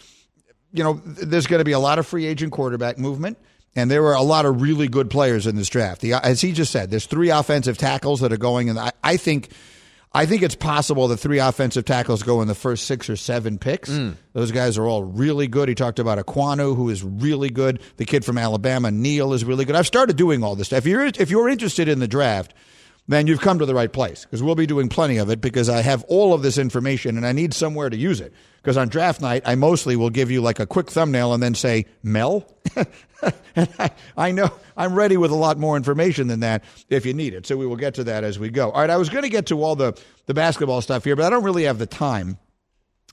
you 0.73 0.85
know, 0.85 0.95
there's 1.05 1.49
going 1.49 1.59
to 1.59 1.65
be 1.65 1.73
a 1.73 1.79
lot 1.81 1.99
of 1.99 2.07
free 2.07 2.25
agent 2.27 2.53
quarterback 2.53 2.99
movement, 2.99 3.37
and 3.79 3.91
there 3.91 4.03
were 4.03 4.15
a 4.15 4.23
lot 4.23 4.45
of 4.45 4.61
really 4.61 4.89
good 4.89 5.11
players 5.11 5.47
in 5.47 5.57
this 5.57 5.69
draft. 5.69 6.01
The, 6.01 6.15
as 6.15 6.41
he 6.41 6.53
just 6.53 6.73
said, 6.73 6.91
there's 6.91 7.07
three 7.07 7.31
offensive 7.31 7.79
tackles 7.79 8.21
that 8.21 8.33
are 8.33 8.39
going, 8.39 8.69
and 8.69 8.79
I, 8.79 8.93
I 9.03 9.17
think. 9.17 9.51
I 10.11 10.25
think 10.25 10.43
it's 10.43 10.55
possible 10.55 11.07
that 11.09 11.19
three 11.19 11.39
offensive 11.39 11.85
tackles 11.85 12.23
go 12.23 12.41
in 12.41 12.49
the 12.49 12.55
first 12.55 12.87
six 12.87 13.11
or 13.11 13.15
seven 13.15 13.59
picks. 13.59 13.91
Mm. 13.91 14.17
Those 14.33 14.53
guys 14.53 14.79
are 14.79 14.87
all 14.87 15.05
really 15.05 15.49
good. 15.49 15.69
He 15.69 15.75
talked 15.75 15.99
about 15.99 16.19
Ekwonu, 16.19 16.75
who 16.75 16.89
is 16.89 17.05
really 17.05 17.51
good. 17.51 17.79
The 17.99 18.07
kid 18.07 18.25
from 18.25 18.39
Alabama, 18.39 18.91
Neal, 18.91 19.35
is 19.35 19.45
really 19.45 19.67
good. 19.67 19.77
I've 19.77 19.87
started 19.87 20.17
doing 20.17 20.43
all 20.43 20.57
this 20.57 20.69
stuff. 20.69 20.79
If 20.79 20.87
you're 20.87 21.05
if 21.05 21.31
you're 21.31 21.51
interested 21.51 21.89
in 21.89 21.99
the 21.99 22.09
draft, 22.09 22.55
then 23.09 23.27
you've 23.27 23.41
come 23.41 23.59
to 23.59 23.67
the 23.67 23.75
right 23.75 23.93
place 23.93 24.25
because 24.25 24.43
we'll 24.43 24.55
be 24.55 24.67
doing 24.67 24.89
plenty 24.89 25.17
of 25.17 25.31
it 25.31 25.41
because 25.41 25.69
I 25.69 25.81
have 25.81 26.05
all 26.05 26.35
of 26.35 26.43
this 26.43 26.59
information 26.59 27.17
and 27.17 27.27
I 27.27 27.33
need 27.33 27.55
somewhere 27.55 27.89
to 27.89 27.97
use 27.97 28.21
it. 28.21 28.33
Because 28.57 28.77
on 28.77 28.89
draft 28.89 29.21
night, 29.23 29.43
I 29.47 29.55
mostly 29.55 29.97
will 29.97 30.11
give 30.11 30.31
you 30.31 30.43
like 30.43 30.61
a 30.61 30.67
quick 30.67 30.91
thumbnail 30.91 31.33
and 31.33 31.43
then 31.43 31.55
say, 31.55 31.87
Mel? 32.03 32.47
and 33.57 33.69
I, 33.79 33.91
I 34.17 34.31
know 34.31 34.51
I'm 34.77 34.95
ready 34.95 35.17
with 35.17 35.31
a 35.31 35.37
lot 35.37 35.57
more 35.57 35.77
information 35.77 36.27
than 36.27 36.41
that 36.41 36.65
if 36.91 37.07
you 37.07 37.15
need 37.15 37.33
it. 37.33 37.47
So 37.47 37.57
we 37.57 37.67
will 37.67 37.77
get 37.77 37.95
to 37.95 38.05
that 38.05 38.25
as 38.25 38.39
we 38.39 38.51
go. 38.51 38.71
All 38.71 38.81
right, 38.81 38.91
I 38.91 38.99
was 38.99 39.09
going 39.09 39.23
to 39.23 39.31
get 39.31 39.47
to 39.47 39.63
all 39.63 39.75
the, 39.75 39.99
the 40.27 40.35
basketball 40.35 40.83
stuff 40.83 41.05
here, 41.05 41.17
but 41.17 41.25
I 41.25 41.31
don't 41.31 41.45
really 41.45 41.65
have 41.65 41.79
the 41.79 41.87
time 41.87 42.37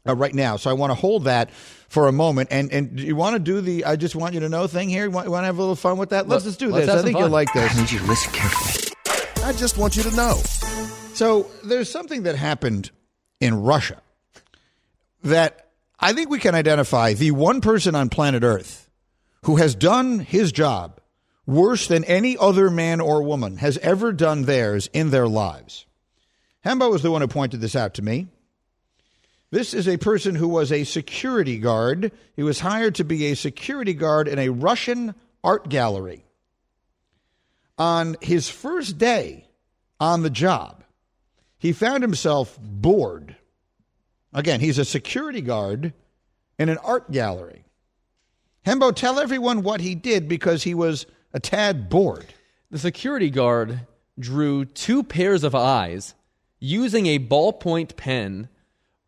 uh, 0.05 0.15
right 0.15 0.35
now. 0.35 0.57
So 0.57 0.69
I 0.69 0.73
want 0.73 0.91
to 0.91 0.95
hold 0.95 1.23
that 1.23 1.51
for 1.87 2.07
a 2.07 2.11
moment. 2.11 2.49
And 2.51 2.71
and 2.73 2.97
do 2.97 3.03
you 3.03 3.15
want 3.15 3.35
to 3.35 3.39
do 3.39 3.61
the 3.61 3.85
I 3.85 3.95
just 3.95 4.15
want 4.15 4.33
you 4.33 4.41
to 4.41 4.49
know 4.49 4.67
thing 4.67 4.89
here? 4.89 5.05
You 5.05 5.11
want, 5.11 5.25
you 5.25 5.31
want 5.31 5.43
to 5.43 5.47
have 5.47 5.57
a 5.57 5.61
little 5.61 5.75
fun 5.75 5.97
with 5.97 6.09
that? 6.09 6.27
Let's 6.27 6.43
just 6.43 6.59
do 6.59 6.69
let's 6.69 6.87
this. 6.87 6.93
I 6.93 6.97
some 6.97 7.05
think 7.05 7.17
you'll 7.17 7.29
like 7.29 7.53
this. 7.53 7.73
I 7.73 7.79
need 7.79 7.91
you 7.91 7.99
to 7.99 8.05
listen 8.05 8.33
carefully. 8.33 8.74
I 9.45 9.53
just 9.53 9.77
want 9.77 9.95
you 9.95 10.01
to 10.01 10.15
know. 10.15 10.33
So 11.13 11.45
there's 11.63 11.87
something 11.87 12.23
that 12.23 12.35
happened 12.35 12.89
in 13.39 13.61
Russia 13.61 14.01
that 15.23 15.69
I 15.99 16.13
think 16.13 16.31
we 16.31 16.39
can 16.39 16.55
identify 16.55 17.13
the 17.13 17.29
one 17.29 17.61
person 17.61 17.93
on 17.93 18.09
planet 18.09 18.41
Earth 18.41 18.89
who 19.43 19.57
has 19.57 19.75
done 19.75 20.17
his 20.17 20.51
job 20.51 20.99
worse 21.45 21.87
than 21.87 22.03
any 22.05 22.35
other 22.35 22.71
man 22.71 22.99
or 22.99 23.21
woman 23.21 23.57
has 23.57 23.77
ever 23.77 24.11
done 24.11 24.45
theirs 24.45 24.89
in 24.93 25.11
their 25.11 25.27
lives. 25.27 25.85
Hembo 26.65 26.89
was 26.89 27.03
the 27.03 27.11
one 27.11 27.21
who 27.21 27.27
pointed 27.27 27.61
this 27.61 27.75
out 27.75 27.93
to 27.93 28.01
me. 28.01 28.25
This 29.51 29.75
is 29.75 29.87
a 29.87 29.97
person 29.97 30.33
who 30.33 30.47
was 30.47 30.71
a 30.71 30.85
security 30.85 31.59
guard. 31.59 32.11
He 32.35 32.41
was 32.41 32.61
hired 32.61 32.95
to 32.95 33.03
be 33.03 33.25
a 33.25 33.35
security 33.35 33.93
guard 33.93 34.27
in 34.27 34.39
a 34.39 34.49
Russian 34.49 35.13
art 35.43 35.69
gallery. 35.69 36.24
On 37.77 38.15
his 38.21 38.49
first 38.49 38.97
day 38.97 39.47
on 39.99 40.23
the 40.23 40.29
job, 40.29 40.83
he 41.57 41.73
found 41.73 42.03
himself 42.03 42.57
bored. 42.61 43.35
Again, 44.33 44.59
he's 44.59 44.77
a 44.77 44.85
security 44.85 45.41
guard 45.41 45.93
in 46.57 46.69
an 46.69 46.77
art 46.79 47.11
gallery. 47.11 47.65
Hembo, 48.65 48.95
tell 48.95 49.19
everyone 49.19 49.61
what 49.61 49.81
he 49.81 49.95
did 49.95 50.27
because 50.27 50.63
he 50.63 50.73
was 50.73 51.05
a 51.33 51.39
tad 51.39 51.89
bored. 51.89 52.25
The 52.71 52.79
security 52.79 53.29
guard 53.29 53.81
drew 54.17 54.65
two 54.65 55.03
pairs 55.03 55.43
of 55.43 55.53
eyes 55.53 56.15
using 56.59 57.05
a 57.05 57.19
ballpoint 57.19 57.95
pen 57.95 58.49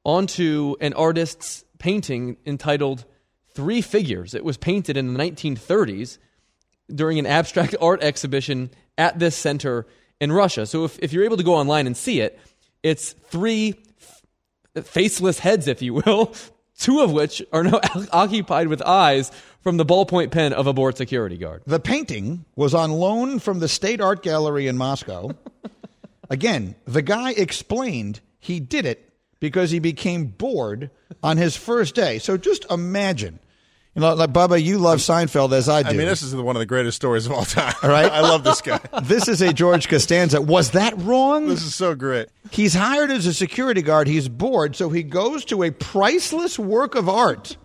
onto 0.03 0.75
an 0.79 0.93
artist's 0.93 1.65
painting 1.79 2.37
entitled 2.45 3.05
Three 3.53 3.81
Figures. 3.81 4.33
It 4.33 4.45
was 4.45 4.57
painted 4.57 4.97
in 4.97 5.13
the 5.13 5.19
1930s 5.19 6.17
during 6.93 7.19
an 7.19 7.25
abstract 7.25 7.75
art 7.81 8.01
exhibition 8.03 8.69
at 8.97 9.19
this 9.19 9.35
center 9.35 9.85
in 10.19 10.31
Russia. 10.31 10.65
So 10.65 10.85
if, 10.85 10.97
if 10.99 11.13
you're 11.13 11.25
able 11.25 11.37
to 11.37 11.43
go 11.43 11.55
online 11.55 11.87
and 11.87 11.95
see 11.95 12.21
it, 12.21 12.39
it's 12.83 13.13
three 13.13 13.75
f- 14.75 14.85
faceless 14.85 15.39
heads, 15.39 15.67
if 15.67 15.81
you 15.81 15.93
will, 15.93 16.33
two 16.79 17.01
of 17.01 17.11
which 17.11 17.43
are 17.51 17.63
now 17.63 17.79
occupied 18.11 18.67
with 18.67 18.81
eyes 18.81 19.31
from 19.61 19.77
the 19.77 19.85
ballpoint 19.85 20.31
pen 20.31 20.53
of 20.53 20.67
a 20.67 20.73
bored 20.73 20.97
security 20.97 21.37
guard. 21.37 21.61
The 21.65 21.79
painting 21.79 22.45
was 22.55 22.73
on 22.73 22.91
loan 22.91 23.39
from 23.39 23.59
the 23.59 23.67
State 23.67 23.99
Art 23.99 24.23
Gallery 24.23 24.67
in 24.67 24.77
Moscow. 24.77 25.31
Again, 26.29 26.75
the 26.85 27.01
guy 27.01 27.31
explained 27.31 28.19
he 28.39 28.59
did 28.59 28.85
it 28.85 29.13
because 29.39 29.71
he 29.71 29.79
became 29.79 30.25
bored 30.25 30.89
on 31.23 31.37
his 31.37 31.55
first 31.55 31.95
day. 31.95 32.19
So 32.19 32.37
just 32.37 32.65
imagine. 32.71 33.39
You 33.97 34.01
know, 34.01 34.13
like 34.13 34.31
Bubba, 34.31 34.63
you 34.63 34.77
love 34.77 34.99
Seinfeld 34.99 35.53
as 35.53 35.67
I 35.67 35.81
do. 35.81 35.89
I 35.89 35.93
mean, 35.93 36.05
this 36.05 36.21
is 36.21 36.35
one 36.35 36.55
of 36.55 36.59
the 36.59 36.67
greatest 36.67 36.97
stories 36.97 37.25
of 37.25 37.31
all 37.31 37.45
time. 37.45 37.73
All 37.81 37.89
right. 37.89 38.05
I 38.11 38.19
love 38.19 38.43
this 38.43 38.61
guy. 38.61 38.79
This 39.01 39.27
is 39.27 39.41
a 39.41 39.51
George 39.51 39.87
Costanza. 39.89 40.39
Was 40.39 40.71
that 40.71 40.95
wrong? 40.99 41.47
This 41.47 41.63
is 41.63 41.73
so 41.73 41.95
great. 41.95 42.27
He's 42.51 42.75
hired 42.75 43.09
as 43.09 43.25
a 43.25 43.33
security 43.33 43.81
guard. 43.81 44.07
He's 44.07 44.29
bored, 44.29 44.75
so 44.75 44.89
he 44.89 45.01
goes 45.01 45.45
to 45.45 45.63
a 45.63 45.71
priceless 45.71 46.59
work 46.59 46.93
of 46.93 47.09
art 47.09 47.57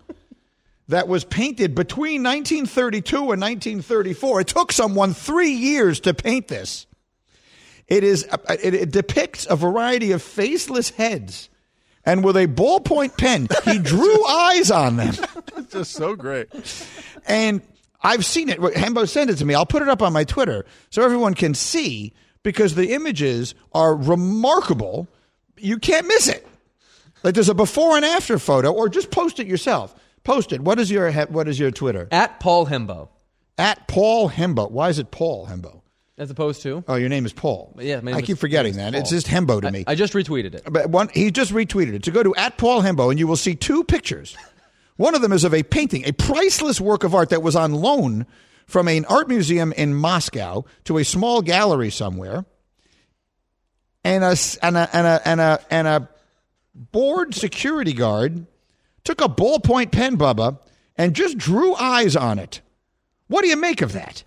that 0.87 1.07
was 1.07 1.23
painted 1.23 1.75
between 1.75 2.23
1932 2.23 3.15
and 3.15 3.39
1934. 3.39 4.41
It 4.41 4.47
took 4.47 4.71
someone 4.71 5.13
three 5.13 5.51
years 5.51 5.99
to 5.99 6.15
paint 6.15 6.47
this. 6.47 6.87
It 7.87 8.03
is 8.03 8.27
uh, 8.31 8.37
it, 8.49 8.73
it 8.73 8.91
depicts 8.91 9.45
a 9.47 9.55
variety 9.55 10.13
of 10.13 10.23
faceless 10.23 10.89
heads, 10.89 11.49
and 12.05 12.23
with 12.23 12.35
a 12.37 12.47
ballpoint 12.47 13.17
pen, 13.17 13.47
he 13.65 13.79
drew 13.79 14.25
eyes 14.27 14.71
on 14.71 14.97
them. 14.97 15.15
It's 15.57 15.73
just 15.73 15.91
so 15.93 16.15
great. 16.15 16.47
And 17.25 17.61
I've 18.01 18.25
seen 18.25 18.49
it. 18.49 18.59
Hembo 18.59 19.07
sent 19.07 19.29
it 19.29 19.37
to 19.37 19.45
me. 19.45 19.53
I'll 19.53 19.65
put 19.65 19.81
it 19.81 19.87
up 19.87 20.01
on 20.01 20.11
my 20.13 20.23
Twitter 20.23 20.65
so 20.89 21.03
everyone 21.03 21.33
can 21.33 21.53
see 21.53 22.13
because 22.43 22.75
the 22.75 22.91
images 22.93 23.55
are 23.73 23.95
remarkable. 23.95 25.07
You 25.57 25.77
can't 25.77 26.07
miss 26.07 26.27
it. 26.27 26.45
Like 27.23 27.35
there's 27.35 27.49
a 27.49 27.53
before 27.53 27.95
and 27.95 28.03
after 28.03 28.37
photo, 28.37 28.71
or 28.73 28.89
just 28.89 29.09
post 29.09 29.39
it 29.39 29.47
yourself. 29.47 29.95
Post 30.25 30.51
it. 30.51 30.61
What 30.61 30.79
is 30.79 30.91
your 30.91 31.11
what 31.27 31.47
is 31.47 31.57
your 31.57 31.71
Twitter? 31.71 32.09
At 32.11 32.39
Paul 32.41 32.67
Hembo, 32.67 33.07
At 33.57 33.87
Paul 33.87 34.29
Hembo. 34.29 34.69
Why 34.69 34.89
is 34.89 34.99
it 34.99 35.09
Paul 35.09 35.47
Hembo? 35.47 35.82
As 36.23 36.31
opposed 36.31 36.61
to. 36.63 36.83
Oh, 36.87 36.95
your 36.95 37.09
name 37.09 37.25
is 37.25 37.33
Paul. 37.33 37.75
Yeah, 37.79 37.97
my 38.01 38.11
name 38.11 38.15
I 38.17 38.21
keep 38.21 38.37
forgetting 38.39 38.77
that. 38.77 38.95
is 38.95 39.01
It's 39.01 39.09
Paul. 39.11 39.17
just 39.17 39.27
Hembo 39.27 39.61
to 39.61 39.67
I- 39.67 39.71
me. 39.71 39.83
I 39.85 39.95
just 39.95 40.13
retweeted 40.13 40.55
it. 40.55 40.63
But 40.71 40.89
one, 40.89 41.09
he 41.09 41.29
just 41.31 41.51
retweeted 41.51 41.93
it. 41.93 42.05
So 42.05 42.11
go 42.11 42.23
to 42.23 42.33
at 42.35 42.57
Paul 42.57 42.81
Hembo 42.81 43.09
and 43.11 43.19
you 43.19 43.27
will 43.27 43.35
see 43.35 43.55
two 43.55 43.83
pictures. 43.83 44.35
One 44.95 45.15
of 45.15 45.21
them 45.21 45.31
is 45.33 45.43
of 45.43 45.53
a 45.53 45.63
painting, 45.63 46.05
a 46.05 46.11
priceless 46.13 46.79
work 46.79 47.03
of 47.03 47.13
art 47.13 47.29
that 47.29 47.43
was 47.43 47.55
on 47.55 47.73
loan 47.73 48.25
from 48.67 48.87
an 48.87 49.05
art 49.05 49.27
museum 49.27 49.73
in 49.73 49.93
Moscow 49.93 50.65
to 50.85 50.97
a 50.97 51.03
small 51.03 51.41
gallery 51.41 51.89
somewhere. 51.91 52.45
And 54.03 54.23
a, 54.23 54.35
and 54.61 54.77
a, 54.77 54.89
and 54.95 55.07
a, 55.07 55.21
and 55.27 55.41
a, 55.41 55.59
and 55.69 55.87
a 55.87 56.09
bored 56.75 57.33
security 57.33 57.93
guard 57.93 58.45
took 59.03 59.21
a 59.21 59.27
ballpoint 59.27 59.91
pen, 59.91 60.17
Bubba, 60.17 60.59
and 60.97 61.13
just 61.15 61.37
drew 61.37 61.73
eyes 61.75 62.15
on 62.15 62.37
it. 62.39 62.61
What 63.27 63.41
do 63.43 63.47
you 63.49 63.57
make 63.57 63.81
of 63.81 63.93
that? 63.93 64.23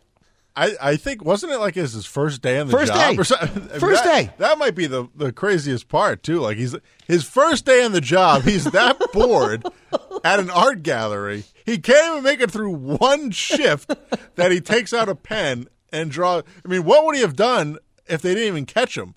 I, 0.57 0.75
I 0.81 0.97
think 0.97 1.23
wasn't 1.25 1.53
it 1.53 1.59
like 1.59 1.75
his, 1.75 1.92
his 1.92 2.07
first 2.07 2.40
day 2.40 2.59
on 2.59 2.66
the 2.69 2.73
First 2.73 2.92
job 2.92 3.14
day. 3.14 3.21
or 3.21 3.25
something? 3.25 3.62
I 3.62 3.69
mean, 3.73 3.79
First 3.81 4.05
that- 4.05 4.27
day. 4.27 4.33
That 4.38 4.59
might 4.59 4.75
be 4.75 4.87
the, 4.87 5.07
the 5.14 5.31
craziest 5.33 5.88
part 5.88 6.23
too. 6.23 6.40
Like 6.40 6.57
he's 6.57 6.75
his 7.07 7.25
first 7.25 7.64
day 7.66 7.85
on 7.85 7.92
the 7.92 8.01
job. 8.01 8.42
He's 8.42 8.64
that 8.64 8.99
bored 9.12 9.64
at 10.25 10.40
an 10.40 10.49
art 10.51 10.83
gallery. 10.83 11.45
He 11.66 11.79
can't 11.79 12.12
even 12.12 12.23
make 12.25 12.40
it 12.40 12.51
through 12.51 12.73
one 12.75 13.31
shift 13.33 13.92
that 14.37 14.51
he 14.51 14.61
takes 14.61 14.92
out 14.95 15.09
a 15.09 15.14
pen 15.14 15.69
and 15.92 16.11
draw. 16.11 16.42
I 16.64 16.69
mean, 16.69 16.85
what 16.85 17.05
would 17.05 17.16
he 17.16 17.21
have 17.23 17.37
done 17.37 17.79
if 18.07 18.23
they 18.23 18.35
didn't 18.35 18.49
even 18.49 18.66
catch 18.66 18.97
him? 18.97 19.14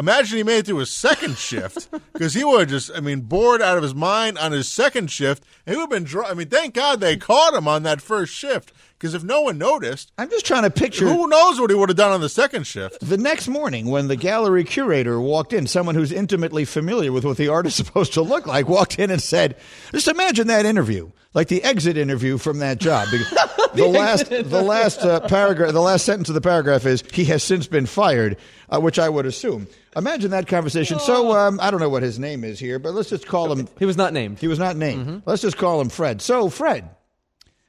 Imagine 0.00 0.38
he 0.38 0.42
made 0.42 0.58
it 0.60 0.66
through 0.66 0.78
his 0.78 0.90
second 0.90 1.36
shift 1.36 1.88
because 2.14 2.32
he 2.32 2.42
would 2.42 2.60
have 2.60 2.68
just, 2.70 2.90
I 2.96 3.00
mean, 3.00 3.20
bored 3.20 3.60
out 3.60 3.76
of 3.76 3.82
his 3.82 3.94
mind 3.94 4.38
on 4.38 4.50
his 4.50 4.66
second 4.66 5.10
shift. 5.10 5.44
And 5.66 5.74
he 5.74 5.76
would 5.76 5.82
have 5.82 5.90
been, 5.90 6.04
draw- 6.04 6.26
I 6.26 6.32
mean, 6.32 6.48
thank 6.48 6.72
God 6.74 7.00
they 7.00 7.18
caught 7.18 7.52
him 7.52 7.68
on 7.68 7.82
that 7.82 8.00
first 8.00 8.32
shift 8.32 8.72
because 8.98 9.14
if 9.14 9.22
no 9.22 9.42
one 9.42 9.58
noticed, 9.58 10.10
I'm 10.18 10.28
just 10.30 10.44
trying 10.46 10.62
to 10.62 10.70
picture 10.70 11.06
who 11.08 11.26
knows 11.26 11.60
what 11.60 11.70
he 11.70 11.76
would 11.76 11.88
have 11.88 11.96
done 11.96 12.12
on 12.12 12.20
the 12.20 12.28
second 12.28 12.66
shift? 12.66 13.00
the 13.00 13.16
next 13.18 13.48
morning 13.48 13.86
when 13.86 14.08
the 14.08 14.16
gallery 14.16 14.64
curator 14.64 15.20
walked 15.20 15.52
in, 15.52 15.66
someone 15.66 15.94
who's 15.94 16.12
intimately 16.12 16.64
familiar 16.64 17.12
with 17.12 17.24
what 17.24 17.36
the 17.36 17.48
art 17.48 17.66
is 17.66 17.74
supposed 17.76 18.12
to 18.14 18.22
look 18.22 18.46
like, 18.46 18.68
walked 18.68 18.98
in 18.98 19.10
and 19.10 19.22
said, 19.22 19.56
"Just 19.92 20.08
imagine 20.08 20.46
that 20.48 20.66
interview, 20.66 21.10
like 21.32 21.48
the 21.48 21.62
exit 21.62 21.96
interview 21.96 22.36
from 22.36 22.58
that 22.58 22.78
job." 22.78 23.08
The, 23.74 23.86
last, 23.86 24.28
the 24.30 24.62
last 24.62 25.00
uh, 25.00 25.20
paragraph, 25.20 25.72
the 25.72 25.80
last 25.80 26.04
sentence 26.04 26.28
of 26.28 26.34
the 26.34 26.40
paragraph 26.40 26.86
is, 26.86 27.02
"He 27.12 27.24
has 27.26 27.42
since 27.42 27.66
been 27.66 27.86
fired," 27.86 28.36
uh, 28.68 28.80
which 28.80 28.98
I 28.98 29.08
would 29.08 29.26
assume. 29.26 29.68
Imagine 29.96 30.30
that 30.32 30.46
conversation. 30.46 30.98
So 30.98 31.32
um, 31.32 31.58
I 31.60 31.70
don't 31.70 31.80
know 31.80 31.88
what 31.88 32.02
his 32.02 32.18
name 32.18 32.44
is 32.44 32.58
here, 32.58 32.78
but 32.78 32.94
let's 32.94 33.10
just 33.10 33.26
call 33.26 33.52
him. 33.52 33.68
He 33.78 33.84
was 33.84 33.96
not 33.96 34.12
named. 34.12 34.38
He 34.38 34.48
was 34.48 34.58
not 34.58 34.76
named. 34.76 35.22
Let's 35.26 35.42
just 35.42 35.56
call 35.56 35.80
him 35.80 35.88
Fred. 35.88 36.20
So, 36.22 36.48
Fred, 36.48 36.88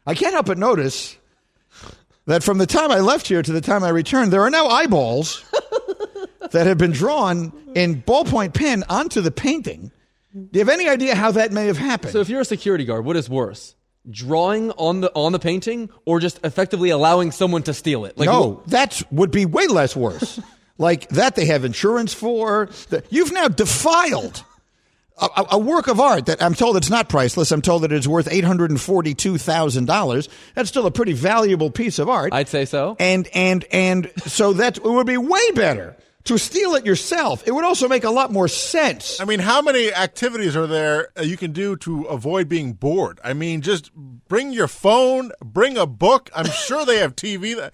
I 0.06 0.14
can't 0.16 0.34
help 0.34 0.48
but 0.48 0.58
notice 0.58 1.18
that 2.26 2.44
from 2.44 2.58
the 2.58 2.68
time 2.68 2.92
I 2.92 3.00
left 3.00 3.28
here 3.28 3.42
to 3.42 3.52
the 3.52 3.62
time 3.62 3.84
I 3.84 3.90
returned, 3.90 4.32
there 4.32 4.42
are 4.42 4.50
now 4.50 4.68
eyeballs 4.68 5.44
that 6.52 6.68
have 6.68 6.78
been 6.78 6.92
drawn 6.92 7.52
in 7.76 8.02
ballpoint 8.02 8.54
pen 8.54 8.84
onto 8.90 9.22
the 9.22 9.32
painting. 9.32 9.92
Do 10.34 10.48
you 10.54 10.60
have 10.60 10.70
any 10.70 10.88
idea 10.88 11.16
how 11.16 11.32
that 11.32 11.52
may 11.52 11.68
have 11.68 11.78
happened? 11.78 12.14
So 12.14 12.22
if 12.22 12.30
you're 12.30 12.42
a 12.42 12.46
security 12.46 12.86
guard, 12.86 13.04
what 13.04 13.18
is 13.18 13.30
worse? 13.30 13.76
Drawing 14.10 14.72
on 14.72 15.02
the 15.02 15.12
on 15.14 15.32
the 15.32 15.38
painting 15.40 15.90
or 16.06 16.20
just 16.20 16.40
effectively 16.44 16.90
allowing 16.90 17.32
someone 17.32 17.62
to 17.64 17.74
steal 17.74 18.06
it? 18.06 18.18
Like 18.18 18.28
no, 18.28 18.64
that 18.68 19.02
would 19.12 19.30
be 19.30 19.46
way 19.46 19.68
less 19.68 19.96
worse. 19.96 20.40
like 20.80 21.08
that, 21.10 21.36
they 21.36 21.46
have 21.46 21.64
insurance 21.66 22.12
for. 22.12 22.70
You've 23.12 23.32
now 23.32 23.48
defiled 23.48 24.44
a, 25.22 25.26
a- 25.38 25.48
a 25.52 25.58
work 25.60 25.88
of 25.88 26.00
art 26.00 26.26
that 26.26 26.42
I'm 26.42 26.56
told 26.56 26.78
it's 26.78 26.90
not 26.90 27.10
priceless. 27.10 27.52
I'm 27.52 27.62
told 27.62 27.84
that 27.84 27.92
it's 27.92 28.08
worth 28.08 28.28
eight 28.32 28.44
hundred 28.44 28.72
and 28.72 28.82
forty-two 28.82 29.38
thousand 29.38 29.86
dollars. 29.86 30.30
That's 30.56 30.70
still 30.70 30.88
a 30.88 30.92
pretty 30.92 31.14
valuable 31.14 31.70
piece 31.70 32.00
of 32.00 32.10
art. 32.10 32.34
I'd 32.34 32.50
say 32.50 32.66
so. 32.66 32.96
And 33.00 33.30
and 33.36 33.66
and 33.72 34.12
so 34.26 34.54
that 34.54 34.78
it 34.78 34.84
would 34.84 35.06
be 35.06 35.18
way 35.18 35.52
better 35.52 35.96
to 36.26 36.38
steal 36.38 36.76
it 36.76 36.86
yourself. 36.86 37.48
It 37.48 37.52
would 37.52 37.66
also 37.66 37.88
make 37.88 38.04
a 38.04 38.10
lot 38.10 38.32
more 38.32 38.48
sense. 38.48 39.20
I 39.20 39.26
mean, 39.26 39.40
how 39.40 39.62
many 39.62 39.92
activities 39.94 40.56
are 40.56 40.68
there 40.68 41.10
uh, 41.18 41.22
you 41.24 41.38
can 41.38 41.52
do 41.52 41.76
to 41.78 42.04
avoid 42.04 42.48
being 42.48 42.74
bored? 42.74 43.20
I 43.24 43.34
mean, 43.34 43.62
just 43.62 43.92
bring 43.94 44.54
your 44.54 44.68
phone, 44.68 45.32
bring 45.44 45.78
a 45.78 45.86
book. 45.86 46.30
I'm 46.36 46.46
sure 46.52 46.86
they 46.86 47.00
have 47.00 47.16
TV. 47.16 47.70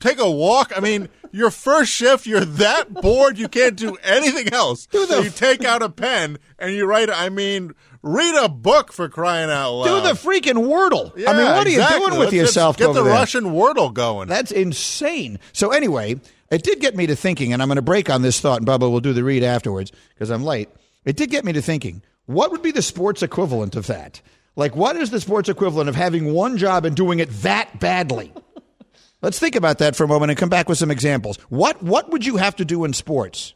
Take 0.00 0.18
a 0.18 0.30
walk. 0.30 0.72
I 0.76 0.80
mean, 0.80 1.08
your 1.32 1.50
first 1.50 1.92
shift, 1.92 2.26
you're 2.26 2.44
that 2.44 2.92
bored 2.92 3.38
you 3.38 3.48
can't 3.48 3.76
do 3.76 3.96
anything 4.02 4.52
else. 4.52 4.88
so 4.90 5.20
you 5.20 5.30
take 5.30 5.64
out 5.64 5.82
a 5.82 5.88
pen 5.88 6.38
and 6.58 6.74
you 6.74 6.86
write. 6.86 7.10
I 7.10 7.28
mean, 7.28 7.72
read 8.02 8.42
a 8.42 8.48
book 8.48 8.92
for 8.92 9.08
crying 9.08 9.50
out 9.50 9.72
loud. 9.72 10.02
Do 10.02 10.08
the 10.08 10.14
freaking 10.14 10.66
Wordle. 10.66 11.16
Yeah, 11.16 11.30
I 11.30 11.36
mean, 11.36 11.46
what 11.46 11.66
are 11.66 11.70
you 11.70 11.86
doing 11.86 12.18
with 12.18 12.30
Let's 12.30 12.32
yourself 12.32 12.76
Get 12.76 12.94
the 12.94 13.02
there? 13.02 13.12
Russian 13.12 13.44
Wordle 13.46 13.92
going. 13.92 14.28
That's 14.28 14.50
insane. 14.50 15.38
So 15.52 15.70
anyway, 15.70 16.16
it 16.50 16.62
did 16.62 16.80
get 16.80 16.96
me 16.96 17.06
to 17.06 17.16
thinking, 17.16 17.52
and 17.52 17.60
I'm 17.60 17.68
going 17.68 17.76
to 17.76 17.82
break 17.82 18.08
on 18.08 18.22
this 18.22 18.40
thought, 18.40 18.58
and 18.58 18.66
Bubba 18.66 18.90
will 18.90 19.00
do 19.00 19.12
the 19.12 19.24
read 19.24 19.42
afterwards 19.42 19.92
because 20.14 20.30
I'm 20.30 20.44
late. 20.44 20.68
It 21.04 21.16
did 21.16 21.30
get 21.30 21.44
me 21.44 21.52
to 21.52 21.62
thinking, 21.62 22.02
what 22.26 22.50
would 22.50 22.62
be 22.62 22.72
the 22.72 22.82
sports 22.82 23.22
equivalent 23.22 23.76
of 23.76 23.86
that? 23.86 24.20
Like, 24.56 24.74
what 24.74 24.96
is 24.96 25.10
the 25.10 25.20
sports 25.20 25.48
equivalent 25.48 25.88
of 25.88 25.94
having 25.94 26.32
one 26.32 26.56
job 26.56 26.84
and 26.84 26.96
doing 26.96 27.18
it 27.18 27.30
that 27.42 27.78
badly? 27.78 28.32
Let's 29.22 29.38
think 29.38 29.54
about 29.54 29.78
that 29.78 29.96
for 29.96 30.04
a 30.04 30.08
moment 30.08 30.30
and 30.30 30.38
come 30.38 30.48
back 30.48 30.68
with 30.68 30.78
some 30.78 30.90
examples. 30.90 31.36
What 31.48 31.82
what 31.82 32.10
would 32.10 32.24
you 32.24 32.36
have 32.36 32.56
to 32.56 32.64
do 32.64 32.84
in 32.84 32.92
sports 32.92 33.54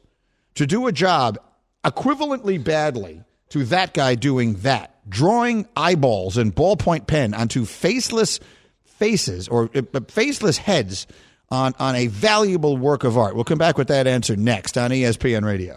to 0.54 0.66
do 0.66 0.86
a 0.86 0.92
job 0.92 1.38
equivalently 1.84 2.62
badly 2.62 3.22
to 3.50 3.64
that 3.66 3.94
guy 3.94 4.14
doing 4.14 4.54
that? 4.56 4.96
Drawing 5.08 5.66
eyeballs 5.76 6.36
and 6.36 6.54
ballpoint 6.54 7.06
pen 7.06 7.34
onto 7.34 7.64
faceless 7.64 8.40
faces 8.84 9.48
or 9.48 9.70
uh, 9.74 10.00
faceless 10.08 10.58
heads 10.58 11.06
on, 11.50 11.74
on 11.78 11.94
a 11.94 12.06
valuable 12.06 12.76
work 12.76 13.04
of 13.04 13.16
art. 13.18 13.34
We'll 13.34 13.44
come 13.44 13.58
back 13.58 13.76
with 13.76 13.88
that 13.88 14.06
answer 14.06 14.36
next 14.36 14.78
on 14.78 14.90
ESPN 14.90 15.44
Radio. 15.44 15.74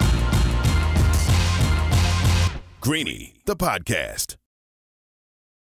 Greeny, 2.81 3.33
the 3.45 3.55
podcast. 3.55 4.36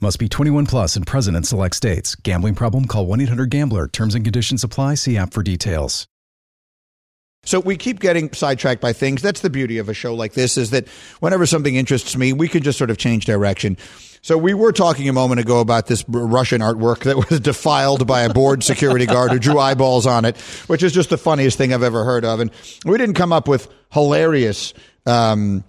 Must 0.00 0.18
be 0.20 0.28
21 0.28 0.66
plus 0.66 0.94
and 0.94 1.04
present 1.04 1.36
in 1.36 1.42
select 1.42 1.74
states. 1.74 2.14
Gambling 2.14 2.54
problem? 2.54 2.84
Call 2.84 3.06
1 3.06 3.20
800 3.22 3.50
Gambler. 3.50 3.88
Terms 3.88 4.14
and 4.14 4.24
conditions 4.24 4.62
apply. 4.62 4.94
See 4.94 5.16
app 5.16 5.32
for 5.32 5.42
details. 5.42 6.06
So 7.42 7.58
we 7.58 7.76
keep 7.76 7.98
getting 7.98 8.32
sidetracked 8.32 8.80
by 8.80 8.92
things. 8.92 9.22
That's 9.22 9.40
the 9.40 9.50
beauty 9.50 9.78
of 9.78 9.88
a 9.88 9.94
show 9.94 10.14
like 10.14 10.34
this 10.34 10.56
is 10.56 10.70
that 10.70 10.86
whenever 11.18 11.46
something 11.46 11.74
interests 11.74 12.16
me, 12.16 12.32
we 12.32 12.46
can 12.46 12.62
just 12.62 12.78
sort 12.78 12.90
of 12.90 12.98
change 12.98 13.24
direction. 13.24 13.76
So 14.22 14.36
we 14.38 14.54
were 14.54 14.72
talking 14.72 15.08
a 15.08 15.12
moment 15.12 15.40
ago 15.40 15.60
about 15.60 15.86
this 15.86 16.04
Russian 16.08 16.60
artwork 16.60 17.04
that 17.04 17.16
was 17.16 17.40
defiled 17.40 18.06
by 18.06 18.22
a 18.22 18.32
bored 18.32 18.62
security 18.62 19.06
guard 19.06 19.32
who 19.32 19.38
drew 19.38 19.58
eyeballs 19.58 20.06
on 20.06 20.24
it, 20.24 20.36
which 20.68 20.82
is 20.82 20.92
just 20.92 21.10
the 21.10 21.18
funniest 21.18 21.58
thing 21.58 21.72
I've 21.72 21.82
ever 21.82 22.04
heard 22.04 22.24
of. 22.24 22.38
And 22.38 22.50
we 22.84 22.98
didn't 22.98 23.14
come 23.14 23.32
up 23.32 23.48
with 23.48 23.68
hilarious 23.90 24.74
um, 25.06 25.64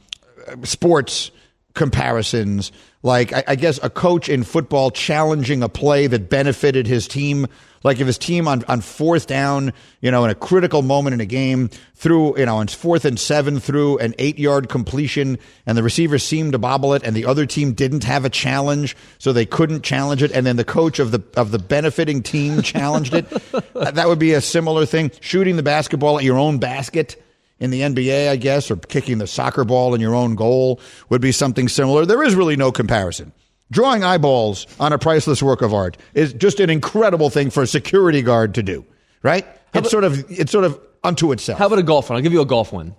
sports 0.64 1.32
comparisons 1.74 2.72
like 3.02 3.32
I, 3.34 3.44
I 3.50 3.56
guess 3.56 3.80
a 3.82 3.90
coach 3.90 4.30
in 4.30 4.44
football 4.44 4.92
challenging 4.92 5.64
a 5.64 5.70
play 5.70 6.08
that 6.08 6.30
benefited 6.30 6.88
his 6.88 7.08
team. 7.08 7.48
Like 7.82 8.02
if 8.02 8.08
his 8.08 8.18
team 8.18 8.46
on, 8.46 8.66
on 8.66 8.82
fourth 8.82 9.26
down 9.26 9.72
you 10.02 10.12
know 10.12 10.26
in 10.26 10.32
a 10.32 10.36
critical 10.36 10.82
moment 10.82 11.14
in 11.14 11.22
a 11.22 11.26
game 11.26 11.70
through 11.96 12.38
you 12.38 12.46
know 12.46 12.58
on 12.58 12.68
fourth 12.68 13.06
and 13.06 13.18
seven 13.18 13.62
threw 13.62 13.98
an 14.00 14.14
eight 14.20 14.38
yard 14.38 14.68
completion 14.68 15.40
and 15.66 15.78
the 15.78 15.84
receiver 15.84 16.20
seemed 16.20 16.52
to 16.52 16.58
bobble 16.58 16.94
it 16.94 17.04
and 17.04 17.16
the 17.16 17.24
other 17.24 17.46
team 17.46 17.72
didn't 17.72 18.04
have 18.04 18.26
a 18.26 18.30
challenge 18.30 18.98
so 19.18 19.32
they 19.32 19.46
couldn't 19.46 19.82
challenge 19.82 20.22
it 20.22 20.32
and 20.34 20.46
then 20.46 20.58
the 20.58 20.66
coach 20.66 21.00
of 21.00 21.12
the 21.12 21.24
of 21.38 21.52
the 21.52 21.60
benefiting 21.60 22.22
team 22.22 22.62
challenged 22.62 23.14
it 23.14 23.30
that 23.74 24.10
would 24.10 24.20
be 24.20 24.34
a 24.34 24.42
similar 24.42 24.86
thing. 24.86 25.10
Shooting 25.22 25.56
the 25.56 25.64
basketball 25.64 26.18
at 26.18 26.26
your 26.26 26.38
own 26.38 26.58
basket 26.58 27.16
in 27.60 27.72
the 27.72 27.82
NBA, 27.82 28.30
I 28.30 28.36
guess, 28.36 28.72
or 28.72 28.78
kicking 28.78 29.18
the 29.18 29.28
soccer 29.28 29.64
ball 29.64 29.94
in 29.94 30.02
your 30.02 30.16
own 30.16 30.36
goal 30.36 30.80
would 31.10 31.22
be 31.22 31.32
something 31.32 31.68
similar. 31.68 32.06
There 32.06 32.24
is 32.24 32.36
really 32.36 32.56
no 32.56 32.72
comparison. 32.72 33.34
Drawing 33.72 34.04
eyeballs 34.04 34.66
on 34.80 34.94
a 34.94 34.98
priceless 34.98 35.44
work 35.44 35.62
of 35.62 35.74
art 35.74 35.98
is 36.14 36.34
just 36.34 36.60
an 36.60 36.70
incredible 36.70 37.30
thing 37.30 37.50
for 37.52 37.64
a 37.64 37.68
security 37.68 38.22
guard 38.22 38.56
to 38.56 38.64
do, 38.64 38.84
right? 39.22 39.46
It's 39.74 39.92
sort 39.92 40.04
of 40.04 40.26
it's 40.32 40.52
sort 40.52 40.66
of 40.66 40.80
unto 41.04 41.32
itself. 41.32 41.60
How 41.60 41.68
about 41.68 41.78
a 41.80 41.84
golf 41.84 42.10
one? 42.10 42.18
I'll 42.18 42.24
give 42.24 42.34
you 42.34 42.42
a 42.42 42.46
golf 42.46 42.74
one. 42.74 42.96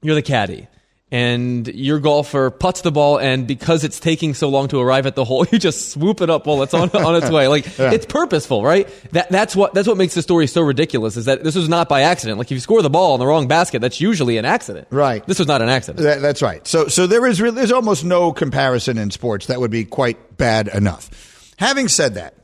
You're 0.00 0.14
the 0.14 0.22
caddy, 0.22 0.68
and 1.12 1.68
your 1.68 2.00
golfer 2.00 2.50
puts 2.50 2.80
the 2.80 2.90
ball, 2.90 3.18
and 3.18 3.46
because 3.46 3.84
it's 3.84 4.00
taking 4.00 4.34
so 4.34 4.48
long 4.48 4.66
to 4.68 4.80
arrive 4.80 5.06
at 5.06 5.14
the 5.14 5.24
hole, 5.24 5.46
you 5.52 5.58
just 5.58 5.90
swoop 5.90 6.20
it 6.20 6.30
up 6.30 6.46
while 6.46 6.62
it's 6.62 6.74
on 6.74 6.90
on 6.90 7.14
its 7.22 7.30
way. 7.30 7.46
Like 7.46 7.64
Yeah. 7.78 7.92
it's 7.92 8.06
purposeful, 8.06 8.64
right? 8.64 8.88
That 9.12 9.28
that's 9.30 9.54
what 9.54 9.72
that's 9.72 9.86
what 9.86 9.96
makes 9.96 10.14
the 10.14 10.22
story 10.22 10.46
so 10.48 10.62
ridiculous. 10.62 11.16
Is 11.16 11.26
that 11.26 11.44
this 11.44 11.54
was 11.54 11.68
not 11.68 11.88
by 11.88 12.02
accident. 12.02 12.38
Like 12.38 12.46
if 12.48 12.52
you 12.52 12.60
score 12.60 12.82
the 12.82 12.90
ball 12.90 13.14
in 13.14 13.20
the 13.20 13.26
wrong 13.26 13.46
basket, 13.46 13.80
that's 13.80 14.00
usually 14.00 14.36
an 14.38 14.44
accident. 14.44 14.88
Right. 14.90 15.24
This 15.26 15.38
was 15.38 15.46
not 15.46 15.62
an 15.62 15.68
accident. 15.68 16.02
That, 16.02 16.20
that's 16.22 16.42
right. 16.42 16.66
So, 16.66 16.88
so 16.88 17.06
there 17.06 17.24
is 17.26 17.40
really, 17.40 17.54
there's 17.56 17.72
almost 17.72 18.04
no 18.04 18.32
comparison 18.32 18.98
in 18.98 19.10
sports. 19.12 19.46
That 19.46 19.60
would 19.60 19.70
be 19.70 19.84
quite 19.84 20.36
bad 20.36 20.68
enough. 20.68 21.54
Having 21.58 21.88
said 21.88 22.14
that, 22.14 22.34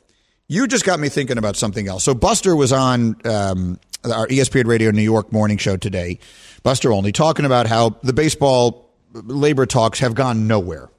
you 0.48 0.66
just 0.68 0.84
got 0.84 1.00
me 1.00 1.08
thinking 1.08 1.38
about 1.38 1.56
something 1.56 1.88
else. 1.88 2.04
So 2.04 2.14
Buster 2.14 2.54
was 2.54 2.72
on 2.72 3.16
um, 3.24 3.80
our 4.04 4.26
ESPN 4.26 4.66
Radio 4.66 4.90
New 4.90 5.02
York 5.02 5.32
morning 5.32 5.58
show 5.58 5.76
today. 5.76 6.18
Buster 6.62 6.92
Olney 6.92 7.12
talking 7.12 7.44
about 7.44 7.66
how 7.66 7.96
the 8.02 8.12
baseball 8.12 8.90
labor 9.12 9.66
talks 9.66 10.00
have 10.00 10.14
gone 10.14 10.46
nowhere, 10.46 10.90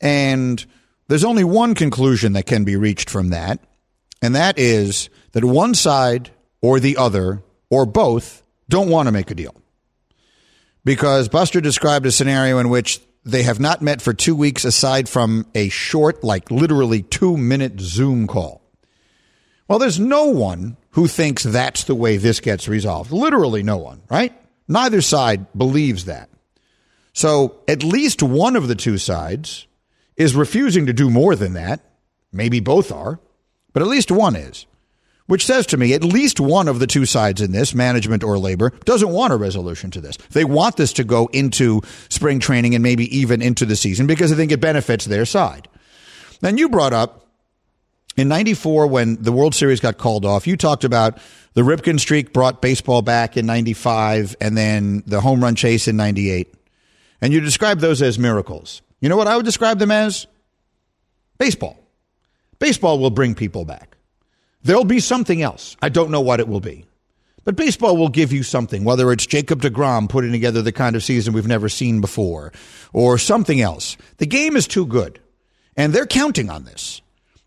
and 0.00 0.64
there's 1.08 1.24
only 1.24 1.44
one 1.44 1.74
conclusion 1.74 2.32
that 2.34 2.46
can 2.46 2.64
be 2.64 2.76
reached 2.76 3.10
from 3.10 3.30
that, 3.30 3.60
and 4.22 4.34
that 4.34 4.58
is 4.58 5.10
that 5.32 5.44
one 5.44 5.74
side 5.74 6.30
or 6.60 6.80
the 6.80 6.96
other 6.96 7.42
or 7.68 7.86
both 7.86 8.42
don't 8.68 8.88
want 8.88 9.06
to 9.06 9.12
make 9.12 9.30
a 9.30 9.34
deal 9.34 9.54
because 10.84 11.28
Buster 11.28 11.60
described 11.60 12.06
a 12.06 12.12
scenario 12.12 12.58
in 12.58 12.68
which 12.68 13.00
they 13.24 13.42
have 13.42 13.60
not 13.60 13.82
met 13.82 14.00
for 14.00 14.14
two 14.14 14.34
weeks 14.34 14.64
aside 14.64 15.08
from 15.08 15.46
a 15.54 15.68
short, 15.68 16.24
like 16.24 16.50
literally 16.50 17.02
two 17.02 17.36
minute 17.36 17.80
Zoom 17.80 18.26
call. 18.26 18.62
Well, 19.68 19.78
there's 19.78 20.00
no 20.00 20.26
one 20.26 20.76
who 20.92 21.06
thinks 21.06 21.42
that's 21.42 21.84
the 21.84 21.94
way 21.94 22.16
this 22.16 22.40
gets 22.40 22.68
resolved. 22.68 23.12
Literally 23.12 23.62
no 23.62 23.76
one, 23.76 24.02
right? 24.10 24.32
Neither 24.68 25.00
side 25.00 25.46
believes 25.56 26.04
that. 26.06 26.28
So 27.12 27.60
at 27.68 27.82
least 27.82 28.22
one 28.22 28.56
of 28.56 28.68
the 28.68 28.74
two 28.74 28.98
sides 28.98 29.66
is 30.16 30.34
refusing 30.34 30.86
to 30.86 30.92
do 30.92 31.10
more 31.10 31.34
than 31.34 31.54
that. 31.54 31.80
Maybe 32.32 32.60
both 32.60 32.92
are, 32.92 33.18
but 33.72 33.82
at 33.82 33.88
least 33.88 34.10
one 34.10 34.36
is. 34.36 34.66
Which 35.26 35.46
says 35.46 35.66
to 35.66 35.76
me, 35.76 35.94
at 35.94 36.02
least 36.02 36.40
one 36.40 36.66
of 36.66 36.80
the 36.80 36.88
two 36.88 37.06
sides 37.06 37.40
in 37.40 37.52
this, 37.52 37.72
management 37.72 38.24
or 38.24 38.36
labor, 38.36 38.70
doesn't 38.84 39.10
want 39.10 39.32
a 39.32 39.36
resolution 39.36 39.92
to 39.92 40.00
this. 40.00 40.16
They 40.16 40.44
want 40.44 40.76
this 40.76 40.92
to 40.94 41.04
go 41.04 41.28
into 41.32 41.82
spring 42.08 42.40
training 42.40 42.74
and 42.74 42.82
maybe 42.82 43.16
even 43.16 43.40
into 43.40 43.64
the 43.64 43.76
season 43.76 44.08
because 44.08 44.30
they 44.30 44.36
think 44.36 44.50
it 44.50 44.60
benefits 44.60 45.04
their 45.04 45.24
side. 45.24 45.68
Then 46.40 46.58
you 46.58 46.68
brought 46.68 46.92
up 46.92 47.29
in 48.16 48.28
94 48.28 48.86
when 48.86 49.22
the 49.22 49.32
World 49.32 49.54
Series 49.54 49.80
got 49.80 49.98
called 49.98 50.24
off, 50.24 50.46
you 50.46 50.56
talked 50.56 50.84
about 50.84 51.18
the 51.54 51.62
Ripken 51.62 51.98
streak 51.98 52.32
brought 52.32 52.62
baseball 52.62 53.02
back 53.02 53.36
in 53.36 53.46
95 53.46 54.36
and 54.40 54.56
then 54.56 55.02
the 55.06 55.20
home 55.20 55.42
run 55.42 55.54
chase 55.54 55.88
in 55.88 55.96
98. 55.96 56.54
And 57.20 57.32
you 57.32 57.40
described 57.40 57.80
those 57.80 58.02
as 58.02 58.18
miracles. 58.18 58.82
You 59.00 59.08
know 59.08 59.16
what 59.16 59.26
I 59.26 59.36
would 59.36 59.44
describe 59.44 59.78
them 59.78 59.90
as? 59.90 60.26
Baseball. 61.38 61.78
Baseball 62.58 62.98
will 62.98 63.10
bring 63.10 63.34
people 63.34 63.64
back. 63.64 63.96
There'll 64.62 64.84
be 64.84 65.00
something 65.00 65.40
else. 65.40 65.76
I 65.80 65.88
don't 65.88 66.10
know 66.10 66.20
what 66.20 66.40
it 66.40 66.48
will 66.48 66.60
be. 66.60 66.84
But 67.44 67.56
baseball 67.56 67.96
will 67.96 68.10
give 68.10 68.32
you 68.32 68.42
something, 68.42 68.84
whether 68.84 69.10
it's 69.10 69.26
Jacob 69.26 69.62
DeGrom 69.62 70.10
putting 70.10 70.32
together 70.32 70.60
the 70.60 70.72
kind 70.72 70.94
of 70.94 71.02
season 71.02 71.32
we've 71.32 71.46
never 71.46 71.70
seen 71.70 72.02
before 72.02 72.52
or 72.92 73.16
something 73.16 73.60
else. 73.60 73.96
The 74.18 74.26
game 74.26 74.56
is 74.56 74.66
too 74.66 74.84
good. 74.84 75.20
And 75.76 75.94
they're 75.94 76.06
counting 76.06 76.50
on 76.50 76.64
this. 76.64 77.00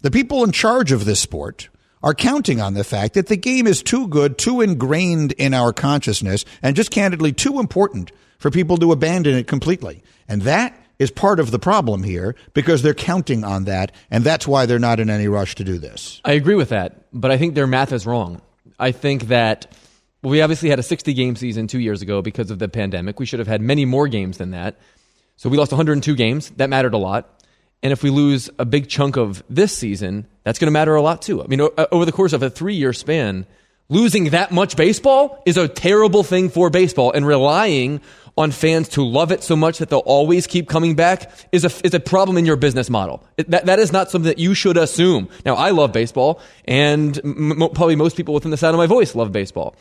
The 0.04 0.12
people 0.12 0.43
in 0.43 0.51
charge 0.51 0.91
of 0.91 1.06
this 1.06 1.22
sport 1.22 1.70
are 2.04 2.14
counting 2.14 2.60
on 2.60 2.74
the 2.74 2.84
fact 2.84 3.14
that 3.14 3.28
the 3.28 3.38
game 3.38 3.66
is 3.66 3.82
too 3.82 4.10
good, 4.10 4.38
too 4.38 4.60
ingrained 4.60 5.32
in 5.32 5.54
our 5.54 5.72
consciousness, 5.72 6.43
and 6.62 6.76
just 6.76 6.91
candidly 6.91 7.32
too 7.32 7.58
important 7.58 8.12
for 8.38 8.51
people 8.51 8.76
to 8.80 8.91
abandon 8.91 9.34
it 9.38 9.47
completely. 9.47 10.04
And 10.28 10.41
that 10.41 10.78
is 10.99 11.10
part 11.10 11.39
of 11.39 11.51
the 11.51 11.58
problem 11.58 12.04
here 12.04 12.36
because 12.54 12.82
they're 12.82 12.93
counting 12.93 13.45
on 13.45 13.64
that, 13.64 13.93
and 14.12 14.26
that's 14.26 14.45
why 14.45 14.66
they're 14.66 14.78
not 14.78 14.99
in 14.99 15.10
any 15.10 15.30
rush 15.30 15.56
to 15.56 15.64
do 15.64 15.78
this. 15.78 16.20
I 16.26 16.34
agree 16.34 16.56
with 16.56 16.70
that, 16.70 17.06
but 17.14 17.32
I 17.32 17.38
think 17.38 17.56
their 17.56 17.66
math 17.66 17.93
is 17.93 18.06
wrong. 18.06 18.41
I 18.78 18.91
think 18.91 19.30
that 19.30 19.74
we 20.22 20.41
obviously 20.41 20.68
had 20.68 20.80
a 20.80 20.84
60 20.84 21.14
game 21.14 21.38
season 21.38 21.68
two 21.68 21.80
years 21.80 22.01
ago 22.01 22.22
because 22.22 22.51
of 22.51 22.60
the 22.60 22.68
pandemic. 22.68 23.22
We 23.22 23.26
should 23.26 23.39
have 23.39 23.47
had 23.47 23.62
many 23.62 23.86
more 23.86 24.10
games 24.10 24.38
than 24.38 24.51
that. 24.51 24.82
So 25.38 25.49
we 25.49 25.58
lost 25.58 25.72
102 25.72 26.14
games. 26.16 26.49
That 26.58 26.70
mattered 26.70 26.93
a 26.93 26.97
lot. 26.97 27.33
And 27.84 27.92
if 27.92 28.02
we 28.02 28.10
lose 28.10 28.50
a 28.58 28.66
big 28.66 28.88
chunk 28.88 29.18
of 29.18 29.44
this 29.50 29.78
season, 29.78 30.26
that's 30.44 30.58
going 30.58 30.68
to 30.68 30.72
matter 30.72 30.96
a 30.96 31.02
lot 31.02 31.22
too. 31.22 31.44
I 31.44 31.48
mean, 31.48 31.62
uh, 31.62 31.86
over 31.92 32.06
the 32.06 32.14
course 32.14 32.34
of 32.34 32.42
a 32.42 32.50
three 32.50 32.76
year 32.76 32.94
span, 32.94 33.46
losing 33.90 34.30
that 34.30 34.52
much 34.52 34.78
baseball 34.78 35.44
is 35.46 35.58
a 35.58 35.68
terrible 35.68 36.24
thing 36.24 36.50
for 36.50 36.70
baseball 36.70 37.12
and 37.12 37.28
relying 37.28 38.00
on 38.38 38.52
fans 38.52 38.90
to 38.90 39.04
love 39.04 39.32
it 39.32 39.44
so 39.44 39.56
much 39.56 39.78
that 39.78 39.90
they'll 39.90 40.00
always 40.00 40.48
keep 40.48 40.68
coming 40.68 40.96
back 40.96 41.30
is 41.52 41.66
a, 41.66 41.86
is 41.86 41.94
a 41.94 42.00
problem 42.00 42.38
in 42.38 42.46
your 42.46 42.56
business 42.56 42.90
model. 42.90 43.24
It, 43.38 43.52
that, 43.52 43.66
that 43.68 43.80
is 43.80 43.92
not 43.92 44.10
something 44.10 44.28
that 44.28 44.40
you 44.40 44.54
should 44.56 44.78
assume. 44.78 45.30
Now, 45.46 45.56
I 45.56 45.70
love 45.70 45.92
baseball, 45.92 46.42
and 46.66 47.20
m- 47.24 47.70
probably 47.76 47.96
most 47.96 48.18
people 48.18 48.34
within 48.34 48.50
the 48.50 48.58
sound 48.58 48.74
of 48.74 48.80
my 48.80 48.88
voice 48.88 49.14
love 49.14 49.32
baseball. 49.32 49.76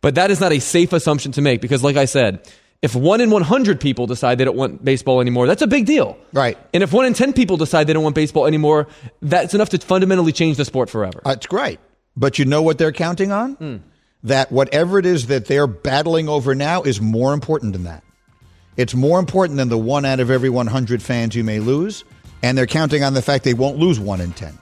But 0.00 0.14
that 0.14 0.30
is 0.30 0.40
not 0.40 0.52
a 0.52 0.60
safe 0.60 0.94
assumption 0.94 1.32
to 1.32 1.42
make 1.42 1.60
because, 1.60 1.84
like 1.84 1.96
I 1.96 2.06
said, 2.06 2.48
if 2.82 2.94
one 2.94 3.20
in 3.20 3.30
100 3.30 3.80
people 3.80 4.06
decide 4.06 4.38
they 4.38 4.44
don't 4.44 4.56
want 4.56 4.84
baseball 4.84 5.20
anymore, 5.20 5.46
that's 5.46 5.62
a 5.62 5.66
big 5.66 5.86
deal. 5.86 6.16
Right. 6.32 6.56
And 6.72 6.82
if 6.82 6.92
one 6.92 7.04
in 7.04 7.12
10 7.12 7.34
people 7.34 7.56
decide 7.56 7.86
they 7.86 7.92
don't 7.92 8.02
want 8.02 8.14
baseball 8.14 8.46
anymore, 8.46 8.88
that's 9.20 9.52
enough 9.52 9.68
to 9.70 9.78
fundamentally 9.78 10.32
change 10.32 10.56
the 10.56 10.64
sport 10.64 10.88
forever. 10.88 11.20
That's 11.24 11.46
great. 11.46 11.78
But 12.16 12.38
you 12.38 12.44
know 12.44 12.62
what 12.62 12.78
they're 12.78 12.92
counting 12.92 13.32
on? 13.32 13.56
Mm. 13.56 13.80
That 14.24 14.50
whatever 14.50 14.98
it 14.98 15.06
is 15.06 15.26
that 15.28 15.46
they're 15.46 15.66
battling 15.66 16.28
over 16.28 16.54
now 16.54 16.82
is 16.82 17.00
more 17.00 17.32
important 17.34 17.72
than 17.74 17.84
that. 17.84 18.02
It's 18.76 18.94
more 18.94 19.18
important 19.18 19.58
than 19.58 19.68
the 19.68 19.78
one 19.78 20.04
out 20.04 20.20
of 20.20 20.30
every 20.30 20.50
100 20.50 21.02
fans 21.02 21.34
you 21.34 21.44
may 21.44 21.60
lose. 21.60 22.04
And 22.42 22.56
they're 22.56 22.66
counting 22.66 23.04
on 23.04 23.12
the 23.12 23.20
fact 23.20 23.44
they 23.44 23.54
won't 23.54 23.76
lose 23.76 24.00
one 24.00 24.20
in 24.20 24.32
10. 24.32 24.58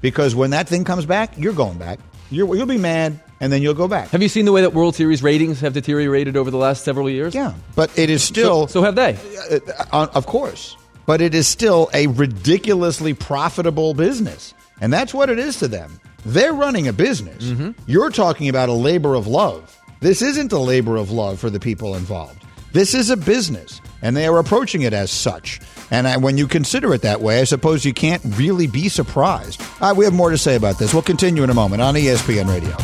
Because 0.00 0.34
when 0.34 0.50
that 0.50 0.68
thing 0.68 0.84
comes 0.84 1.06
back, 1.06 1.36
you're 1.36 1.52
going 1.52 1.78
back. 1.78 1.98
you 2.30 2.46
will 2.46 2.66
be 2.66 2.78
mad 2.78 3.18
and 3.40 3.52
then 3.52 3.62
you'll 3.62 3.74
go 3.74 3.88
back. 3.88 4.08
Have 4.10 4.22
you 4.22 4.28
seen 4.28 4.44
the 4.44 4.52
way 4.52 4.62
that 4.62 4.74
World 4.74 4.94
Series 4.94 5.22
ratings 5.22 5.60
have 5.60 5.72
deteriorated 5.72 6.36
over 6.36 6.50
the 6.50 6.56
last 6.56 6.84
several 6.84 7.08
years? 7.08 7.34
Yeah, 7.34 7.54
but 7.74 7.96
it 7.98 8.10
is 8.10 8.22
still. 8.22 8.66
So, 8.66 8.80
so 8.80 8.82
have 8.82 8.94
they. 8.94 9.16
Uh, 9.50 9.58
uh, 9.92 10.08
of 10.14 10.26
course. 10.26 10.76
But 11.06 11.22
it 11.22 11.34
is 11.34 11.48
still 11.48 11.88
a 11.94 12.06
ridiculously 12.08 13.14
profitable 13.14 13.94
business. 13.94 14.52
And 14.80 14.92
that's 14.92 15.14
what 15.14 15.30
it 15.30 15.38
is 15.38 15.58
to 15.60 15.68
them. 15.68 16.00
They're 16.26 16.52
running 16.52 16.88
a 16.88 16.92
business. 16.92 17.44
Mm-hmm. 17.44 17.70
You're 17.86 18.10
talking 18.10 18.48
about 18.48 18.68
a 18.68 18.74
labor 18.74 19.14
of 19.14 19.26
love. 19.26 19.74
This 20.00 20.22
isn't 20.22 20.52
a 20.52 20.58
labor 20.58 20.96
of 20.96 21.10
love 21.10 21.40
for 21.40 21.50
the 21.50 21.58
people 21.58 21.94
involved. 21.94 22.44
This 22.72 22.94
is 22.94 23.10
a 23.10 23.16
business, 23.16 23.80
and 24.02 24.16
they 24.16 24.26
are 24.26 24.38
approaching 24.38 24.82
it 24.82 24.92
as 24.92 25.10
such. 25.10 25.60
And 25.90 26.06
I, 26.06 26.16
when 26.16 26.36
you 26.36 26.46
consider 26.46 26.92
it 26.94 27.02
that 27.02 27.20
way, 27.20 27.40
I 27.40 27.44
suppose 27.44 27.84
you 27.84 27.94
can't 27.94 28.22
really 28.36 28.66
be 28.66 28.88
surprised. 28.88 29.62
Uh, 29.80 29.94
we 29.96 30.04
have 30.04 30.14
more 30.14 30.30
to 30.30 30.38
say 30.38 30.56
about 30.56 30.78
this. 30.78 30.92
We'll 30.92 31.02
continue 31.02 31.42
in 31.44 31.50
a 31.50 31.54
moment 31.54 31.82
on 31.82 31.94
ESPN 31.94 32.48
Radio. 32.48 32.76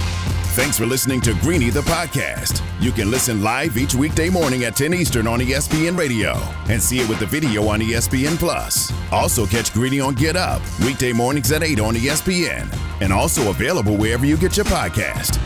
Thanks 0.55 0.79
for 0.79 0.87
listening 0.87 1.21
to 1.23 1.35
Greeny 1.41 1.71
the 1.71 1.81
podcast. 1.81 2.63
You 2.81 2.93
can 2.93 3.11
listen 3.11 3.43
live 3.43 3.77
each 3.77 3.97
weekday 3.97 4.31
morning 4.31 4.63
at 4.63 4.77
10 4.77 4.95
Eastern 4.95 5.27
on 5.27 5.41
ESPN 5.41 5.99
Radio 5.99 6.35
and 6.69 6.81
see 6.81 7.01
it 7.01 7.09
with 7.09 7.19
the 7.19 7.27
video 7.27 7.67
on 7.67 7.81
ESPN 7.81 8.39
Plus. 8.39 8.93
Also 9.11 9.47
catch 9.47 9.73
Greeny 9.73 9.99
on 9.99 10.15
Get 10.15 10.37
Up 10.37 10.63
weekday 10.85 11.13
mornings 11.13 11.51
at 11.51 11.65
8 11.65 11.81
on 11.81 11.95
ESPN 11.95 12.73
and 13.01 13.13
also 13.13 13.51
available 13.51 13.97
wherever 13.97 14.25
you 14.25 14.37
get 14.37 14.57
your 14.57 14.67
podcast. 14.67 15.41